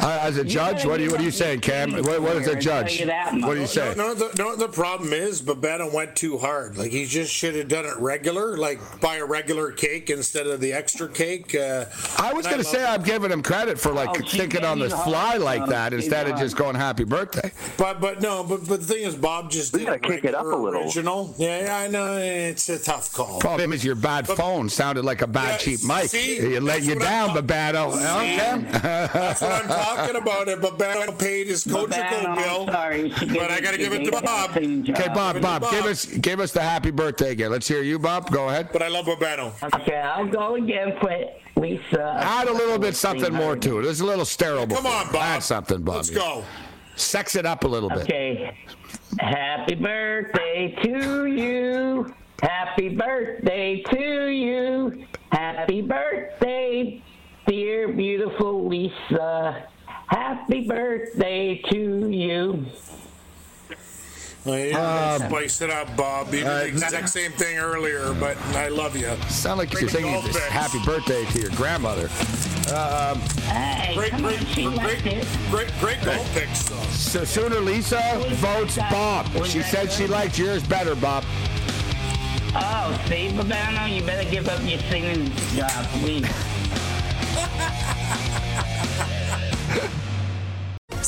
uh, 0.00 0.18
as 0.22 0.36
a 0.36 0.44
judge, 0.44 0.84
what 0.86 1.00
are 1.00 1.02
you 1.02 1.10
what 1.10 1.20
are 1.20 1.24
you 1.24 1.30
saying, 1.30 1.60
Cam? 1.60 1.92
What, 1.92 2.22
what 2.22 2.36
is 2.36 2.48
a 2.48 2.58
judge? 2.58 3.04
What 3.04 3.54
do 3.54 3.60
you 3.60 3.66
say? 3.66 3.94
No, 3.96 4.08
no, 4.08 4.14
the, 4.14 4.34
no, 4.42 4.56
the 4.56 4.68
problem 4.68 5.12
is 5.12 5.42
Babetta 5.42 5.92
went 5.92 6.16
too 6.16 6.38
hard. 6.38 6.78
Like 6.78 6.90
he 6.90 7.04
just 7.04 7.32
should 7.32 7.54
have 7.54 7.68
done 7.68 7.84
it 7.84 7.96
regular, 7.98 8.56
like 8.56 8.80
buy 9.00 9.16
a 9.16 9.24
regular 9.24 9.70
cake 9.72 10.10
instead 10.10 10.46
of 10.46 10.60
the 10.60 10.72
extra 10.72 11.08
cake. 11.08 11.54
Uh, 11.54 11.86
I 12.18 12.32
was 12.32 12.46
going 12.46 12.58
to 12.58 12.64
say 12.64 12.84
I'm 12.84 13.02
giving 13.02 13.30
him 13.30 13.42
credit 13.42 13.78
for 13.78 13.92
like 13.92 14.08
Oh, 14.10 14.26
thinking 14.26 14.64
on 14.64 14.78
the 14.78 14.90
fly 14.90 15.30
hard, 15.32 15.40
like 15.42 15.66
that 15.66 15.92
instead 15.92 16.28
of 16.28 16.38
just 16.38 16.56
going 16.56 16.74
happy 16.74 17.04
birthday. 17.04 17.50
But 17.76 18.00
but 18.00 18.20
no, 18.20 18.42
but 18.44 18.66
but 18.68 18.80
the 18.80 18.86
thing 18.86 19.04
is, 19.04 19.14
Bob 19.14 19.50
just 19.50 19.72
did 19.72 19.86
gotta 19.86 19.98
kick 19.98 20.24
it 20.24 20.34
up 20.34 20.46
a 20.46 20.48
little. 20.48 20.82
Original. 20.84 21.34
Yeah, 21.38 21.78
I 21.84 21.88
know 21.88 22.16
it's 22.16 22.68
a 22.68 22.78
tough 22.78 23.12
call. 23.12 23.40
Problem 23.40 23.72
is 23.72 23.84
your 23.84 23.94
bad 23.94 24.26
phone 24.26 24.68
sounded 24.68 25.04
like 25.04 25.22
a 25.22 25.26
bad 25.26 25.60
cheap 25.60 25.84
mic. 25.84 26.06
see? 26.10 26.36
it 26.36 26.62
let 26.62 26.82
you 26.82 26.98
down, 26.98 27.30
Babato. 27.30 27.92
See? 27.92 28.61
Cam? 28.64 28.72
That's 29.12 29.40
what 29.40 29.52
I'm 29.52 29.68
talking 29.68 30.16
about. 30.16 30.48
It 30.48 30.60
but 30.60 30.78
Babetta 30.78 31.18
paid 31.18 31.48
his 31.48 31.64
coach 31.64 31.90
a 31.90 31.94
Babano, 31.94 32.36
bill, 32.36 32.66
sorry. 32.66 33.10
She 33.10 33.26
but 33.26 33.50
I 33.50 33.60
got 33.60 33.72
to 33.72 33.78
give 33.78 33.92
it 33.92 34.04
to 34.04 34.22
Bob. 34.22 34.50
Okay, 34.50 34.58
Bob, 34.58 34.86
Give 34.86 34.96
it 34.96 35.08
to 35.34 35.40
Bob, 35.40 35.70
give 35.70 35.86
us 35.86 36.06
give 36.06 36.40
us 36.40 36.52
the 36.52 36.62
happy 36.62 36.90
birthday 36.90 37.32
again. 37.32 37.50
Let's 37.50 37.68
hear 37.68 37.82
you, 37.82 37.98
Bob. 37.98 38.30
Go 38.30 38.48
ahead. 38.48 38.70
But 38.72 38.82
I 38.82 38.88
love 38.88 39.06
Babano. 39.06 39.52
Okay, 39.80 39.96
I'll 39.98 40.26
go 40.28 40.56
again 40.56 40.96
for 41.00 41.10
Lisa. 41.60 42.18
Add 42.20 42.48
a 42.48 42.52
little 42.52 42.78
bit 42.78 42.94
something 42.96 43.32
more 43.32 43.56
to 43.56 43.78
it. 43.78 43.82
There's 43.82 44.00
a 44.00 44.06
little 44.06 44.24
sterile. 44.24 44.66
Come 44.66 44.86
on, 44.86 45.06
Bob. 45.06 45.16
Add 45.16 45.42
something, 45.42 45.82
Bob. 45.82 45.96
Let's 45.96 46.10
go. 46.10 46.44
Sex 46.96 47.36
it 47.36 47.46
up 47.46 47.64
a 47.64 47.68
little 47.68 47.88
bit. 47.88 48.02
Okay. 48.02 48.56
Happy 49.18 49.74
birthday 49.74 50.74
to 50.82 51.26
you. 51.26 52.14
Happy 52.42 52.88
birthday 52.88 53.82
to 53.82 54.28
you. 54.28 55.06
Happy 55.30 55.80
birthday, 55.80 57.02
dear 57.46 57.88
beautiful 57.88 58.66
Lisa. 58.68 59.66
Happy 60.08 60.66
birthday 60.66 61.60
to 61.70 62.08
you. 62.08 62.66
Well, 64.44 64.58
you 64.58 64.76
Um, 64.76 65.22
spice 65.30 65.60
it 65.60 65.70
up, 65.70 65.96
Bob. 65.96 66.26
You 66.34 66.40
did 66.40 66.46
the 66.46 66.64
exact 66.66 67.08
same 67.10 67.30
thing 67.32 67.58
earlier, 67.58 68.12
but 68.14 68.36
I 68.56 68.68
love 68.68 68.96
you. 68.96 69.08
Sound 69.28 69.58
like 69.58 69.72
you're 69.72 69.88
singing 69.88 70.20
this 70.24 70.36
happy 70.48 70.80
birthday 70.84 71.24
to 71.26 71.40
your 71.40 71.50
grandmother. 71.50 72.10
Um, 72.74 73.20
Hey, 73.46 73.94
Great, 73.94 74.10
come 74.10 74.22
great, 74.22 74.40
on, 74.40 74.46
she 74.46 74.64
great, 74.64 74.76
liked 74.76 75.06
it. 75.06 75.26
great, 75.50 75.68
great 75.80 76.02
golf 76.04 76.34
picks. 76.34 76.64
though. 76.68 76.76
so 76.90 77.24
sooner 77.24 77.60
Lisa 77.60 78.00
votes 78.36 78.76
Bob. 78.90 79.26
She 79.46 79.62
said 79.62 79.92
she 79.92 80.06
liked 80.06 80.38
yours 80.38 80.62
better, 80.64 80.94
Bob. 80.96 81.24
Oh, 82.54 82.98
see, 83.06 83.28
Babano, 83.28 83.94
you 83.94 84.02
better 84.04 84.28
give 84.28 84.48
up 84.48 84.60
your 84.68 84.78
singing 84.90 85.30
job, 85.54 85.86
please. 86.00 86.26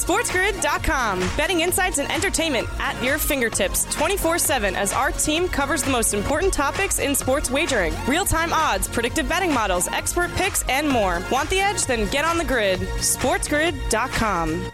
SportsGrid.com. 0.04 1.20
Betting 1.36 1.60
insights 1.60 1.98
and 1.98 2.10
entertainment 2.12 2.68
at 2.78 3.02
your 3.02 3.16
fingertips 3.16 3.84
24 3.94 4.38
7 4.38 4.76
as 4.76 4.92
our 4.92 5.10
team 5.12 5.48
covers 5.48 5.82
the 5.82 5.90
most 5.90 6.12
important 6.12 6.52
topics 6.52 6.98
in 6.98 7.14
sports 7.14 7.50
wagering 7.50 7.94
real 8.06 8.24
time 8.26 8.52
odds, 8.52 8.86
predictive 8.86 9.28
betting 9.28 9.52
models, 9.54 9.88
expert 9.88 10.30
picks, 10.32 10.62
and 10.68 10.88
more. 10.88 11.22
Want 11.32 11.48
the 11.48 11.60
edge? 11.60 11.86
Then 11.86 12.10
get 12.10 12.24
on 12.24 12.36
the 12.36 12.44
grid. 12.44 12.80
SportsGrid.com. 12.80 14.70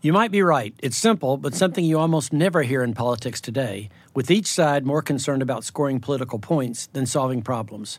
You 0.00 0.12
might 0.12 0.30
be 0.30 0.42
right. 0.42 0.74
It's 0.80 0.96
simple, 0.96 1.36
but 1.36 1.54
something 1.56 1.84
you 1.84 1.98
almost 1.98 2.32
never 2.32 2.62
hear 2.62 2.84
in 2.84 2.94
politics 2.94 3.40
today, 3.40 3.88
with 4.14 4.30
each 4.30 4.46
side 4.46 4.86
more 4.86 5.02
concerned 5.02 5.42
about 5.42 5.64
scoring 5.64 5.98
political 5.98 6.38
points 6.38 6.86
than 6.92 7.06
solving 7.06 7.42
problems. 7.42 7.98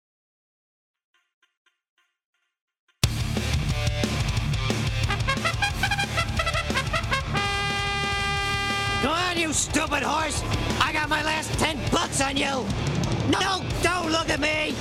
You 9.51 9.55
stupid 9.55 10.01
horse! 10.01 10.41
I 10.79 10.93
got 10.93 11.09
my 11.09 11.21
last 11.23 11.51
ten 11.59 11.77
bucks 11.91 12.21
on 12.21 12.37
you! 12.37 12.65
No, 13.29 13.61
don't 13.83 14.09
look 14.09 14.29
at 14.29 14.39
me! 14.39 14.73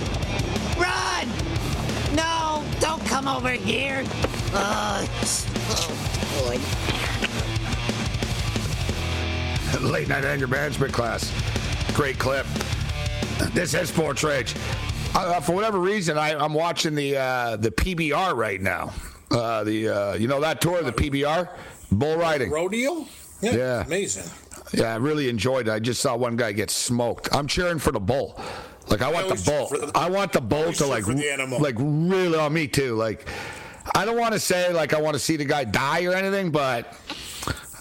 Run! 0.79 1.27
No, 2.15 2.63
don't 2.79 3.05
come 3.05 3.27
over 3.27 3.51
here! 3.51 4.05
Uh, 4.53 5.05
oh, 5.71 5.91
boy. 6.39 6.61
Late 9.89 10.09
night 10.09 10.25
anger 10.25 10.47
management 10.47 10.93
class. 10.93 11.33
Great 11.95 12.21
clip. 12.21 12.47
This 13.53 13.75
is 13.75 13.89
Sports 13.89 14.23
Rage. 14.23 14.55
Uh, 15.17 15.41
for 15.41 15.53
whatever 15.53 15.81
reason, 15.81 16.17
I, 16.17 16.37
I'm 16.37 16.55
watching 16.55 16.95
the 16.95 17.17
uh, 17.17 17.57
the 17.57 17.73
PBR 17.73 18.37
right 18.37 18.61
now. 18.61 18.93
Uh, 19.33 19.65
the 19.65 19.89
uh, 19.89 20.15
you 20.15 20.29
know 20.29 20.41
that 20.41 20.61
tour, 20.61 20.81
the 20.83 20.93
PBR, 20.93 21.49
bull 21.91 22.17
riding. 22.17 22.51
Rodeo? 22.51 23.07
Yeah. 23.43 23.85
Amazing. 23.87 24.31
Yeah, 24.73 24.93
I 24.93 24.97
really 24.97 25.29
enjoyed 25.29 25.69
it. 25.69 25.73
I 25.73 25.79
just 25.81 26.01
saw 26.01 26.17
one 26.17 26.37
guy 26.37 26.53
get 26.53 26.71
smoked. 26.71 27.29
I'm 27.35 27.47
cheering 27.47 27.79
for 27.79 27.91
the 27.93 28.01
bull. 28.01 28.41
Like 28.89 29.03
I 29.03 29.11
want 29.11 29.25
always 29.27 29.45
the 29.45 29.51
bull. 29.51 29.69
the- 29.69 29.93
I 29.95 30.09
want 30.09 30.33
the 30.33 30.41
bull 30.41 30.73
to 30.73 30.87
like, 30.87 31.05
the 31.07 31.31
animal. 31.33 31.61
like 31.61 31.77
really. 31.79 32.39
Oh, 32.39 32.49
me 32.49 32.67
too. 32.69 32.95
Like, 32.95 33.29
I 33.95 34.05
don't 34.05 34.19
want 34.19 34.33
to 34.35 34.41
say 34.41 34.73
like 34.73 34.95
I 34.95 35.01
want 35.01 35.15
to 35.15 35.19
see 35.21 35.37
the 35.37 35.45
guy 35.45 35.65
die 35.65 36.05
or 36.05 36.13
anything, 36.13 36.51
but 36.51 36.93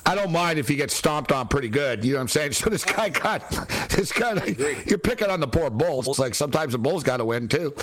I 0.06 0.16
don't 0.16 0.32
mind 0.32 0.58
if 0.60 0.68
he 0.68 0.76
gets 0.76 0.96
stomped 0.96 1.32
on 1.32 1.48
pretty 1.48 1.70
good. 1.70 2.04
You 2.04 2.14
know 2.14 2.18
what 2.20 2.22
I'm 2.24 2.28
saying? 2.30 2.52
So 2.60 2.70
this 2.70 2.84
guy 2.86 3.10
got 3.10 3.50
this 3.90 4.12
guy. 4.12 4.34
Like, 4.34 4.90
you're 4.90 4.98
picking 5.00 5.30
on 5.30 5.40
the 5.40 5.48
poor 5.48 5.70
bull. 5.70 6.00
It's 6.00 6.20
like 6.20 6.34
sometimes 6.36 6.72
the 6.72 6.80
bull's 6.80 7.04
got 7.04 7.18
to 7.18 7.26
win 7.26 7.48
too. 7.48 7.74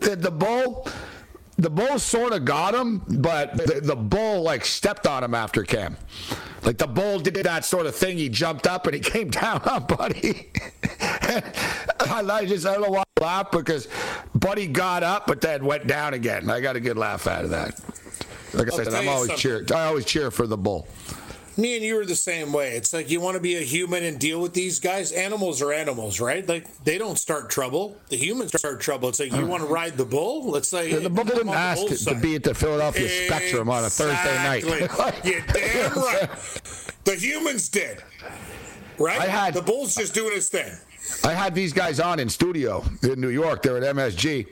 The, 0.00 0.16
the 0.16 0.30
bull. 0.30 0.88
The 1.62 1.70
bull 1.70 2.00
sort 2.00 2.32
of 2.32 2.44
got 2.44 2.74
him, 2.74 3.02
but 3.20 3.56
the, 3.56 3.80
the 3.80 3.94
bull 3.94 4.42
like 4.42 4.64
stepped 4.64 5.06
on 5.06 5.22
him 5.22 5.32
after 5.32 5.62
Cam. 5.62 5.96
Like 6.64 6.76
the 6.76 6.88
bull 6.88 7.20
did 7.20 7.34
that 7.36 7.64
sort 7.64 7.86
of 7.86 7.94
thing. 7.94 8.18
He 8.18 8.28
jumped 8.28 8.66
up 8.66 8.88
and 8.88 8.94
he 8.96 9.00
came 9.12 9.30
down 9.30 9.62
on 9.62 9.86
Buddy. 9.86 10.50
I 11.00 12.24
I 12.28 12.46
just 12.46 12.66
I 12.66 12.72
don't 12.72 12.82
know 12.82 12.90
why 12.90 13.04
I 13.16 13.22
laugh 13.22 13.52
because 13.52 13.86
Buddy 14.34 14.66
got 14.66 15.04
up 15.04 15.28
but 15.28 15.40
then 15.40 15.64
went 15.64 15.86
down 15.86 16.14
again. 16.14 16.50
I 16.50 16.60
got 16.60 16.74
a 16.74 16.80
good 16.80 16.98
laugh 16.98 17.28
out 17.28 17.44
of 17.44 17.50
that. 17.50 17.80
Like 18.54 18.72
I 18.72 18.76
said, 18.76 18.88
I'm 18.88 19.08
always 19.08 19.28
something. 19.28 19.36
cheer. 19.36 19.64
I 19.72 19.84
always 19.84 20.04
cheer 20.04 20.32
for 20.32 20.48
the 20.48 20.58
bull. 20.58 20.88
Me 21.56 21.76
and 21.76 21.84
you 21.84 21.98
are 22.00 22.06
the 22.06 22.16
same 22.16 22.52
way. 22.52 22.72
It's 22.76 22.92
like 22.92 23.10
you 23.10 23.20
want 23.20 23.34
to 23.34 23.40
be 23.40 23.56
a 23.56 23.60
human 23.60 24.04
and 24.04 24.18
deal 24.18 24.40
with 24.40 24.54
these 24.54 24.78
guys. 24.78 25.12
Animals 25.12 25.60
are 25.60 25.72
animals, 25.72 26.18
right? 26.20 26.48
Like 26.48 26.66
they 26.84 26.96
don't 26.96 27.18
start 27.18 27.50
trouble. 27.50 27.96
The 28.08 28.16
humans 28.16 28.56
start 28.56 28.80
trouble. 28.80 29.10
It's 29.10 29.20
like 29.20 29.32
you 29.32 29.44
want 29.46 29.62
to 29.62 29.68
ride 29.68 29.96
the 29.98 30.04
bull. 30.06 30.50
Let's 30.50 30.68
say 30.68 30.92
The 30.94 31.10
bull 31.10 31.24
didn't 31.24 31.50
ask 31.50 31.86
to, 31.86 32.04
to 32.06 32.14
be 32.14 32.36
at 32.36 32.42
the 32.42 32.54
Philadelphia 32.54 33.08
Spectrum 33.26 33.68
on 33.68 33.84
a 33.84 33.90
Thursday 33.90 34.34
night. 34.36 34.64
You're 35.24 35.40
damn 35.52 35.94
right. 35.94 36.30
The 37.04 37.16
humans 37.16 37.68
did. 37.68 38.02
Right? 38.98 39.20
I 39.20 39.26
had- 39.26 39.54
the 39.54 39.62
bull's 39.62 39.94
just 39.94 40.14
doing 40.14 40.32
his 40.34 40.48
thing. 40.48 40.72
I 41.24 41.32
had 41.34 41.54
these 41.54 41.72
guys 41.72 41.98
on 42.00 42.20
in 42.20 42.28
studio 42.28 42.84
in 43.02 43.20
New 43.20 43.28
York. 43.30 43.62
They're 43.62 43.76
at 43.76 43.96
MSG. 43.96 44.46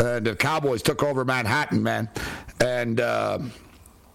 And 0.00 0.26
the 0.26 0.34
Cowboys 0.34 0.80
took 0.80 1.02
over 1.02 1.24
Manhattan, 1.24 1.82
man. 1.82 2.08
And 2.60 3.00
um 3.00 3.52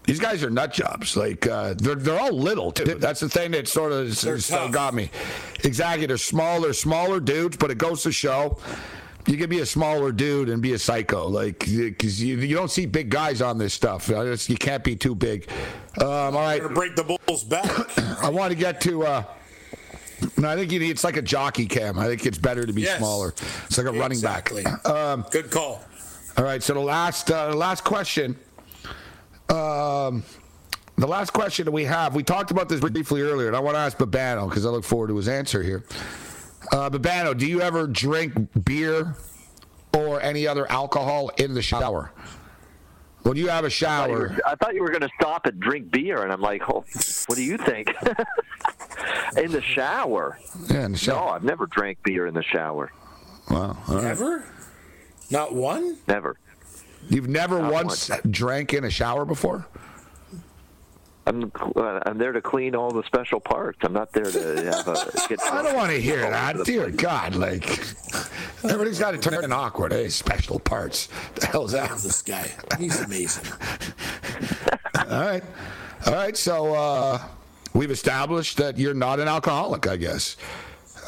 these 0.07 0.19
guys 0.19 0.43
are 0.43 0.49
nut 0.49 0.73
jobs. 0.73 1.15
Like 1.15 1.45
uh, 1.45 1.75
they're 1.77 1.93
they're 1.95 2.19
all 2.19 2.31
little 2.31 2.71
too. 2.71 2.95
That's 2.95 3.19
the 3.19 3.29
thing 3.29 3.51
that 3.51 3.67
sort 3.67 3.91
of 3.91 4.05
They're 4.19 4.39
sort 4.39 4.61
of 4.61 4.65
tough. 4.67 4.71
got 4.71 4.93
me. 4.95 5.11
Exactly. 5.63 6.07
They're 6.07 6.17
small. 6.17 6.61
They're 6.61 6.73
smaller 6.73 7.19
dudes, 7.19 7.57
but 7.57 7.69
it 7.69 7.77
goes 7.77 8.01
to 8.03 8.11
show. 8.11 8.57
You 9.27 9.35
can 9.35 9.49
be 9.49 9.59
a 9.59 9.65
smaller 9.65 10.13
dude 10.13 10.47
and 10.47 10.61
be 10.61 10.71
a 10.71 10.79
psycho, 10.79 11.27
like 11.27 11.59
because 11.59 12.23
you, 12.23 12.37
you 12.37 12.55
don't 12.55 12.71
see 12.71 12.85
big 12.85 13.09
guys 13.09 13.41
on 13.41 13.57
this 13.57 13.73
stuff. 13.73 14.07
You 14.07 14.55
can't 14.57 14.83
be 14.85 14.95
too 14.95 15.13
big. 15.15 15.49
Um, 15.99 16.07
all 16.07 16.31
right, 16.31 16.61
break 16.73 16.95
the 16.95 17.03
bull's 17.03 17.43
back. 17.43 17.69
I 18.23 18.29
want 18.29 18.51
to 18.53 18.57
get 18.57 18.79
to. 18.81 19.03
Uh, 19.03 19.23
no, 20.37 20.49
I 20.49 20.55
think 20.55 20.71
you 20.71 20.79
need, 20.79 20.91
it's 20.91 21.03
like 21.03 21.17
a 21.17 21.21
jockey 21.21 21.65
cam. 21.67 21.99
I 21.99 22.07
think 22.07 22.25
it's 22.25 22.37
better 22.37 22.65
to 22.65 22.71
be 22.73 22.83
Yes. 22.83 22.97
smaller. 22.99 23.33
It's 23.65 23.77
like 23.77 23.85
a 23.87 23.91
running 23.91 24.21
back. 24.21 24.49
Um, 24.85 25.25
Good 25.29 25.51
call. 25.51 25.83
all 26.37 26.43
right, 26.45 26.63
so 26.63 26.73
the 26.73 26.79
last 26.79 27.29
uh, 27.29 27.49
the 27.49 27.55
last 27.57 27.83
question. 27.83 28.37
Um, 29.49 30.23
the 30.97 31.07
last 31.07 31.31
question 31.31 31.65
that 31.65 31.71
we 31.71 31.85
have, 31.85 32.15
we 32.15 32.23
talked 32.23 32.51
about 32.51 32.69
this 32.69 32.79
briefly 32.79 33.21
earlier, 33.21 33.47
and 33.47 33.55
I 33.55 33.59
want 33.59 33.75
to 33.75 33.79
ask 33.79 33.97
Babano 33.97 34.49
because 34.49 34.65
I 34.65 34.69
look 34.69 34.83
forward 34.83 35.07
to 35.07 35.15
his 35.17 35.27
answer 35.27 35.61
here. 35.61 35.83
Uh, 36.71 36.89
Babano, 36.89 37.37
do 37.37 37.45
you 37.45 37.61
ever 37.61 37.87
drink 37.87 38.33
beer 38.65 39.15
or 39.95 40.21
any 40.21 40.47
other 40.47 40.69
alcohol 40.71 41.29
in 41.37 41.53
the 41.53 41.61
shower? 41.61 42.11
When 43.23 43.35
you 43.37 43.49
have 43.49 43.65
a 43.65 43.69
shower, 43.69 44.37
I 44.45 44.55
thought 44.55 44.73
you 44.73 44.81
were 44.81 44.89
going 44.89 45.01
to 45.01 45.09
stop 45.19 45.45
and 45.45 45.59
drink 45.59 45.91
beer, 45.91 46.23
and 46.23 46.31
I'm 46.31 46.41
like, 46.41 46.61
oh, 46.69 46.85
what 47.25 47.35
do 47.35 47.43
you 47.43 47.57
think? 47.57 47.89
in 49.37 49.51
the 49.51 49.61
shower? 49.61 50.39
yeah, 50.69 50.85
in 50.85 50.93
the 50.93 50.97
shower. 50.97 51.25
No, 51.25 51.31
I've 51.31 51.43
never 51.43 51.65
drank 51.65 52.01
beer 52.03 52.25
in 52.25 52.33
the 52.33 52.43
shower. 52.43 52.91
Wow, 53.49 53.77
all 53.87 53.95
right. 53.95 54.05
Ever? 54.05 54.45
Not 55.29 55.53
one? 55.53 55.97
Never. 56.07 56.39
You've 57.09 57.29
never 57.29 57.61
Not 57.61 57.71
once 57.71 58.09
once. 58.09 58.21
drank 58.29 58.73
in 58.73 58.83
a 58.83 58.89
shower 58.89 59.25
before? 59.25 59.65
I'm 61.27 61.51
uh, 61.75 61.99
I'm 62.05 62.17
there 62.17 62.31
to 62.31 62.41
clean 62.41 62.73
all 62.73 62.89
the 62.89 63.03
special 63.03 63.41
parts. 63.41 63.79
I'm 63.81 63.91
not 63.91 64.13
there 64.13 64.31
to 64.31 64.39
have 64.63 64.87
a. 64.87 65.11
Get 65.27 65.41
I 65.43 65.61
don't 65.61 65.75
want 65.75 65.91
to 65.91 65.99
hear 65.99 66.21
that. 66.21 66.63
Dear 66.63 66.85
place. 66.85 66.95
God, 66.95 67.35
like 67.35 67.67
everybody's 68.63 68.97
got 68.99 69.11
to 69.11 69.17
turn 69.17 69.51
awkward. 69.51 69.91
Hey, 69.91 70.07
special 70.07 70.57
parts. 70.57 71.09
The 71.35 71.47
hell's 71.47 71.73
that? 71.73 71.89
This 71.97 72.21
guy. 72.21 72.49
He's 72.79 73.01
amazing. 73.01 73.43
All 75.09 75.19
right, 75.21 75.43
all 76.05 76.13
right. 76.13 76.35
So 76.35 76.73
uh, 76.73 77.21
we've 77.73 77.91
established 77.91 78.57
that 78.57 78.77
you're 78.77 78.93
not 78.93 79.19
an 79.19 79.27
alcoholic. 79.27 79.87
I 79.87 79.95
guess. 79.95 80.37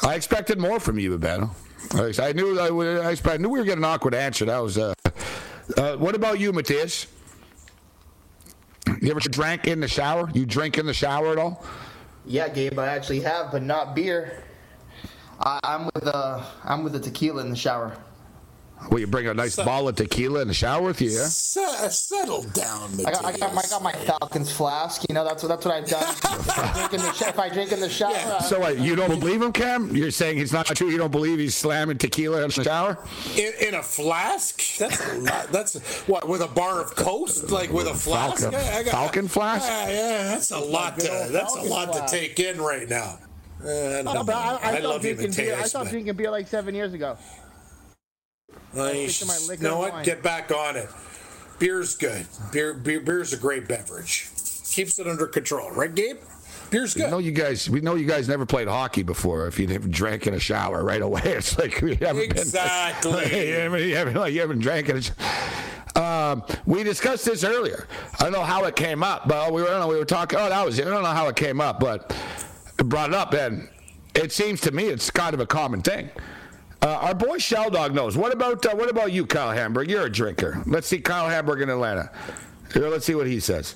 I 0.02 0.14
expected 0.14 0.58
more 0.58 0.80
from 0.80 0.98
you, 0.98 1.18
Babano. 1.18 1.50
I 1.94 2.28
I 2.28 2.32
knew 2.32 2.58
I, 2.58 2.70
would, 2.70 2.98
I, 3.00 3.16
I 3.30 3.36
knew 3.36 3.48
we 3.48 3.58
were 3.58 3.64
getting 3.64 3.84
an 3.84 3.90
awkward 3.90 4.14
answer. 4.14 4.44
That 4.44 4.58
was. 4.58 4.78
Uh, 4.78 4.94
uh, 5.76 5.96
what 5.96 6.14
about 6.14 6.40
you, 6.40 6.52
Matthias? 6.52 7.06
You 9.00 9.10
ever 9.10 9.20
drank 9.20 9.66
in 9.66 9.80
the 9.80 9.88
shower? 9.88 10.30
You 10.34 10.46
drink 10.46 10.78
in 10.78 10.86
the 10.86 10.94
shower 10.94 11.32
at 11.32 11.38
all? 11.38 11.64
Yeah, 12.26 12.48
Gabe, 12.48 12.78
I 12.78 12.88
actually 12.88 13.20
have, 13.20 13.50
but 13.52 13.62
not 13.62 13.94
beer. 13.94 14.42
I, 15.40 15.58
I'm 15.62 15.86
with 15.94 16.06
uh, 16.06 16.44
I'm 16.64 16.84
with 16.84 16.92
the 16.92 17.00
tequila 17.00 17.42
in 17.42 17.50
the 17.50 17.56
shower. 17.56 17.96
Well, 18.88 18.98
you 18.98 19.06
bring 19.06 19.26
a 19.26 19.34
nice 19.34 19.56
bottle 19.56 19.88
of 19.88 19.96
tequila 19.96 20.40
in 20.40 20.48
the 20.48 20.54
shower 20.54 20.82
with 20.82 21.00
you, 21.02 21.10
yeah? 21.10 21.26
Se- 21.26 21.88
settle 21.90 22.42
down, 22.44 22.90
I 23.06 23.10
got, 23.12 23.24
I 23.24 23.36
got, 23.36 23.54
my, 23.54 23.60
I 23.64 23.68
got 23.68 23.82
my 23.82 23.92
Falcons 23.92 24.50
flask. 24.50 25.02
You 25.08 25.14
know, 25.14 25.22
that's 25.24 25.42
what 25.42 25.48
that's 25.50 25.64
what 25.64 25.74
I've 25.74 25.86
done. 25.88 26.02
if, 26.14 26.58
I 26.58 26.88
the 26.90 27.12
sh- 27.12 27.22
if 27.22 27.38
I 27.38 27.48
drink 27.50 27.72
in 27.72 27.80
the 27.80 27.88
shower, 27.90 28.14
uh, 28.14 28.40
So 28.40 28.58
what, 28.60 28.78
you 28.78 28.96
don't 28.96 29.20
believe 29.20 29.42
him, 29.42 29.52
Cam? 29.52 29.94
You're 29.94 30.10
saying 30.10 30.38
he's 30.38 30.52
not 30.52 30.66
true? 30.66 30.88
You 30.88 30.98
don't 30.98 31.12
believe 31.12 31.38
he's 31.38 31.54
slamming 31.54 31.98
tequila 31.98 32.42
in 32.42 32.50
the 32.50 32.64
shower? 32.64 32.98
In, 33.36 33.52
in 33.68 33.74
a 33.74 33.82
flask? 33.82 34.78
That's 34.78 35.12
a 35.12 35.18
lot. 35.18 35.48
That's 35.52 35.78
what 36.08 36.28
with 36.28 36.40
a 36.40 36.48
bar 36.48 36.80
of 36.80 36.96
Coast, 36.96 37.50
like 37.50 37.70
with 37.70 37.86
a 37.86 37.94
flask. 37.94 38.42
Falcon- 38.42 38.58
Yeah, 38.58 38.76
I 38.78 38.82
got- 38.82 38.90
Falcon 38.92 39.28
flask? 39.28 39.68
Yeah, 39.68 39.88
yeah, 39.88 40.22
that's 40.30 40.50
a 40.52 40.58
lot. 40.58 40.98
To, 41.00 41.10
old 41.24 41.32
that's 41.32 41.54
a 41.54 41.62
lot 41.62 41.92
flask. 41.92 42.12
to 42.12 42.18
take 42.18 42.40
in 42.40 42.60
right 42.60 42.88
now. 42.88 43.18
Uh, 43.62 44.00
no, 44.02 44.24
but 44.24 44.34
I, 44.34 44.38
I, 44.40 44.54
I 44.54 44.56
stopped 44.70 44.84
love 44.84 45.04
you, 45.04 45.14
drinking 45.14 45.36
beer. 45.36 45.52
I 45.52 45.56
Mateus. 45.56 45.70
stopped 45.70 45.84
but- 45.84 45.90
drinking 45.90 46.14
beer 46.16 46.30
like 46.30 46.48
seven 46.48 46.74
years 46.74 46.94
ago. 46.94 47.18
Uh, 48.76 48.84
you 48.90 49.02
my 49.02 49.06
sh- 49.08 49.60
know 49.60 49.78
what? 49.78 49.92
wine. 49.92 50.04
Get 50.04 50.22
back 50.22 50.50
on 50.52 50.76
it. 50.76 50.88
Beer's 51.58 51.96
good. 51.96 52.26
Beer, 52.52 52.72
beer, 52.74 53.00
beer's 53.00 53.32
a 53.32 53.36
great 53.36 53.68
beverage. 53.68 54.28
Keeps 54.70 54.98
it 54.98 55.06
under 55.06 55.26
control, 55.26 55.70
right, 55.72 55.94
Gabe? 55.94 56.16
Beer's 56.70 56.94
We 56.94 57.02
good. 57.02 57.10
know 57.10 57.18
you 57.18 57.32
guys. 57.32 57.68
We 57.68 57.80
know 57.80 57.96
you 57.96 58.06
guys 58.06 58.28
never 58.28 58.46
played 58.46 58.68
hockey 58.68 59.02
before. 59.02 59.48
If 59.48 59.58
you 59.58 59.66
never 59.66 59.88
drank 59.88 60.26
in 60.28 60.34
a 60.34 60.38
shower 60.38 60.84
right 60.84 61.02
away, 61.02 61.20
it's 61.24 61.58
like 61.58 61.80
we 61.82 61.96
haven't 61.96 62.22
Exactly. 62.22 63.24
been. 63.28 63.46
you 63.48 63.54
haven't, 63.54 63.82
you 63.82 63.96
haven't, 63.96 64.14
like, 64.14 64.32
you 64.32 64.40
haven't 64.40 64.60
drank 64.60 64.88
in 64.88 64.96
a 64.98 65.02
sh- 65.02 65.10
um, 65.96 66.44
we 66.66 66.84
discussed 66.84 67.24
this 67.24 67.42
earlier. 67.42 67.88
I 68.20 68.22
don't 68.22 68.32
know 68.32 68.42
how 68.44 68.64
it 68.66 68.76
came 68.76 69.02
up, 69.02 69.26
but 69.26 69.52
we 69.52 69.60
were 69.62 69.68
I 69.68 69.72
don't 69.72 69.80
know, 69.80 69.88
we 69.88 69.96
were 69.96 70.04
talking. 70.04 70.38
Oh, 70.38 70.48
that 70.48 70.64
was 70.64 70.78
it. 70.78 70.86
I 70.86 70.90
don't 70.90 71.02
know 71.02 71.08
how 71.10 71.26
it 71.26 71.34
came 71.34 71.60
up, 71.60 71.80
but 71.80 72.14
it 72.78 72.88
brought 72.88 73.10
it 73.10 73.14
up, 73.16 73.34
and 73.34 73.68
it 74.14 74.30
seems 74.30 74.60
to 74.62 74.70
me 74.70 74.84
it's 74.84 75.10
kind 75.10 75.34
of 75.34 75.40
a 75.40 75.46
common 75.46 75.82
thing. 75.82 76.08
Uh, 76.82 76.88
our 77.02 77.14
boy 77.14 77.38
Shell 77.38 77.70
Dog 77.70 77.94
knows. 77.94 78.16
What 78.16 78.32
about 78.32 78.64
uh, 78.64 78.74
what 78.74 78.88
about 78.88 79.12
you, 79.12 79.26
Kyle 79.26 79.50
Hamburg? 79.52 79.90
You're 79.90 80.06
a 80.06 80.10
drinker. 80.10 80.62
Let's 80.66 80.86
see 80.86 80.98
Kyle 81.00 81.28
Hamburg 81.28 81.60
in 81.60 81.68
Atlanta. 81.68 82.10
Here, 82.72 82.88
let's 82.88 83.04
see 83.04 83.14
what 83.14 83.26
he 83.26 83.38
says. 83.40 83.74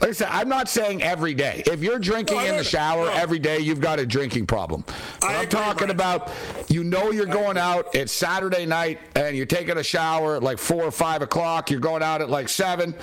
Like 0.00 0.10
I 0.10 0.12
said, 0.12 0.28
I'm 0.30 0.48
not 0.48 0.70
saying 0.70 1.02
every 1.02 1.34
day. 1.34 1.62
If 1.66 1.82
you're 1.82 1.98
drinking 1.98 2.38
No, 2.38 2.44
in 2.46 2.56
the 2.56 2.64
shower 2.64 3.04
no. 3.04 3.12
every 3.12 3.38
day, 3.38 3.58
you've 3.58 3.80
got 3.80 3.98
a 3.98 4.06
drinking 4.06 4.46
problem. 4.46 4.84
But 5.20 5.30
I 5.30 5.34
I'm 5.34 5.40
agree, 5.40 5.50
talking 5.50 5.90
about 5.90 6.30
you 6.68 6.82
know 6.82 7.10
you're 7.10 7.26
going 7.26 7.58
out. 7.58 7.94
It's 7.94 8.12
Saturday 8.12 8.64
night 8.64 9.00
and 9.14 9.36
you're 9.36 9.44
taking 9.44 9.76
a 9.76 9.82
shower 9.82 10.36
at 10.36 10.42
like 10.42 10.56
four 10.56 10.84
or 10.84 10.90
five 10.90 11.20
o'clock. 11.20 11.70
You're 11.70 11.80
going 11.80 12.02
out 12.02 12.22
at 12.22 12.30
like 12.30 12.48
seven, 12.48 12.94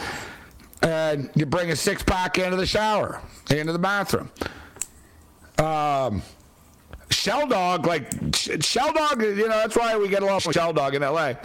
and 0.81 1.29
you 1.35 1.45
bring 1.45 1.69
a 1.69 1.75
six 1.75 2.01
pack 2.01 2.39
into 2.39 2.55
the 2.55 2.65
shower, 2.65 3.21
into 3.51 3.71
the 3.73 3.79
bathroom. 3.79 4.31
Um, 5.59 6.23
Shell 7.19 7.47
Dog, 7.47 7.85
like 7.85 8.09
Shell 8.33 8.93
Dog, 8.93 9.21
you 9.21 9.35
know 9.35 9.49
that's 9.49 9.75
why 9.75 9.97
we 9.97 10.07
get 10.07 10.23
along 10.23 10.39
with 10.45 10.55
Shell 10.55 10.71
Dog 10.71 10.95
in 10.95 11.03
L.A. 11.03 11.37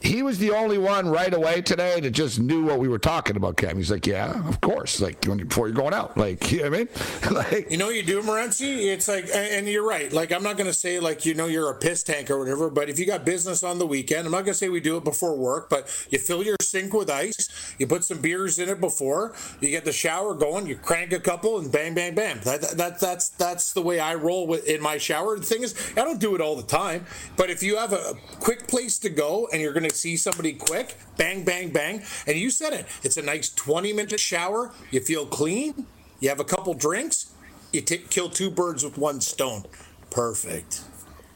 He 0.00 0.22
was 0.22 0.38
the 0.38 0.50
only 0.50 0.78
one 0.78 1.08
right 1.08 1.32
away 1.32 1.62
today 1.62 2.00
that 2.00 2.10
just 2.10 2.38
knew 2.38 2.64
what 2.64 2.78
we 2.78 2.88
were 2.88 2.98
talking 2.98 3.36
about, 3.36 3.56
Cam. 3.56 3.76
He's 3.76 3.90
like, 3.90 4.06
yeah, 4.06 4.46
of 4.48 4.60
course. 4.60 5.00
Like 5.00 5.24
when 5.24 5.38
you, 5.38 5.46
before 5.46 5.68
you're 5.68 5.76
going 5.76 5.94
out, 5.94 6.16
like 6.16 6.50
you 6.52 6.62
know 6.62 6.70
what 6.70 6.74
I 6.74 6.78
mean? 6.78 6.88
like 7.32 7.70
You 7.70 7.76
know 7.76 7.88
you 7.88 8.02
do, 8.02 8.22
Morency? 8.22 8.92
It's 8.92 9.08
like, 9.08 9.28
and 9.32 9.66
you're 9.66 9.86
right. 9.86 10.12
Like, 10.12 10.32
I'm 10.32 10.42
not 10.42 10.56
to 10.58 10.74
say, 10.74 11.00
like, 11.00 11.24
you 11.24 11.34
know, 11.34 11.46
you're 11.46 11.70
a 11.70 11.74
piss 11.74 12.02
tank 12.02 12.30
or 12.30 12.38
whatever, 12.38 12.68
but 12.70 12.88
if 12.88 12.98
you 12.98 13.06
got 13.06 13.24
business 13.24 13.62
on 13.62 13.78
the 13.78 13.86
weekend, 13.86 14.26
I'm 14.26 14.32
not 14.32 14.44
to 14.46 14.54
say 14.54 14.68
we 14.68 14.80
do 14.80 14.96
it 14.96 15.04
before 15.04 15.36
work, 15.36 15.70
but 15.70 15.86
you 16.10 16.18
fill 16.18 16.42
your 16.42 16.56
sink 16.60 16.92
with 16.92 17.08
ice, 17.08 17.74
you 17.78 17.86
put 17.86 18.04
some 18.04 18.20
beers 18.20 18.58
in 18.58 18.68
it 18.68 18.80
before, 18.80 19.34
you 19.60 19.70
get 19.70 19.84
the 19.84 19.92
shower 19.92 20.34
going, 20.34 20.66
you 20.66 20.76
crank 20.76 21.12
a 21.12 21.20
couple, 21.20 21.58
and 21.58 21.70
bang, 21.70 21.94
bang, 21.94 22.14
bam. 22.14 22.40
That, 22.40 22.60
that, 22.62 22.76
that 22.76 23.00
That's 23.00 23.28
that's 23.30 23.72
the 23.72 23.82
way 23.82 24.00
I 24.00 24.14
roll 24.14 24.46
with 24.46 24.66
in 24.66 24.82
my 24.82 24.98
shower. 24.98 25.38
The 25.38 25.44
thing 25.44 25.62
is, 25.62 25.74
I 25.96 26.02
don't 26.02 26.20
do 26.20 26.34
it 26.34 26.40
all 26.40 26.56
the 26.56 26.62
time, 26.62 27.06
but 27.36 27.50
if 27.50 27.62
you 27.62 27.76
have 27.76 27.92
a 27.92 28.14
quick 28.40 28.66
place 28.66 28.98
to 29.00 29.08
go 29.08 29.48
and 29.52 29.62
you're 29.62 29.72
to 29.88 29.95
see 29.96 30.16
somebody 30.16 30.52
quick, 30.52 30.96
bang, 31.16 31.44
bang, 31.44 31.70
bang, 31.70 32.02
and 32.26 32.36
you 32.38 32.50
said 32.50 32.72
it, 32.72 32.86
it's 33.02 33.16
a 33.16 33.22
nice 33.22 33.48
20 33.54 33.92
minute 33.92 34.20
shower, 34.20 34.72
you 34.90 35.00
feel 35.00 35.26
clean, 35.26 35.86
you 36.20 36.28
have 36.28 36.40
a 36.40 36.44
couple 36.44 36.74
drinks, 36.74 37.32
You 37.72 37.80
t- 37.82 37.98
kill 38.08 38.30
two 38.30 38.50
birds 38.50 38.84
with 38.84 38.96
one 38.96 39.20
stone. 39.20 39.64
Perfect. 40.10 40.80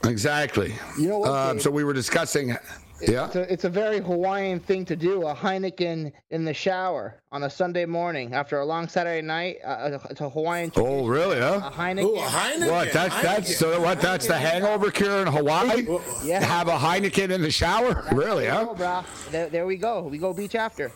Exactly. 0.04 0.74
You 0.98 1.08
know 1.08 1.18
what, 1.18 1.30
Um, 1.30 1.56
Dave? 1.56 1.62
so 1.62 1.70
we 1.70 1.84
were 1.84 1.92
discussing. 1.92 2.56
Yeah. 3.02 3.26
It's 3.26 3.36
a, 3.36 3.52
it's 3.52 3.64
a 3.64 3.68
very 3.70 4.00
Hawaiian 4.00 4.60
thing 4.60 4.84
to 4.86 4.96
do. 4.96 5.26
A 5.26 5.34
Heineken 5.34 6.12
in 6.30 6.44
the 6.44 6.52
shower 6.52 7.22
on 7.32 7.44
a 7.44 7.50
Sunday 7.50 7.86
morning 7.86 8.34
after 8.34 8.60
a 8.60 8.64
long 8.66 8.88
Saturday 8.88 9.22
night. 9.26 9.56
Uh, 9.64 9.98
it's 10.10 10.20
a 10.20 10.28
Hawaiian. 10.28 10.70
Oh, 10.76 11.06
really? 11.06 11.38
A 11.38 11.60
Huh? 11.60 11.70
Heineken. 11.70 12.04
Ooh, 12.04 12.16
a 12.16 12.20
Heineken. 12.26 12.70
What? 12.70 12.92
That's 12.92 13.22
that's 13.22 13.56
so 13.56 13.80
what? 13.80 14.00
That's 14.00 14.26
the 14.26 14.36
hangover 14.36 14.90
cure 14.90 15.22
in 15.22 15.28
Hawaii. 15.28 15.86
Yeah. 16.24 16.44
Have 16.44 16.68
a 16.68 16.76
Heineken 16.76 17.30
in 17.30 17.40
the 17.40 17.50
shower? 17.50 18.04
Really? 18.12 18.44
There, 18.44 18.52
Huh? 18.54 18.64
go, 18.64 18.74
brah. 18.74 19.30
There, 19.30 19.48
there 19.48 19.66
we 19.66 19.76
go. 19.76 20.02
We 20.02 20.18
go 20.18 20.34
beach 20.34 20.54
after. 20.54 20.92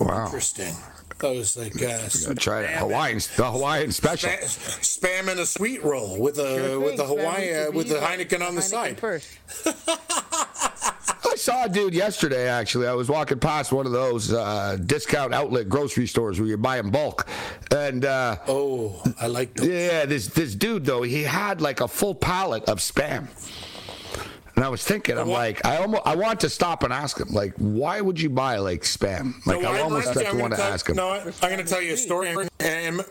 Wow. 0.00 0.26
Interesting. 0.26 0.74
That 1.18 1.34
was 1.34 1.56
like 1.56 1.74
uh, 1.82 1.98
Gotta 1.98 2.34
try 2.34 2.62
it. 2.64 2.70
Hawaiian, 2.76 3.18
the 3.36 3.50
Hawaiian 3.50 3.90
special. 3.90 4.28
spa- 4.30 5.06
spam 5.06 5.28
and 5.30 5.40
a 5.40 5.46
sweet 5.46 5.82
roll 5.82 6.18
with 6.20 6.38
a 6.38 6.56
Sure 6.58 6.80
with 6.80 6.96
the 6.98 7.06
Hawaiian 7.06 7.68
uh, 7.68 7.70
with 7.72 7.88
the 7.88 7.94
used 7.94 8.06
to 8.06 8.16
be 8.16 8.24
Heineken 8.24 8.46
on 8.46 8.54
the 8.54 8.60
Heineken 8.60 8.64
side. 8.64 9.00
First. 9.00 9.28
I 9.98 11.34
saw 11.36 11.64
a 11.64 11.68
dude 11.68 11.94
yesterday. 11.94 12.48
Actually, 12.48 12.86
I 12.86 12.92
was 12.92 13.08
walking 13.08 13.38
past 13.38 13.72
one 13.72 13.86
of 13.86 13.92
those 13.92 14.32
uh, 14.32 14.76
discount 14.86 15.34
outlet 15.34 15.68
grocery 15.68 16.06
stores 16.06 16.38
where 16.38 16.48
you 16.48 16.56
buy 16.56 16.78
in 16.78 16.90
bulk, 16.90 17.26
and 17.74 18.04
uh, 18.04 18.36
Oh, 18.46 19.02
I 19.20 19.26
like 19.26 19.54
those. 19.54 19.66
yeah, 19.68 20.04
this 20.06 20.28
this 20.28 20.54
dude 20.54 20.84
though 20.84 21.02
he 21.02 21.22
had 21.22 21.60
like 21.60 21.80
a 21.80 21.88
full 21.88 22.14
pallet 22.14 22.64
of 22.64 22.78
spam. 22.78 23.28
And 24.56 24.64
I 24.64 24.70
was 24.70 24.82
thinking, 24.82 25.18
I'm 25.18 25.28
What? 25.28 25.36
like, 25.38 25.66
I 25.66 25.76
almost, 25.76 26.02
I 26.06 26.16
want 26.16 26.40
to 26.40 26.48
stop 26.48 26.82
and 26.82 26.90
ask 26.90 27.20
him, 27.20 27.28
like, 27.30 27.52
why 27.58 28.00
would 28.00 28.18
you 28.18 28.30
buy 28.30 28.56
like 28.56 28.82
spam? 28.84 29.34
Like, 29.46 29.60
No, 29.60 29.68
I 29.70 29.76
I'm 29.78 29.84
almost 29.84 30.06
gonna- 30.06 30.20
have 30.20 30.28
to 30.28 30.30
I'm 30.30 30.38
want 30.38 30.52
to 30.54 30.56
tell- 30.56 30.72
ask 30.72 30.88
him. 30.88 30.96
No, 30.96 31.10
I'm 31.10 31.32
going 31.40 31.58
to 31.58 31.64
tell 31.64 31.82
you 31.82 31.92
a 31.92 31.96
story. 31.98 32.30
And 32.58 33.04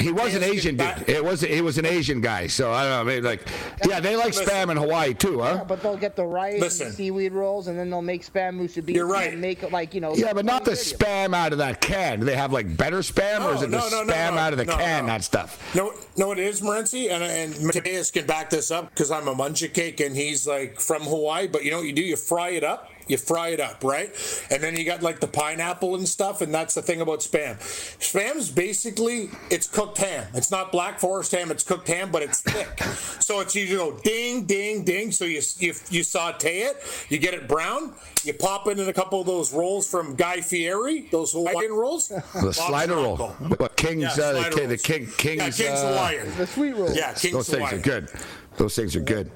He 0.00 0.12
was 0.12 0.34
an 0.36 0.42
Yes, 0.42 0.50
Asian 0.52 0.76
back- 0.76 0.98
dude. 1.00 1.08
It 1.08 1.24
was 1.24 1.42
it 1.42 1.62
was 1.64 1.78
an 1.78 1.84
Asian 1.84 2.20
guy. 2.20 2.46
So 2.46 2.70
I 2.72 2.84
don't 2.84 2.90
know. 2.92 3.04
Maybe 3.04 3.26
like, 3.26 3.42
yeah, 3.88 3.98
they 3.98 4.14
like 4.14 4.26
Listen. 4.36 4.46
spam 4.46 4.70
in 4.70 4.76
Hawaii 4.76 5.14
too, 5.14 5.40
huh? 5.40 5.54
Yeah, 5.58 5.64
but 5.64 5.82
they'll 5.82 5.96
get 5.96 6.14
the 6.14 6.24
rice 6.24 6.52
and 6.54 6.62
Listen. 6.62 6.86
the 6.88 6.92
seaweed 6.94 7.32
rolls, 7.32 7.66
and 7.66 7.76
then 7.76 7.90
they'll 7.90 8.00
make 8.00 8.24
spam 8.24 8.58
musubi. 8.60 8.94
You're 8.94 9.06
right. 9.08 9.32
And 9.32 9.40
make 9.40 9.64
it 9.64 9.72
like 9.72 9.94
you 9.94 10.00
know. 10.00 10.14
Yeah, 10.14 10.32
but 10.32 10.44
not 10.44 10.64
the 10.64 10.70
video. 10.76 10.96
spam 10.96 11.34
out 11.34 11.50
of 11.52 11.58
that 11.58 11.80
can. 11.80 12.20
Do 12.20 12.26
they 12.26 12.36
have 12.36 12.52
like 12.52 12.76
better 12.76 12.98
spam, 13.00 13.44
or 13.44 13.54
is 13.56 13.62
it 13.62 13.70
no, 13.70 13.80
the 13.90 13.90
no, 13.90 14.02
no, 14.04 14.12
spam 14.12 14.34
no, 14.34 14.38
out 14.38 14.52
of 14.52 14.58
the 14.60 14.64
no, 14.66 14.76
can? 14.76 15.06
no. 15.06 15.12
That 15.12 15.24
stuff. 15.24 15.74
No, 15.74 15.92
no, 16.16 16.30
it 16.32 16.38
is 16.38 16.60
Morency, 16.60 17.10
and 17.10 17.22
and 17.24 17.60
Mateus 17.66 18.12
can 18.12 18.26
back 18.26 18.48
this 18.48 18.70
up 18.70 18.90
because 18.90 19.10
I'm 19.10 19.26
a 19.26 19.34
muncha 19.34 19.72
cake, 19.74 19.98
and 20.00 20.14
he's 20.16 20.46
like 20.46 20.80
from 20.84 21.02
Hawaii. 21.02 21.48
But 21.48 21.64
you 21.64 21.70
know 21.70 21.78
what 21.78 21.86
you 21.86 21.92
do? 21.92 22.02
You 22.02 22.16
fry 22.16 22.50
it 22.50 22.64
up. 22.64 22.90
You 23.06 23.18
fry 23.18 23.48
it 23.48 23.60
up, 23.60 23.84
right? 23.84 24.10
And 24.50 24.62
then 24.62 24.76
you 24.76 24.84
got 24.84 25.02
like 25.02 25.20
the 25.20 25.26
pineapple 25.26 25.94
and 25.94 26.08
stuff, 26.08 26.40
and 26.40 26.54
that's 26.54 26.74
the 26.74 26.80
thing 26.80 27.02
about 27.02 27.20
spam. 27.20 27.56
Spam's 28.00 28.50
basically 28.50 29.28
it's 29.50 29.66
cooked 29.66 29.98
ham. 29.98 30.26
It's 30.34 30.50
not 30.50 30.72
Black 30.72 30.98
Forest 30.98 31.32
ham. 31.32 31.50
It's 31.50 31.62
cooked 31.62 31.88
ham, 31.88 32.10
but 32.10 32.22
it's 32.22 32.40
thick. 32.40 32.80
So 33.20 33.40
it's 33.40 33.54
you 33.54 33.76
go 33.76 33.98
ding, 33.98 34.44
ding, 34.46 34.84
ding. 34.84 35.12
So 35.12 35.26
you 35.26 35.42
you 35.58 35.74
you 35.90 36.02
saute 36.02 36.60
it. 36.60 36.76
You 37.10 37.18
get 37.18 37.34
it 37.34 37.46
brown. 37.46 37.92
You 38.22 38.32
pop 38.32 38.66
it 38.68 38.78
in 38.78 38.88
a 38.88 38.92
couple 38.92 39.20
of 39.20 39.26
those 39.26 39.52
rolls 39.52 39.90
from 39.90 40.14
Guy 40.14 40.40
Fieri, 40.40 41.02
those 41.10 41.32
Hawaiian 41.32 41.72
rolls. 41.72 42.08
The 42.08 42.52
slider 42.52 42.94
roll. 42.94 43.16
What 43.16 43.76
King's 43.76 44.02
Yeah, 44.02 44.08
uh, 44.08 44.32
the, 44.32 44.40
slider 44.40 44.56
King, 44.56 44.62
the 44.62 44.68
rolls. 44.68 44.82
King 44.82 45.06
King's, 45.18 45.58
Yeah, 45.58 45.66
King's 45.66 45.80
uh, 45.80 45.88
Hawaiian. 45.88 46.38
The 46.38 46.46
sweet 46.46 46.72
roll. 46.72 46.94
Yeah, 46.94 47.12
King's 47.12 47.34
Those 47.34 47.48
things 47.50 47.72
are 47.72 47.78
good. 47.78 48.08
Those 48.56 48.74
things 48.76 48.96
are 48.96 49.00
good. 49.00 49.30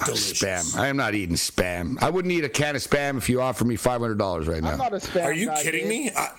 Spam. 0.00 0.76
I 0.78 0.88
am 0.88 0.96
not 0.96 1.14
eating 1.14 1.36
spam. 1.36 2.02
I 2.02 2.10
wouldn't 2.10 2.32
eat 2.32 2.44
a 2.44 2.48
can 2.48 2.76
of 2.76 2.82
spam 2.82 3.16
if 3.18 3.28
you 3.28 3.40
offered 3.40 3.66
me 3.66 3.76
five 3.76 4.00
hundred 4.00 4.18
dollars 4.18 4.46
right 4.48 4.62
now. 4.62 4.72
I'm 4.72 4.78
not 4.78 4.92
a 4.92 4.96
spam. 4.96 5.24
Are 5.24 5.32
you 5.32 5.46
guy, 5.46 5.62
kidding 5.62 5.88
Dave. 5.88 6.06
me? 6.06 6.10
I, 6.16 6.30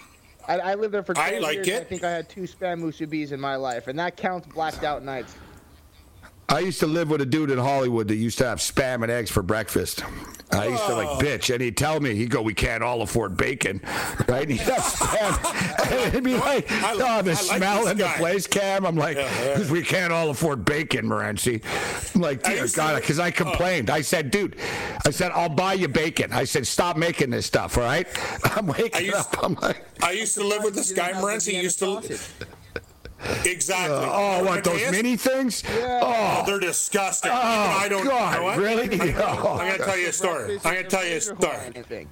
I, 0.47 0.57
I 0.57 0.76
lived 0.76 0.93
there 0.93 1.03
for 1.03 1.14
12 1.14 1.34
I 1.34 1.38
like 1.39 1.55
years. 1.57 1.68
it. 1.68 1.82
I 1.82 1.84
think 1.84 2.03
I 2.03 2.09
had 2.12 2.28
two 2.30 2.41
spam 2.41 2.82
musubis 2.82 3.32
in 3.32 3.39
my 3.39 3.55
life, 3.55 3.88
and 3.88 3.97
that 3.99 4.18
counts 4.18 4.47
blacked 4.47 4.84
out 4.84 5.03
nights. 5.03 5.36
I 6.52 6.60
used 6.60 6.82
to 6.82 6.88
live 6.88 7.10
with 7.10 7.22
a 7.22 7.26
dude 7.26 7.49
in 7.49 7.58
Hollywood 7.58 8.10
that 8.10 8.16
used 8.16 8.38
to 8.39 8.45
have 8.45 8.60
spam 8.60 9.04
and 9.04 9.12
eggs 9.12 9.32
for 9.32 9.41
breakfast. 9.41 10.04
I 10.52 10.68
used 10.68 10.86
to 10.86 10.95
like 10.95 11.08
oh. 11.08 11.18
bitch, 11.18 11.49
and 11.54 11.62
he'd 11.62 11.78
tell 11.78 12.02
me, 12.02 12.14
he'd 12.14 12.30
go, 12.30 12.41
"We 12.41 12.54
can't 12.54 12.84
all 12.84 13.02
afford 13.02 13.38
bacon," 13.38 13.80
right? 14.28 14.41
And 14.41 14.52
he'd 14.52 14.60
have 14.60 14.84
spam, 14.84 15.91
and 15.91 16.08
it'd 16.08 16.24
be 16.26 16.36
like, 16.36 16.70
I 16.70 16.91
"Oh, 16.91 16.97
the 16.97 17.32
I 17.32 17.36
like 17.36 17.38
smell 17.38 17.82
this 17.84 17.91
in 17.91 17.97
the 17.99 18.04
guy." 18.04 18.18
place, 18.18 18.47
Cam." 18.47 18.86
I'm 18.86 18.97
like, 18.97 19.16
Yeah, 19.16 19.60
yeah. 19.60 19.72
"We 19.72 19.82
can't 19.82 20.12
all 20.12 20.30
afford 20.30 20.66
bacon, 20.66 21.08
Morency." 21.08 21.64
I'm 22.14 22.22
like, 22.22 22.45
I 22.45 22.56
dear 22.56 22.68
God, 22.68 22.99
because 22.99 23.18
I 23.18 23.30
oh. 23.30 23.32
complained. 23.32 23.89
I 23.89 24.02
said, 24.02 24.30
"Dude," 24.30 24.58
I 25.06 25.12
said, 25.12 25.32
"I'll 25.32 25.47
buy 25.47 25.76
you 25.76 25.88
bacon." 25.88 26.34
I 26.34 26.43
said, 26.43 26.68
"Stop 26.68 26.97
making 26.97 27.30
this 27.30 27.45
stuff, 27.45 27.78
all 27.78 27.86
right?" 27.86 28.08
I'm 28.43 28.68
waking 28.68 29.06
used- 29.06 29.16
up. 29.16 29.41
I'm 29.41 29.54
like, 29.56 29.86
I 30.04 30.12
used 30.12 30.34
to 30.36 30.43
live 30.43 30.66
with 30.66 30.76
this 30.76 30.91
guy, 30.91 31.14
didn't 31.14 31.16
have 31.16 31.24
the 31.24 31.28
Morency. 31.28 31.52
He 31.52 31.62
used 31.62 31.80
to 31.80 32.02
sausage. 33.24 33.46
exactly. 33.48 33.96
Uh, 33.98 34.10
"Oh, 34.12 34.44
what 34.44 34.64
those 34.64 34.74
Mateus? 34.76 34.92
mini 34.92 35.16
things?" 35.18 35.64
Oh, 35.68 36.00
Oh, 36.02 36.44
they're 36.46 36.60
disgusting. 36.60 37.32
Oh, 37.32 37.36
I 37.36 37.88
don't. 37.90 38.04
God, 38.06 38.34
you 38.34 38.40
know 38.40 38.44
what? 38.46 38.58
really? 38.58 39.00
I'm, 39.00 39.16
Oh. 39.22 39.58
I'm 39.60 39.72
gonna 39.72 39.86
tell 39.86 39.98
you 39.98 40.08
a 40.08 40.14
story. 40.14 40.60
I'm 40.66 40.76
gonna 40.76 40.84
tell 40.90 41.06
you 41.06 41.18
a 41.18 41.22
story. 41.22 41.40
Hawaiian 41.40 41.84
thing. 41.84 42.10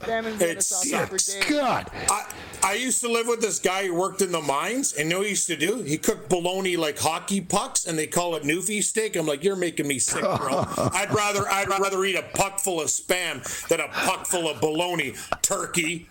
Spam 0.00 0.26
and 0.26 0.36
Vienna 0.36 0.52
It's 0.52 0.66
sausage. 0.66 1.48
God. 1.48 1.90
I, 2.10 2.30
I 2.62 2.74
used 2.74 3.00
to 3.00 3.08
live 3.10 3.26
with 3.26 3.40
this 3.40 3.58
guy 3.58 3.86
who 3.86 3.94
worked 3.94 4.22
in 4.22 4.30
the 4.32 4.40
mines, 4.40 4.92
and 4.92 5.04
you 5.04 5.10
know 5.10 5.18
what 5.18 5.24
he 5.24 5.30
used 5.30 5.46
to 5.48 5.56
do? 5.56 5.82
He 5.82 5.98
cooked 5.98 6.28
bologna 6.28 6.76
like 6.76 6.98
hockey 6.98 7.40
pucks, 7.40 7.86
and 7.86 7.98
they 7.98 8.06
call 8.06 8.34
it 8.36 8.42
newfie 8.44 8.82
steak. 8.82 9.16
I'm 9.16 9.26
like, 9.26 9.42
you're 9.44 9.56
making 9.56 9.86
me 9.88 9.98
sick, 9.98 10.22
bro. 10.22 10.64
I'd 10.92 11.12
rather 11.12 11.48
I'd 11.48 11.68
rather 11.68 12.02
eat 12.04 12.16
a 12.16 12.22
puck 12.34 12.60
full 12.60 12.80
of 12.80 12.86
spam 12.88 13.42
than 13.68 13.80
a 13.80 13.88
puck 13.88 14.26
full 14.26 14.48
of 14.48 14.60
bologna 14.60 15.14
turkey. 15.42 16.08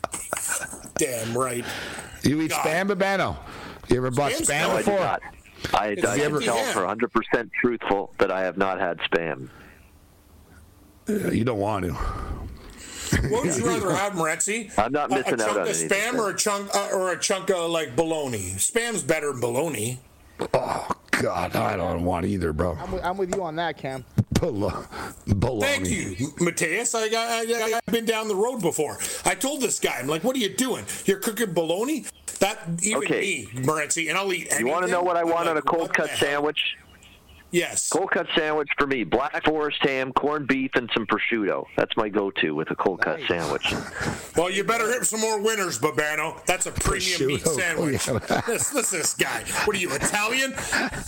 Damn 0.97 1.37
right. 1.37 1.65
You 2.23 2.41
eat 2.41 2.51
God. 2.51 2.65
spam, 2.65 2.89
Babano? 2.91 3.37
You 3.89 3.97
ever 3.97 4.11
bought 4.11 4.31
Spam's 4.33 4.47
spam 4.49 4.67
No, 4.67 4.71
I 4.71 4.77
did 4.77 4.85
before? 4.85 4.99
not. 4.99 5.21
I, 5.73 5.87
I 5.91 5.95
can 5.95 6.33
empty 6.33 6.45
tell 6.45 6.63
for 6.73 6.81
100% 6.81 7.51
truthful 7.59 8.13
that 8.19 8.31
I 8.31 8.41
have 8.41 8.57
not 8.57 8.79
had 8.79 8.99
spam. 8.99 9.49
You 11.07 11.43
don't 11.43 11.59
want 11.59 11.85
to. 11.85 11.91
What 11.93 13.45
would 13.45 13.55
you 13.57 13.65
rather 13.67 13.93
have, 13.93 14.13
Morenzi? 14.13 14.71
I'm 14.77 14.91
not 14.91 15.11
A- 15.11 15.15
missing 15.15 15.39
a 15.39 15.43
out 15.43 15.47
chunk 15.47 15.51
on 15.57 15.61
of 15.61 15.67
anything. 15.67 15.89
spam 15.89 16.17
or 16.19 16.29
a 16.31 16.35
chunk 16.35 16.75
uh, 16.75 16.89
or 16.93 17.11
a 17.11 17.19
chunk 17.19 17.49
of 17.51 17.69
like 17.69 17.95
bologna. 17.95 18.53
Spam's 18.57 19.03
better 19.03 19.31
than 19.31 19.41
bologna. 19.41 19.99
Oh 20.53 20.87
God, 21.11 21.55
I 21.55 21.75
don't 21.77 22.03
want 22.03 22.25
either, 22.25 22.51
bro. 22.53 22.75
I'm 22.81 22.91
with, 22.91 23.03
I'm 23.05 23.17
with 23.17 23.35
you 23.35 23.43
on 23.43 23.55
that, 23.57 23.77
Cam. 23.77 24.03
Bolo- 24.39 24.85
Bologna. 25.27 25.65
Thank 25.65 25.89
you, 25.89 26.33
Mateus. 26.39 26.93
I 26.95 27.09
got, 27.09 27.27
I, 27.29 27.41
I, 27.75 27.79
I've 27.87 27.93
been 27.93 28.05
down 28.05 28.27
the 28.27 28.35
road 28.35 28.61
before. 28.61 28.99
I 29.23 29.33
told 29.35 29.61
this 29.61 29.79
guy, 29.79 29.95
I'm 29.99 30.07
like, 30.07 30.23
"What 30.23 30.35
are 30.35 30.39
you 30.39 30.49
doing? 30.49 30.85
You're 31.05 31.19
cooking 31.19 31.53
bologna? 31.53 32.05
That 32.39 32.59
even 32.83 33.03
Okay. 33.03 33.47
me, 33.53 33.61
Morenzi, 33.63 34.09
and 34.09 34.17
I'll 34.17 34.31
eat." 34.33 34.51
You 34.59 34.67
want 34.67 34.85
to 34.85 34.91
know 34.91 35.01
what 35.01 35.15
I 35.17 35.23
want 35.23 35.47
on 35.47 35.57
a 35.57 35.61
cold 35.61 35.93
cut 35.93 36.09
sandwich? 36.11 36.59
Yes. 37.55 37.87
Cold 37.89 38.11
cut 38.11 38.27
sandwich 38.35 38.67
for 38.77 38.85
me: 38.85 39.05
black 39.05 39.45
forest 39.45 39.77
ham, 39.81 40.11
corned 40.11 40.47
beef, 40.47 40.71
and 40.75 40.89
some 40.93 41.05
prosciutto. 41.07 41.65
That's 41.77 41.95
my 41.95 42.09
go-to 42.09 42.53
with 42.53 42.69
a 42.71 42.75
cold 42.75 43.01
cut 43.01 43.19
sandwich. 43.27 43.73
Well, 44.35 44.49
you 44.49 44.65
better 44.65 44.89
hit 44.91 45.05
some 45.05 45.21
more 45.21 45.39
winners, 45.41 45.79
Babano. 45.79 46.45
That's 46.45 46.65
a 46.65 46.71
premium 46.73 47.25
meat 47.27 47.47
sandwich. 47.47 48.09
Oh, 48.09 48.19
yeah. 48.29 48.41
Listen, 48.45 48.75
listen 48.75 48.99
this 48.99 49.13
guy. 49.13 49.45
What 49.63 49.77
are 49.77 49.79
you, 49.79 49.93
Italian? 49.93 50.51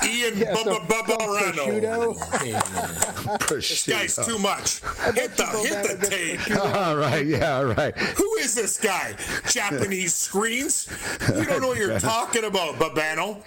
Ian 0.05 0.37
Yeah, 0.37 0.53
Bubba 0.55 0.63
some- 0.63 0.87
Bubba 0.87 1.17
some 1.17 1.67
Rano. 1.81 3.49
This 3.49 3.85
guy's 3.85 4.15
too 4.25 4.39
much. 4.39 4.79
Hit 5.13 5.35
the 5.35 5.45
hit 5.45 5.99
the 5.99 6.07
tape. 6.07 6.57
All 6.57 6.95
right, 6.95 7.25
yeah, 7.25 7.57
all 7.57 7.65
right. 7.65 7.93
Who 7.97 8.35
is 8.35 8.55
this 8.55 8.77
guy? 8.79 9.13
Japanese 9.49 10.13
screens? 10.15 10.87
You 11.35 11.43
don't 11.43 11.61
know 11.61 11.67
what 11.67 11.77
you're 11.77 11.99
talking 11.99 12.45
about, 12.45 12.75
Babano. 12.75 13.43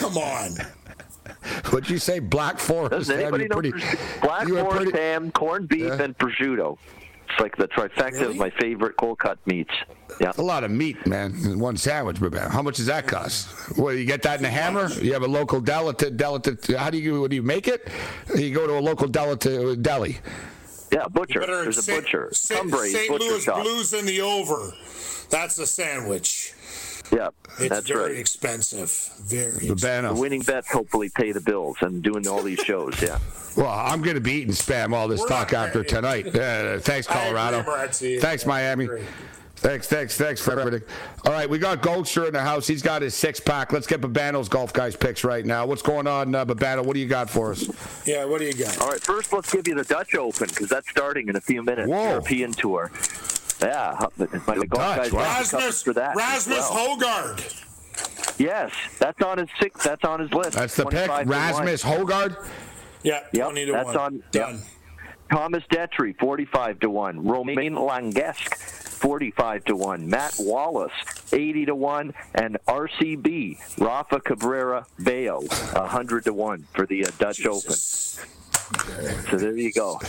Come 0.00 0.16
on. 0.16 0.56
What'd 1.70 1.88
you 1.90 1.98
say? 1.98 2.18
Black 2.18 2.58
Forest. 2.58 2.90
Does 2.92 3.08
ham? 3.08 3.20
anybody 3.20 3.44
You're 3.44 3.48
know 3.50 3.54
pretty, 3.56 3.70
pros- 3.72 4.20
black 4.22 4.48
forest 4.48 4.76
pretty- 4.76 4.98
ham, 4.98 5.30
corned 5.32 5.68
beef, 5.68 5.80
Yeah. 5.84 6.02
and 6.02 6.16
prosciutto? 6.18 6.78
It's 7.30 7.40
like 7.40 7.56
the 7.56 7.66
trifecta 7.68 8.12
Really? 8.12 8.24
of 8.26 8.36
my 8.36 8.50
favorite 8.60 8.96
cold 8.98 9.18
cut 9.18 9.38
meats. 9.46 9.72
Yeah. 10.20 10.32
A 10.36 10.42
lot 10.42 10.64
of 10.64 10.70
meat, 10.70 11.06
man. 11.06 11.34
in 11.44 11.58
One 11.58 11.78
sandwich, 11.78 12.20
man. 12.20 12.50
How 12.50 12.60
much 12.60 12.76
does 12.76 12.86
that 12.86 13.06
cost? 13.06 13.48
Well, 13.78 13.94
you 13.94 14.04
get 14.04 14.20
that 14.22 14.38
in 14.38 14.44
a 14.44 14.50
hammer? 14.50 14.88
You 15.00 15.14
have 15.14 15.22
a 15.22 15.26
local 15.28 15.60
deli. 15.60 15.94
To, 15.94 16.10
deli 16.10 16.40
to, 16.40 16.78
how 16.78 16.90
do 16.90 16.98
you 16.98 17.20
what 17.22 17.30
do 17.30 17.36
you 17.36 17.42
make 17.42 17.68
it? 17.68 17.88
You 18.36 18.52
go 18.52 18.66
to 18.66 18.74
a 18.78 18.80
local 18.80 19.08
deli 19.08 19.36
to 19.38 19.76
deli. 19.76 20.18
Yeah, 20.92 21.06
butcher. 21.08 21.40
There's 21.40 21.78
a 21.78 21.82
Saint- 21.82 22.02
butcher. 22.04 22.28
Saint, 22.32 22.60
Cumbres 22.60 22.92
St. 22.92 23.08
butcher 23.08 23.24
Louis 23.24 23.42
shop. 23.44 23.62
Blues 23.62 23.94
in 23.94 24.04
the 24.04 24.20
over. 24.20 24.74
That's 25.30 25.56
the 25.56 25.66
sandwich. 25.66 26.52
Yeah, 27.12 27.28
It's 27.58 27.68
that's 27.68 27.88
very 27.88 28.12
right. 28.12 28.18
expensive. 28.18 28.90
Very 29.20 29.46
expensive. 29.48 29.78
The 29.80 29.86
Babano. 29.86 30.18
winning 30.18 30.40
bets 30.42 30.70
hopefully 30.72 31.10
pay 31.14 31.32
the 31.32 31.40
bills 31.42 31.76
and 31.82 32.02
doing 32.02 32.26
all 32.26 32.42
these 32.42 32.60
shows. 32.60 33.00
Yeah. 33.02 33.18
Well, 33.56 33.68
I'm 33.68 34.00
going 34.00 34.14
to 34.14 34.20
be 34.22 34.32
eating 34.32 34.54
spam 34.54 34.94
all 34.94 35.08
this 35.08 35.20
We're 35.20 35.28
talk 35.28 35.52
not- 35.52 35.66
after 35.68 35.84
tonight. 35.84 36.26
Uh, 36.34 36.78
thanks, 36.80 37.06
I 37.08 37.26
agree, 37.26 37.38
Colorado. 37.38 37.88
Thanks, 38.20 38.44
I 38.44 38.48
Miami. 38.48 38.88
Thanks, 39.56 39.86
thanks, 39.86 40.16
thanks 40.16 40.40
for 40.40 40.58
everything. 40.58 40.82
All 41.24 41.30
right, 41.32 41.48
we 41.48 41.56
got 41.58 41.82
Goldster 41.82 42.26
in 42.26 42.32
the 42.32 42.40
house. 42.40 42.66
He's 42.66 42.82
got 42.82 43.00
his 43.02 43.14
six 43.14 43.38
pack. 43.38 43.72
Let's 43.72 43.86
get 43.86 44.00
Babano's 44.00 44.48
golf 44.48 44.72
guys 44.72 44.96
picks 44.96 45.22
right 45.22 45.46
now. 45.46 45.66
What's 45.66 45.82
going 45.82 46.08
on, 46.08 46.34
uh, 46.34 46.44
Babano? 46.44 46.84
What 46.84 46.94
do 46.94 47.00
you 47.00 47.06
got 47.06 47.30
for 47.30 47.52
us? 47.52 47.68
Yeah, 48.04 48.24
what 48.24 48.40
do 48.40 48.46
you 48.46 48.54
got? 48.54 48.80
All 48.80 48.88
right, 48.88 49.00
first 49.00 49.32
let's 49.32 49.52
give 49.52 49.68
you 49.68 49.76
the 49.76 49.84
Dutch 49.84 50.16
Open 50.16 50.48
because 50.48 50.68
that's 50.68 50.88
starting 50.90 51.28
in 51.28 51.36
a 51.36 51.40
few 51.40 51.62
minutes. 51.62 51.88
Whoa. 51.88 52.08
European 52.10 52.50
Tour. 52.52 52.90
Yeah, 53.62 53.96
my 54.18 54.56
golf 54.56 54.68
Dutch, 54.68 54.68
guys 54.70 55.12
wow. 55.12 55.20
got 55.20 55.44
the 55.44 55.50
covers 55.50 55.52
Rasmus, 55.52 55.82
for 55.82 55.92
that. 55.94 56.16
Rasmus 56.16 56.58
well. 56.70 56.96
Højgaard. 56.98 58.38
Yes, 58.38 58.72
that's 58.98 59.20
on 59.22 59.38
his 59.38 59.48
six. 59.60 59.84
That's 59.84 60.04
on 60.04 60.20
his 60.20 60.32
list. 60.32 60.52
That's 60.52 60.74
the 60.76 60.84
pick. 60.86 61.06
25 61.06 61.24
to 61.26 61.30
one. 61.30 61.38
Rasmus 61.38 61.82
Højgaard. 61.82 62.48
Yeah, 63.02 63.20
Yep, 63.32 63.44
20 63.46 63.66
to 63.66 63.72
that's 63.72 63.86
1. 63.86 63.96
on. 63.96 64.22
Done. 64.30 64.54
Yep. 64.54 64.60
Thomas 65.32 65.62
Detry, 65.70 66.16
45 66.18 66.80
to 66.80 66.90
1. 66.90 67.24
Romain 67.24 67.74
Langasque, 67.74 68.54
45 68.54 69.64
to 69.64 69.76
1. 69.76 70.08
Matt 70.08 70.34
Wallace, 70.38 70.92
80 71.32 71.66
to 71.66 71.74
1. 71.74 72.12
And 72.34 72.58
RCB, 72.68 73.78
Rafa 73.78 74.20
Cabrera 74.20 74.86
Bello, 74.98 75.40
100 75.40 76.24
to 76.24 76.32
1 76.34 76.66
for 76.74 76.86
the 76.86 77.06
uh, 77.06 77.10
Dutch 77.18 77.46
Open. 77.46 77.76
So 79.30 79.36
there 79.36 79.56
you 79.56 79.72
go. 79.72 80.00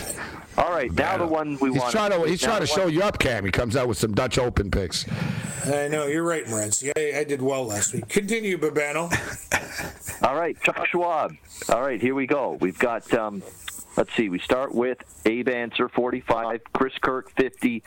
All 0.57 0.70
right, 0.70 0.91
now 0.93 1.18
the 1.18 1.26
one 1.28 1.57
we 1.59 1.72
He's 1.72 1.80
want. 1.80 1.91
trying 1.91 2.11
to 2.11 2.24
he's 2.30 2.41
now 2.43 2.49
trying 2.49 2.61
to 2.61 2.68
show 2.68 2.84
one- 2.86 2.93
you 2.93 3.01
up, 3.01 3.18
Cam. 3.20 3.43
He 3.45 3.51
comes 3.51 3.76
out 3.76 3.88
with 3.88 3.97
some 3.97 4.14
Dutch 4.14 4.38
Open 4.38 4.70
picks. 4.70 5.05
I 5.66 5.88
know, 5.88 6.07
you're 6.07 6.24
right, 6.24 6.45
Morency. 6.45 6.91
I, 6.95 7.20
I 7.20 7.24
did 7.24 7.41
well 7.41 7.66
last 7.66 7.93
week. 7.93 8.07
Continue, 8.09 8.57
Babano. 8.57 9.09
All 10.24 10.36
right, 10.36 10.59
Chuck 10.61 10.86
Schwab. 10.88 11.36
All 11.70 11.82
right, 11.82 11.99
here 12.01 12.14
we 12.16 12.28
go. 12.28 12.57
We've 12.61 12.78
got, 12.78 13.11
um, 13.14 13.41
let's 13.97 14.14
see, 14.16 14.30
we 14.30 14.39
start 14.39 14.76
with 14.76 14.97
Abe 15.26 15.49
Answer, 15.49 15.89
45, 15.89 16.61
Chris 16.74 16.93
Kirk, 17.01 17.32
50, 17.38 17.82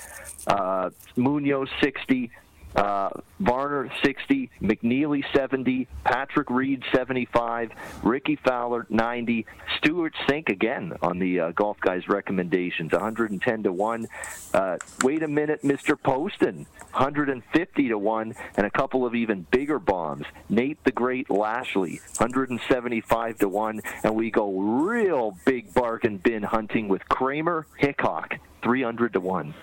uh, 0.48 0.90
Munoz, 1.16 1.68
60, 1.80 2.30
uh, 2.76 3.10
Varner, 3.40 3.90
60, 4.04 4.50
McNealy, 4.60 5.24
70, 5.34 5.88
Patrick 6.04 6.50
Reed, 6.50 6.82
75, 6.94 7.70
Rickie 8.02 8.36
Fowler, 8.36 8.86
90, 8.90 9.46
Stewart 9.78 10.14
Cink 10.28 10.48
again 10.48 10.92
on 11.02 11.18
the 11.18 11.40
uh, 11.40 11.50
Golf 11.52 11.78
Guys 11.80 12.08
recommendations, 12.08 12.92
110 12.92 13.62
to 13.62 13.72
1. 13.72 14.06
Uh, 14.52 14.76
wait 15.02 15.22
a 15.22 15.28
minute, 15.28 15.62
Mr. 15.62 16.00
Poston, 16.00 16.66
150 16.92 17.88
to 17.88 17.98
1, 17.98 18.34
and 18.56 18.66
a 18.66 18.70
couple 18.70 19.06
of 19.06 19.14
even 19.14 19.46
bigger 19.50 19.78
bombs. 19.78 20.26
Nate 20.48 20.82
the 20.84 20.92
Great 20.92 21.30
Lashley, 21.30 22.00
175 22.18 23.38
to 23.38 23.48
1, 23.48 23.80
and 24.04 24.14
we 24.14 24.30
go 24.30 24.58
real 24.58 25.36
big 25.44 25.72
bargain 25.72 26.18
bin 26.18 26.42
hunting 26.42 26.88
with 26.88 27.08
Kramer 27.08 27.66
Hickok, 27.78 28.36
300 28.62 29.14
to 29.14 29.20
1. 29.20 29.54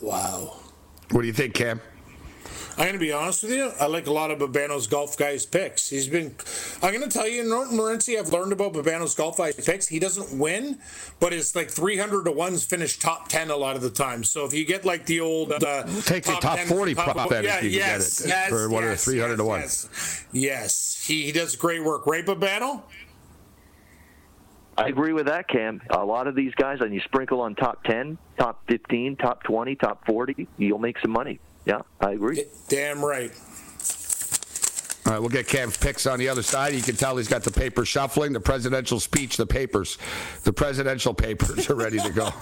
Wow. 0.00 0.67
What 1.10 1.22
do 1.22 1.26
you 1.26 1.32
think, 1.32 1.54
Cam? 1.54 1.80
I'm 2.78 2.84
going 2.84 2.92
to 2.92 3.00
be 3.00 3.12
honest 3.12 3.42
with 3.42 3.50
you. 3.52 3.72
I 3.80 3.86
like 3.86 4.06
a 4.06 4.12
lot 4.12 4.30
of 4.30 4.38
Babano's 4.38 4.86
golf 4.86 5.16
guys 5.16 5.44
picks. 5.44 5.90
He's 5.90 6.06
been. 6.06 6.32
I'm 6.80 6.94
going 6.94 7.02
to 7.02 7.10
tell 7.10 7.26
you, 7.26 7.42
Norton 7.42 7.76
Morency. 7.76 8.16
I've 8.16 8.32
learned 8.32 8.52
about 8.52 8.72
Babano's 8.72 9.16
golf 9.16 9.38
guys 9.38 9.56
picks. 9.56 9.88
He 9.88 9.98
doesn't 9.98 10.38
win, 10.38 10.78
but 11.18 11.32
it's 11.32 11.56
like 11.56 11.70
300 11.70 12.26
to 12.26 12.30
ones 12.30 12.64
finish 12.64 12.96
top 13.00 13.26
10 13.26 13.50
a 13.50 13.56
lot 13.56 13.74
of 13.74 13.82
the 13.82 13.90
time. 13.90 14.22
So 14.22 14.44
if 14.44 14.54
you 14.54 14.64
get 14.64 14.84
like 14.84 15.06
the 15.06 15.18
old 15.18 15.52
uh, 15.52 15.82
Take 16.02 16.22
the 16.22 16.36
top 16.40 16.58
10, 16.58 16.68
40 16.68 16.94
top- 16.94 17.14
prop 17.14 17.28
bet 17.28 17.44
if 17.44 17.50
yeah, 17.50 17.56
you 17.56 17.60
can 17.62 17.70
get 17.70 17.78
yes, 17.78 18.20
it 18.20 18.28
yes, 18.28 18.48
for 18.48 18.68
one 18.68 18.84
of 18.84 18.90
the 18.90 18.92
yes, 18.92 19.04
300 19.04 19.36
to 19.36 19.42
yes, 19.42 19.48
1. 19.48 19.60
Yes, 19.60 20.24
yes. 20.30 21.04
He, 21.04 21.24
he 21.24 21.32
does 21.32 21.56
great 21.56 21.82
work, 21.82 22.06
right, 22.06 22.24
Babano? 22.24 22.82
I 24.78 24.86
agree 24.86 25.12
with 25.12 25.26
that, 25.26 25.48
Cam. 25.48 25.82
A 25.90 26.04
lot 26.04 26.28
of 26.28 26.36
these 26.36 26.54
guys, 26.54 26.80
and 26.80 26.94
you 26.94 27.00
sprinkle 27.00 27.40
on 27.40 27.56
top 27.56 27.82
10, 27.82 28.16
top 28.38 28.62
15, 28.68 29.16
top 29.16 29.42
20, 29.42 29.74
top 29.74 30.06
40, 30.06 30.46
you'll 30.56 30.78
make 30.78 31.00
some 31.00 31.10
money. 31.10 31.40
Yeah, 31.64 31.82
I 32.00 32.12
agree. 32.12 32.44
Damn 32.68 33.04
right. 33.04 33.32
All 35.04 35.12
right, 35.12 35.18
we'll 35.18 35.30
get 35.30 35.48
Cam's 35.48 35.76
picks 35.76 36.06
on 36.06 36.20
the 36.20 36.28
other 36.28 36.44
side. 36.44 36.74
You 36.74 36.82
can 36.82 36.94
tell 36.94 37.16
he's 37.16 37.26
got 37.26 37.42
the 37.42 37.50
paper 37.50 37.84
shuffling, 37.84 38.32
the 38.32 38.38
presidential 38.40 39.00
speech, 39.00 39.36
the 39.36 39.46
papers. 39.46 39.98
The 40.44 40.52
presidential 40.52 41.12
papers 41.12 41.68
are 41.68 41.74
ready 41.74 41.98
to 41.98 42.10
go. 42.10 42.26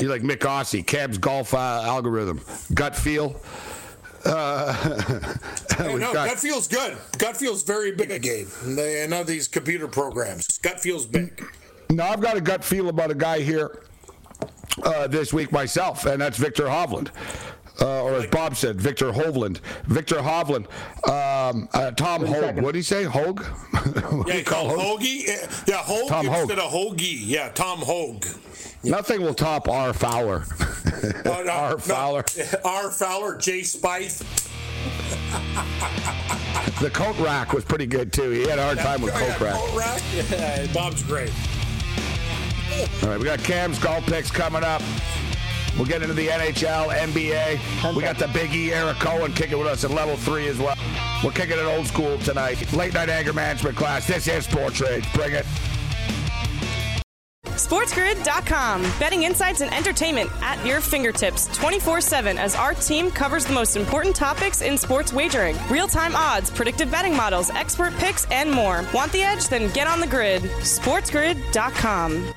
you 0.00 0.08
like 0.08 0.22
Mick 0.22 0.40
Aussie, 0.40 0.86
Cam's 0.86 1.18
golf 1.18 1.54
uh, 1.54 1.82
algorithm. 1.82 2.40
Gut 2.72 2.94
feel. 2.94 3.40
Uh, 4.24 4.72
Hey, 5.76 5.94
no, 5.96 6.12
got- 6.12 6.28
gut 6.28 6.38
feels 6.38 6.68
good. 6.68 6.96
Gut 7.18 7.36
feels 7.36 7.62
very 7.64 7.92
big, 7.92 8.22
Gabe. 8.22 8.46
I 8.64 9.06
know 9.08 9.24
these 9.24 9.48
computer 9.48 9.88
programs. 9.88 10.58
Gut 10.58 10.80
feels 10.80 11.04
big. 11.04 11.44
Now 11.90 12.10
I've 12.10 12.20
got 12.20 12.36
a 12.36 12.40
gut 12.40 12.62
feel 12.64 12.88
about 12.88 13.10
a 13.10 13.14
guy 13.14 13.40
here 13.40 13.82
uh, 14.84 15.08
this 15.08 15.32
week 15.32 15.50
myself, 15.52 16.06
and 16.06 16.20
that's 16.22 16.38
Viktor 16.38 16.64
Hovland. 16.66 17.10
Uh, 17.80 18.04
or 18.04 18.14
as 18.14 18.26
Bob 18.28 18.54
said, 18.54 18.80
Viktor 18.80 19.10
Hovland. 19.10 19.58
Viktor 19.86 20.16
Hovland. 20.16 20.66
Um, 21.10 21.68
uh, 21.74 21.90
Tom 21.90 22.24
Hogue. 22.24 22.60
What 22.60 22.72
did 22.72 22.76
he 22.76 22.82
say? 22.82 23.02
Hogue? 23.02 23.42
what 23.70 24.26
do 24.26 24.32
Yeah, 24.32 24.38
you 24.38 24.44
call 24.44 24.68
Hogue? 24.68 25.00
Hoagie. 25.00 25.26
Yeah, 25.26 25.46
Yeah, 25.66 25.76
Hogue 25.82 26.08
Tom 26.08 26.26
Hogue. 26.26 26.38
instead 26.50 26.60
of 26.60 26.70
Hoagie. 26.70 27.18
Yeah, 27.26 27.48
Tom 27.48 27.80
Hogue. 27.80 28.24
Nothing 28.84 29.22
will 29.22 29.34
top 29.34 29.68
R. 29.68 29.92
Fowler. 29.92 30.44
Uh, 30.50 31.12
no, 31.44 31.50
R. 31.52 31.70
no, 31.70 31.78
Fowler. 31.78 32.24
R. 32.64 32.90
Fowler, 32.90 33.36
Jay 33.36 33.60
Spieth. 33.60 34.22
The 36.80 36.90
coat 36.90 37.16
rack 37.18 37.52
was 37.52 37.64
pretty 37.64 37.86
good 37.86 38.12
too. 38.12 38.30
He 38.30 38.42
had 38.48 38.58
a 38.58 38.64
hard 38.64 38.78
time 38.78 39.00
with 39.00 39.14
Yeah, 39.14 39.34
coat 39.36 39.40
rack. 39.40 39.54
coat 39.54 39.76
rack. 39.76 40.02
Yeah, 40.30 40.66
Bob's 40.72 41.02
great. 41.04 41.32
All 43.02 43.08
right, 43.10 43.18
we 43.18 43.24
got 43.24 43.38
Cam's 43.40 43.78
golf 43.78 44.04
picks 44.06 44.30
coming 44.30 44.64
up. 44.64 44.82
We'll 45.76 45.86
get 45.86 46.02
into 46.02 46.14
the 46.14 46.26
NHL, 46.28 46.88
NBA. 46.88 47.94
We 47.94 48.02
got 48.02 48.18
the 48.18 48.28
Big 48.28 48.52
E, 48.54 48.72
Eric 48.72 48.96
Cohen, 48.98 49.32
kicking 49.32 49.58
with 49.58 49.66
us 49.68 49.84
at 49.84 49.90
level 49.90 50.16
three 50.16 50.48
as 50.48 50.58
well. 50.58 50.76
We're 51.24 51.30
kicking 51.32 51.58
it 51.58 51.64
old 51.64 51.86
school 51.86 52.18
tonight. 52.18 52.72
Late 52.72 52.94
night 52.94 53.08
anger 53.08 53.32
management 53.32 53.76
class. 53.76 54.06
This 54.06 54.26
is 54.26 54.44
Sports 54.44 54.80
Rage. 54.80 55.10
Bring 55.14 55.32
it. 55.34 55.46
SportsGrid.com. 57.44 58.82
Betting 58.98 59.22
insights 59.22 59.60
and 59.60 59.72
entertainment 59.72 60.30
at 60.42 60.64
your 60.66 60.80
fingertips 60.80 61.46
24 61.56 62.00
7 62.00 62.38
as 62.38 62.54
our 62.54 62.74
team 62.74 63.10
covers 63.10 63.44
the 63.46 63.52
most 63.52 63.76
important 63.76 64.14
topics 64.16 64.62
in 64.62 64.76
sports 64.76 65.12
wagering 65.12 65.56
real 65.70 65.88
time 65.88 66.14
odds, 66.16 66.50
predictive 66.50 66.90
betting 66.90 67.16
models, 67.16 67.50
expert 67.50 67.94
picks, 67.94 68.24
and 68.30 68.50
more. 68.50 68.84
Want 68.92 69.12
the 69.12 69.22
edge? 69.22 69.48
Then 69.48 69.72
get 69.72 69.86
on 69.86 70.00
the 70.00 70.06
grid. 70.06 70.42
SportsGrid.com. 70.42 72.32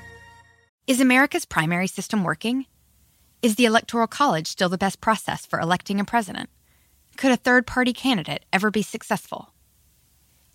Is 0.87 1.01
America's 1.01 1.45
primary 1.45 1.87
system 1.87 2.23
working? 2.23 2.65
Is 3.41 3.55
the 3.55 3.65
Electoral 3.65 4.07
College 4.07 4.47
still 4.47 4.69
the 4.69 4.77
best 4.77 5.01
process 5.01 5.45
for 5.45 5.59
electing 5.59 5.99
a 5.99 6.05
president? 6.05 6.49
Could 7.17 7.31
a 7.31 7.37
third 7.37 7.67
party 7.67 7.93
candidate 7.93 8.45
ever 8.53 8.71
be 8.71 8.81
successful? 8.81 9.53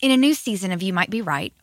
In 0.00 0.10
a 0.10 0.16
new 0.16 0.32
season 0.34 0.72
of 0.72 0.82
You 0.82 0.92
Might 0.92 1.10
Be 1.10 1.20
Right, 1.20 1.52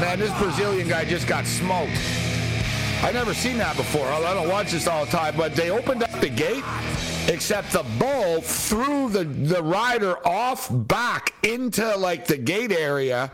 Man, 0.00 0.18
this 0.18 0.36
Brazilian 0.38 0.88
guy 0.88 1.04
just 1.04 1.28
got 1.28 1.44
smoked. 1.44 1.92
I 3.02 3.10
never 3.12 3.34
seen 3.34 3.58
that 3.58 3.76
before. 3.76 4.06
I 4.06 4.32
don't 4.32 4.48
watch 4.48 4.72
this 4.72 4.86
all 4.86 5.04
the 5.04 5.10
time, 5.10 5.36
but 5.36 5.54
they 5.54 5.70
opened 5.70 6.02
up 6.02 6.10
the 6.20 6.28
gate 6.30 6.64
except 7.28 7.72
the 7.72 7.84
bull 7.98 8.40
threw 8.40 9.10
the, 9.10 9.24
the 9.24 9.62
rider 9.62 10.16
off 10.26 10.68
back 10.70 11.34
into 11.42 11.96
like 11.96 12.26
the 12.26 12.38
gate 12.38 12.72
area, 12.72 13.30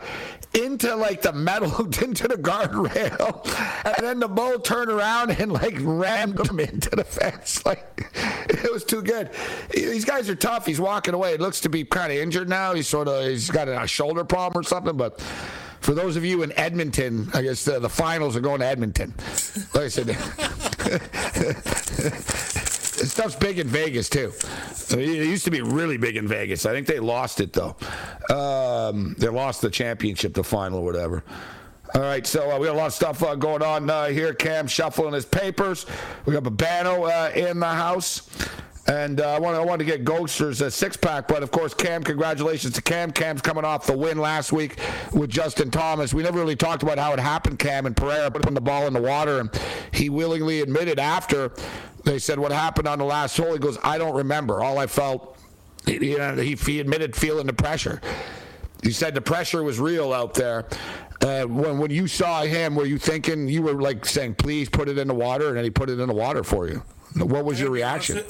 into 0.53 0.93
like 0.93 1.21
the 1.21 1.31
metal, 1.31 1.85
into 2.03 2.27
the 2.27 2.35
guardrail, 2.35 3.45
and 3.85 4.05
then 4.05 4.19
the 4.19 4.27
bull 4.27 4.59
turned 4.59 4.91
around 4.91 5.31
and 5.31 5.53
like 5.53 5.77
rammed 5.79 6.45
him 6.49 6.59
into 6.59 6.89
the 6.89 7.05
fence. 7.05 7.63
Like 7.65 8.09
it 8.49 8.71
was 8.71 8.83
too 8.83 9.01
good. 9.01 9.29
These 9.71 10.03
guys 10.03 10.29
are 10.29 10.35
tough. 10.35 10.65
He's 10.65 10.81
walking 10.81 11.13
away. 11.13 11.33
It 11.33 11.39
looks 11.39 11.61
to 11.61 11.69
be 11.69 11.85
kind 11.85 12.11
of 12.11 12.17
injured 12.17 12.49
now. 12.49 12.73
He's 12.73 12.87
sort 12.87 13.07
of 13.07 13.25
he's 13.25 13.49
got 13.49 13.69
a 13.69 13.87
shoulder 13.87 14.25
problem 14.25 14.59
or 14.59 14.63
something, 14.63 14.97
but. 14.97 15.23
For 15.81 15.93
those 15.93 16.15
of 16.15 16.25
you 16.25 16.43
in 16.43 16.51
Edmonton, 16.53 17.29
I 17.33 17.41
guess 17.41 17.63
the, 17.63 17.79
the 17.79 17.89
finals 17.89 18.35
are 18.35 18.41
going 18.41 18.59
to 18.59 18.65
Edmonton. 18.65 19.13
Like 19.73 19.83
I 19.83 19.87
said, 19.87 20.07
stuff's 23.07 23.35
big 23.35 23.59
in 23.59 23.67
Vegas 23.67 24.09
too. 24.09 24.33
It 24.89 25.27
used 25.27 25.45
to 25.45 25.51
be 25.51 25.61
really 25.61 25.97
big 25.97 26.17
in 26.17 26.27
Vegas. 26.27 26.65
I 26.65 26.71
think 26.71 26.87
they 26.87 26.99
lost 26.99 27.39
it 27.39 27.53
though. 27.53 27.75
Um, 28.29 29.15
they 29.17 29.29
lost 29.29 29.61
the 29.61 29.69
championship, 29.69 30.33
the 30.33 30.43
final, 30.43 30.83
whatever. 30.83 31.23
All 31.95 32.01
right, 32.01 32.27
so 32.27 32.51
uh, 32.51 32.59
we 32.59 32.67
got 32.67 32.75
a 32.75 32.77
lot 32.77 32.87
of 32.87 32.93
stuff 32.93 33.23
uh, 33.23 33.35
going 33.35 33.63
on 33.63 33.89
uh, 33.89 34.07
here. 34.07 34.33
Cam 34.33 34.67
shuffling 34.67 35.13
his 35.13 35.25
papers. 35.25 35.85
We 36.25 36.33
got 36.33 36.43
Babano 36.43 37.09
uh, 37.09 37.33
in 37.33 37.59
the 37.59 37.65
house. 37.65 38.29
And 38.87 39.19
uh, 39.19 39.35
I 39.35 39.39
want 39.39 39.57
I 39.57 39.59
want 39.59 39.79
to 39.79 39.85
get 39.85 40.05
Ghosters 40.05 40.61
a 40.61 40.71
six 40.71 40.95
pack, 40.95 41.27
but 41.27 41.43
of 41.43 41.51
course, 41.51 41.73
Cam, 41.73 42.03
congratulations 42.03 42.73
to 42.75 42.81
Cam. 42.81 43.11
Cam's 43.11 43.41
coming 43.41 43.65
off 43.65 43.85
the 43.85 43.97
win 43.97 44.17
last 44.17 44.53
week 44.53 44.79
with 45.11 45.29
Justin 45.29 45.69
Thomas. 45.71 46.13
We 46.13 46.23
never 46.23 46.39
really 46.39 46.55
talked 46.55 46.83
about 46.83 46.97
how 46.97 47.11
it 47.11 47.19
happened, 47.19 47.59
Cam 47.59 47.85
and 47.85 47.97
Pereira 47.97 48.31
putting 48.31 48.53
the 48.53 48.61
ball 48.61 48.87
in 48.87 48.93
the 48.93 49.01
water, 49.01 49.39
and 49.41 49.49
he 49.91 50.09
willingly 50.09 50.61
admitted 50.61 50.99
after 50.99 51.51
they 52.05 52.17
said 52.17 52.39
what 52.39 52.53
happened 52.53 52.87
on 52.87 52.99
the 52.99 53.05
last 53.05 53.35
hole. 53.35 53.51
He 53.51 53.59
goes, 53.59 53.77
I 53.83 53.97
don't 53.97 54.15
remember. 54.15 54.63
All 54.63 54.79
I 54.79 54.87
felt, 54.87 55.37
you 55.85 56.17
know, 56.17 56.35
he, 56.37 56.55
he 56.55 56.79
admitted 56.79 57.13
feeling 57.13 57.47
the 57.47 57.53
pressure. 57.53 57.99
He 58.83 58.91
said 58.91 59.13
the 59.13 59.21
pressure 59.21 59.63
was 59.63 59.81
real 59.81 60.13
out 60.13 60.33
there. 60.33 60.65
Uh, 61.19 61.43
when 61.43 61.77
when 61.77 61.91
you 61.91 62.07
saw 62.07 62.43
him, 62.43 62.75
were 62.75 62.85
you 62.85 62.97
thinking 62.97 63.49
you 63.49 63.63
were 63.63 63.73
like 63.73 64.05
saying, 64.05 64.35
"Please 64.35 64.69
put 64.69 64.87
it 64.87 64.97
in 64.97 65.07
the 65.07 65.15
water," 65.15 65.47
and 65.49 65.57
then 65.57 65.63
he 65.63 65.71
put 65.71 65.89
it 65.89 65.99
in 65.99 66.07
the 66.07 66.13
water 66.13 66.43
for 66.43 66.69
you? 66.69 66.83
What 67.15 67.43
was 67.43 67.59
your 67.59 67.71
reaction? 67.71 68.23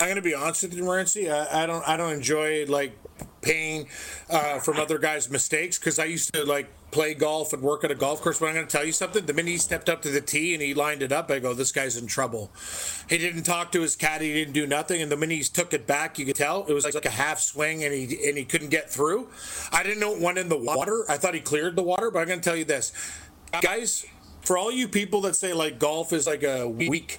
I'm 0.00 0.08
gonna 0.08 0.22
be 0.22 0.34
honest 0.34 0.62
with 0.62 0.74
you, 0.74 0.84
Morency. 0.84 1.30
I, 1.30 1.64
I 1.64 1.66
don't 1.66 1.86
I 1.86 1.96
don't 1.96 2.12
enjoy 2.12 2.64
like 2.66 2.96
paying 3.42 3.86
uh, 4.28 4.58
from 4.58 4.78
other 4.78 4.98
guys' 4.98 5.30
mistakes 5.30 5.78
because 5.78 5.98
I 5.98 6.04
used 6.04 6.32
to 6.34 6.44
like 6.44 6.68
play 6.90 7.14
golf 7.14 7.52
and 7.52 7.62
work 7.62 7.84
at 7.84 7.90
a 7.90 7.94
golf 7.94 8.20
course. 8.20 8.38
But 8.38 8.46
I'm 8.46 8.54
going 8.54 8.66
to 8.66 8.76
tell 8.76 8.84
you 8.84 8.92
something. 8.92 9.24
The 9.24 9.32
minute 9.32 9.50
he 9.50 9.56
stepped 9.58 9.88
up 9.88 10.02
to 10.02 10.10
the 10.10 10.20
tee 10.20 10.54
and 10.54 10.62
he 10.62 10.74
lined 10.74 11.02
it 11.02 11.12
up, 11.12 11.30
I 11.30 11.38
go, 11.38 11.54
"This 11.54 11.72
guy's 11.72 11.96
in 11.96 12.06
trouble." 12.06 12.50
He 13.08 13.18
didn't 13.18 13.42
talk 13.44 13.72
to 13.72 13.80
his 13.80 13.96
caddy. 13.96 14.28
He 14.28 14.34
didn't 14.34 14.54
do 14.54 14.66
nothing. 14.66 15.02
And 15.02 15.10
the 15.10 15.16
minute 15.16 15.34
he 15.34 15.42
took 15.42 15.72
it 15.72 15.86
back, 15.86 16.18
you 16.18 16.26
could 16.26 16.36
tell 16.36 16.64
it 16.66 16.72
was 16.72 16.84
like, 16.84 16.94
like 16.94 17.06
a 17.06 17.10
half 17.10 17.38
swing, 17.40 17.84
and 17.84 17.92
he 17.92 18.28
and 18.28 18.38
he 18.38 18.44
couldn't 18.44 18.70
get 18.70 18.90
through. 18.90 19.28
I 19.72 19.82
didn't 19.82 20.00
know 20.00 20.14
it 20.14 20.20
went 20.20 20.38
in 20.38 20.48
the 20.48 20.58
water. 20.58 21.04
I 21.08 21.16
thought 21.16 21.34
he 21.34 21.40
cleared 21.40 21.76
the 21.76 21.82
water, 21.82 22.10
but 22.10 22.20
I'm 22.20 22.28
going 22.28 22.40
to 22.40 22.48
tell 22.48 22.56
you 22.56 22.64
this, 22.64 22.92
guys. 23.60 24.06
For 24.42 24.56
all 24.56 24.72
you 24.72 24.88
people 24.88 25.20
that 25.22 25.36
say 25.36 25.52
like 25.52 25.78
golf 25.78 26.14
is 26.14 26.26
like 26.26 26.42
a 26.42 26.66
weak 26.66 27.18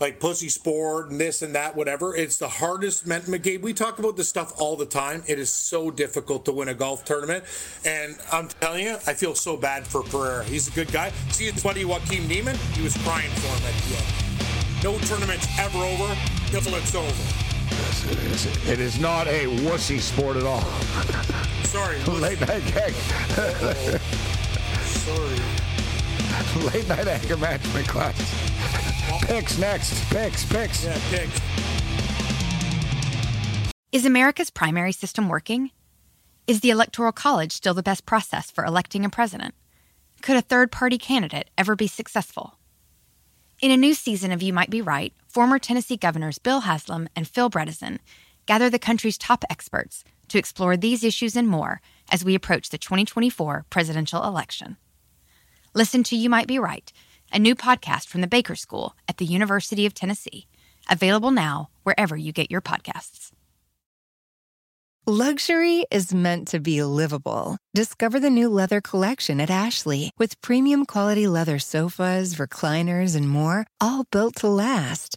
like 0.00 0.18
pussy 0.18 0.48
sport 0.48 1.10
and 1.10 1.20
this 1.20 1.42
and 1.42 1.54
that, 1.54 1.76
whatever. 1.76 2.16
It's 2.16 2.38
the 2.38 2.48
hardest. 2.48 3.06
McGabe, 3.06 3.60
we 3.60 3.74
talk 3.74 3.98
about 3.98 4.16
this 4.16 4.28
stuff 4.28 4.58
all 4.60 4.76
the 4.76 4.86
time. 4.86 5.22
It 5.26 5.38
is 5.38 5.50
so 5.50 5.90
difficult 5.90 6.44
to 6.46 6.52
win 6.52 6.68
a 6.68 6.74
golf 6.74 7.04
tournament, 7.04 7.44
and 7.84 8.16
I'm 8.32 8.48
telling 8.48 8.86
you, 8.86 8.94
I 9.06 9.12
feel 9.12 9.34
so 9.34 9.56
bad 9.56 9.86
for 9.86 10.02
Pereira. 10.02 10.42
He's 10.44 10.68
a 10.68 10.70
good 10.72 10.90
guy. 10.90 11.10
See 11.30 11.50
his 11.50 11.62
buddy 11.62 11.84
Joaquin 11.84 12.26
Niemann, 12.26 12.56
he 12.72 12.82
was 12.82 12.96
crying 12.98 13.30
for 13.32 13.48
him 13.48 13.66
at 13.66 13.74
the 13.82 13.96
end. 13.96 14.30
No 14.82 14.98
tournament's 15.00 15.46
ever 15.58 15.78
over 15.78 16.16
until 16.54 16.74
it's 16.76 16.94
over. 16.94 17.50
It 18.70 18.80
is 18.80 18.98
not 18.98 19.26
a 19.26 19.44
wussy 19.64 20.00
sport 20.00 20.36
at 20.36 20.44
all. 20.44 20.64
Sorry. 21.64 21.98
Late 22.20 22.40
night 22.40 22.62
gang. 22.72 22.94
Oh, 23.36 23.98
sorry. 24.84 25.36
Late 26.72 26.88
night 26.88 27.06
anger 27.06 27.36
management 27.36 27.86
class. 27.86 28.69
Picks 29.22 29.58
next. 29.58 30.10
Picks, 30.10 30.44
picks. 30.44 30.84
Yeah, 30.84 30.98
picks. 31.10 31.40
Is 33.92 34.04
America's 34.04 34.50
primary 34.50 34.92
system 34.92 35.28
working? 35.28 35.70
Is 36.46 36.60
the 36.60 36.70
Electoral 36.70 37.12
College 37.12 37.52
still 37.52 37.74
the 37.74 37.82
best 37.82 38.06
process 38.06 38.50
for 38.50 38.64
electing 38.64 39.04
a 39.04 39.10
president? 39.10 39.54
Could 40.22 40.36
a 40.36 40.42
third 40.42 40.72
party 40.72 40.98
candidate 40.98 41.50
ever 41.56 41.76
be 41.76 41.86
successful? 41.86 42.58
In 43.60 43.70
a 43.70 43.76
new 43.76 43.94
season 43.94 44.32
of 44.32 44.42
You 44.42 44.52
Might 44.52 44.70
Be 44.70 44.80
Right, 44.80 45.12
former 45.28 45.58
Tennessee 45.58 45.96
governors 45.96 46.38
Bill 46.38 46.60
Haslam 46.60 47.08
and 47.14 47.28
Phil 47.28 47.50
Bredesen 47.50 47.98
gather 48.46 48.70
the 48.70 48.78
country's 48.78 49.18
top 49.18 49.44
experts 49.50 50.02
to 50.28 50.38
explore 50.38 50.76
these 50.76 51.04
issues 51.04 51.36
and 51.36 51.46
more 51.46 51.80
as 52.10 52.24
we 52.24 52.34
approach 52.34 52.70
the 52.70 52.78
2024 52.78 53.66
presidential 53.70 54.24
election. 54.24 54.76
Listen 55.74 56.02
to 56.04 56.16
You 56.16 56.30
Might 56.30 56.46
Be 56.46 56.58
Right, 56.58 56.92
a 57.32 57.38
new 57.38 57.54
podcast 57.54 58.06
from 58.06 58.20
the 58.20 58.26
Baker 58.26 58.54
School 58.54 58.94
at 59.08 59.18
the 59.18 59.24
University 59.24 59.86
of 59.86 59.94
Tennessee, 59.94 60.46
available 60.88 61.30
now 61.30 61.70
wherever 61.82 62.16
you 62.16 62.32
get 62.32 62.50
your 62.50 62.60
podcasts. 62.60 63.30
Luxury 65.06 65.86
is 65.90 66.12
meant 66.12 66.48
to 66.48 66.60
be 66.60 66.82
livable. 66.82 67.56
Discover 67.74 68.20
the 68.20 68.30
new 68.30 68.48
leather 68.48 68.80
collection 68.80 69.40
at 69.40 69.50
Ashley 69.50 70.12
with 70.18 70.40
premium 70.40 70.84
quality 70.84 71.26
leather 71.26 71.58
sofas, 71.58 72.34
recliners, 72.34 73.16
and 73.16 73.28
more, 73.28 73.66
all 73.80 74.04
built 74.12 74.36
to 74.36 74.48
last. 74.48 75.16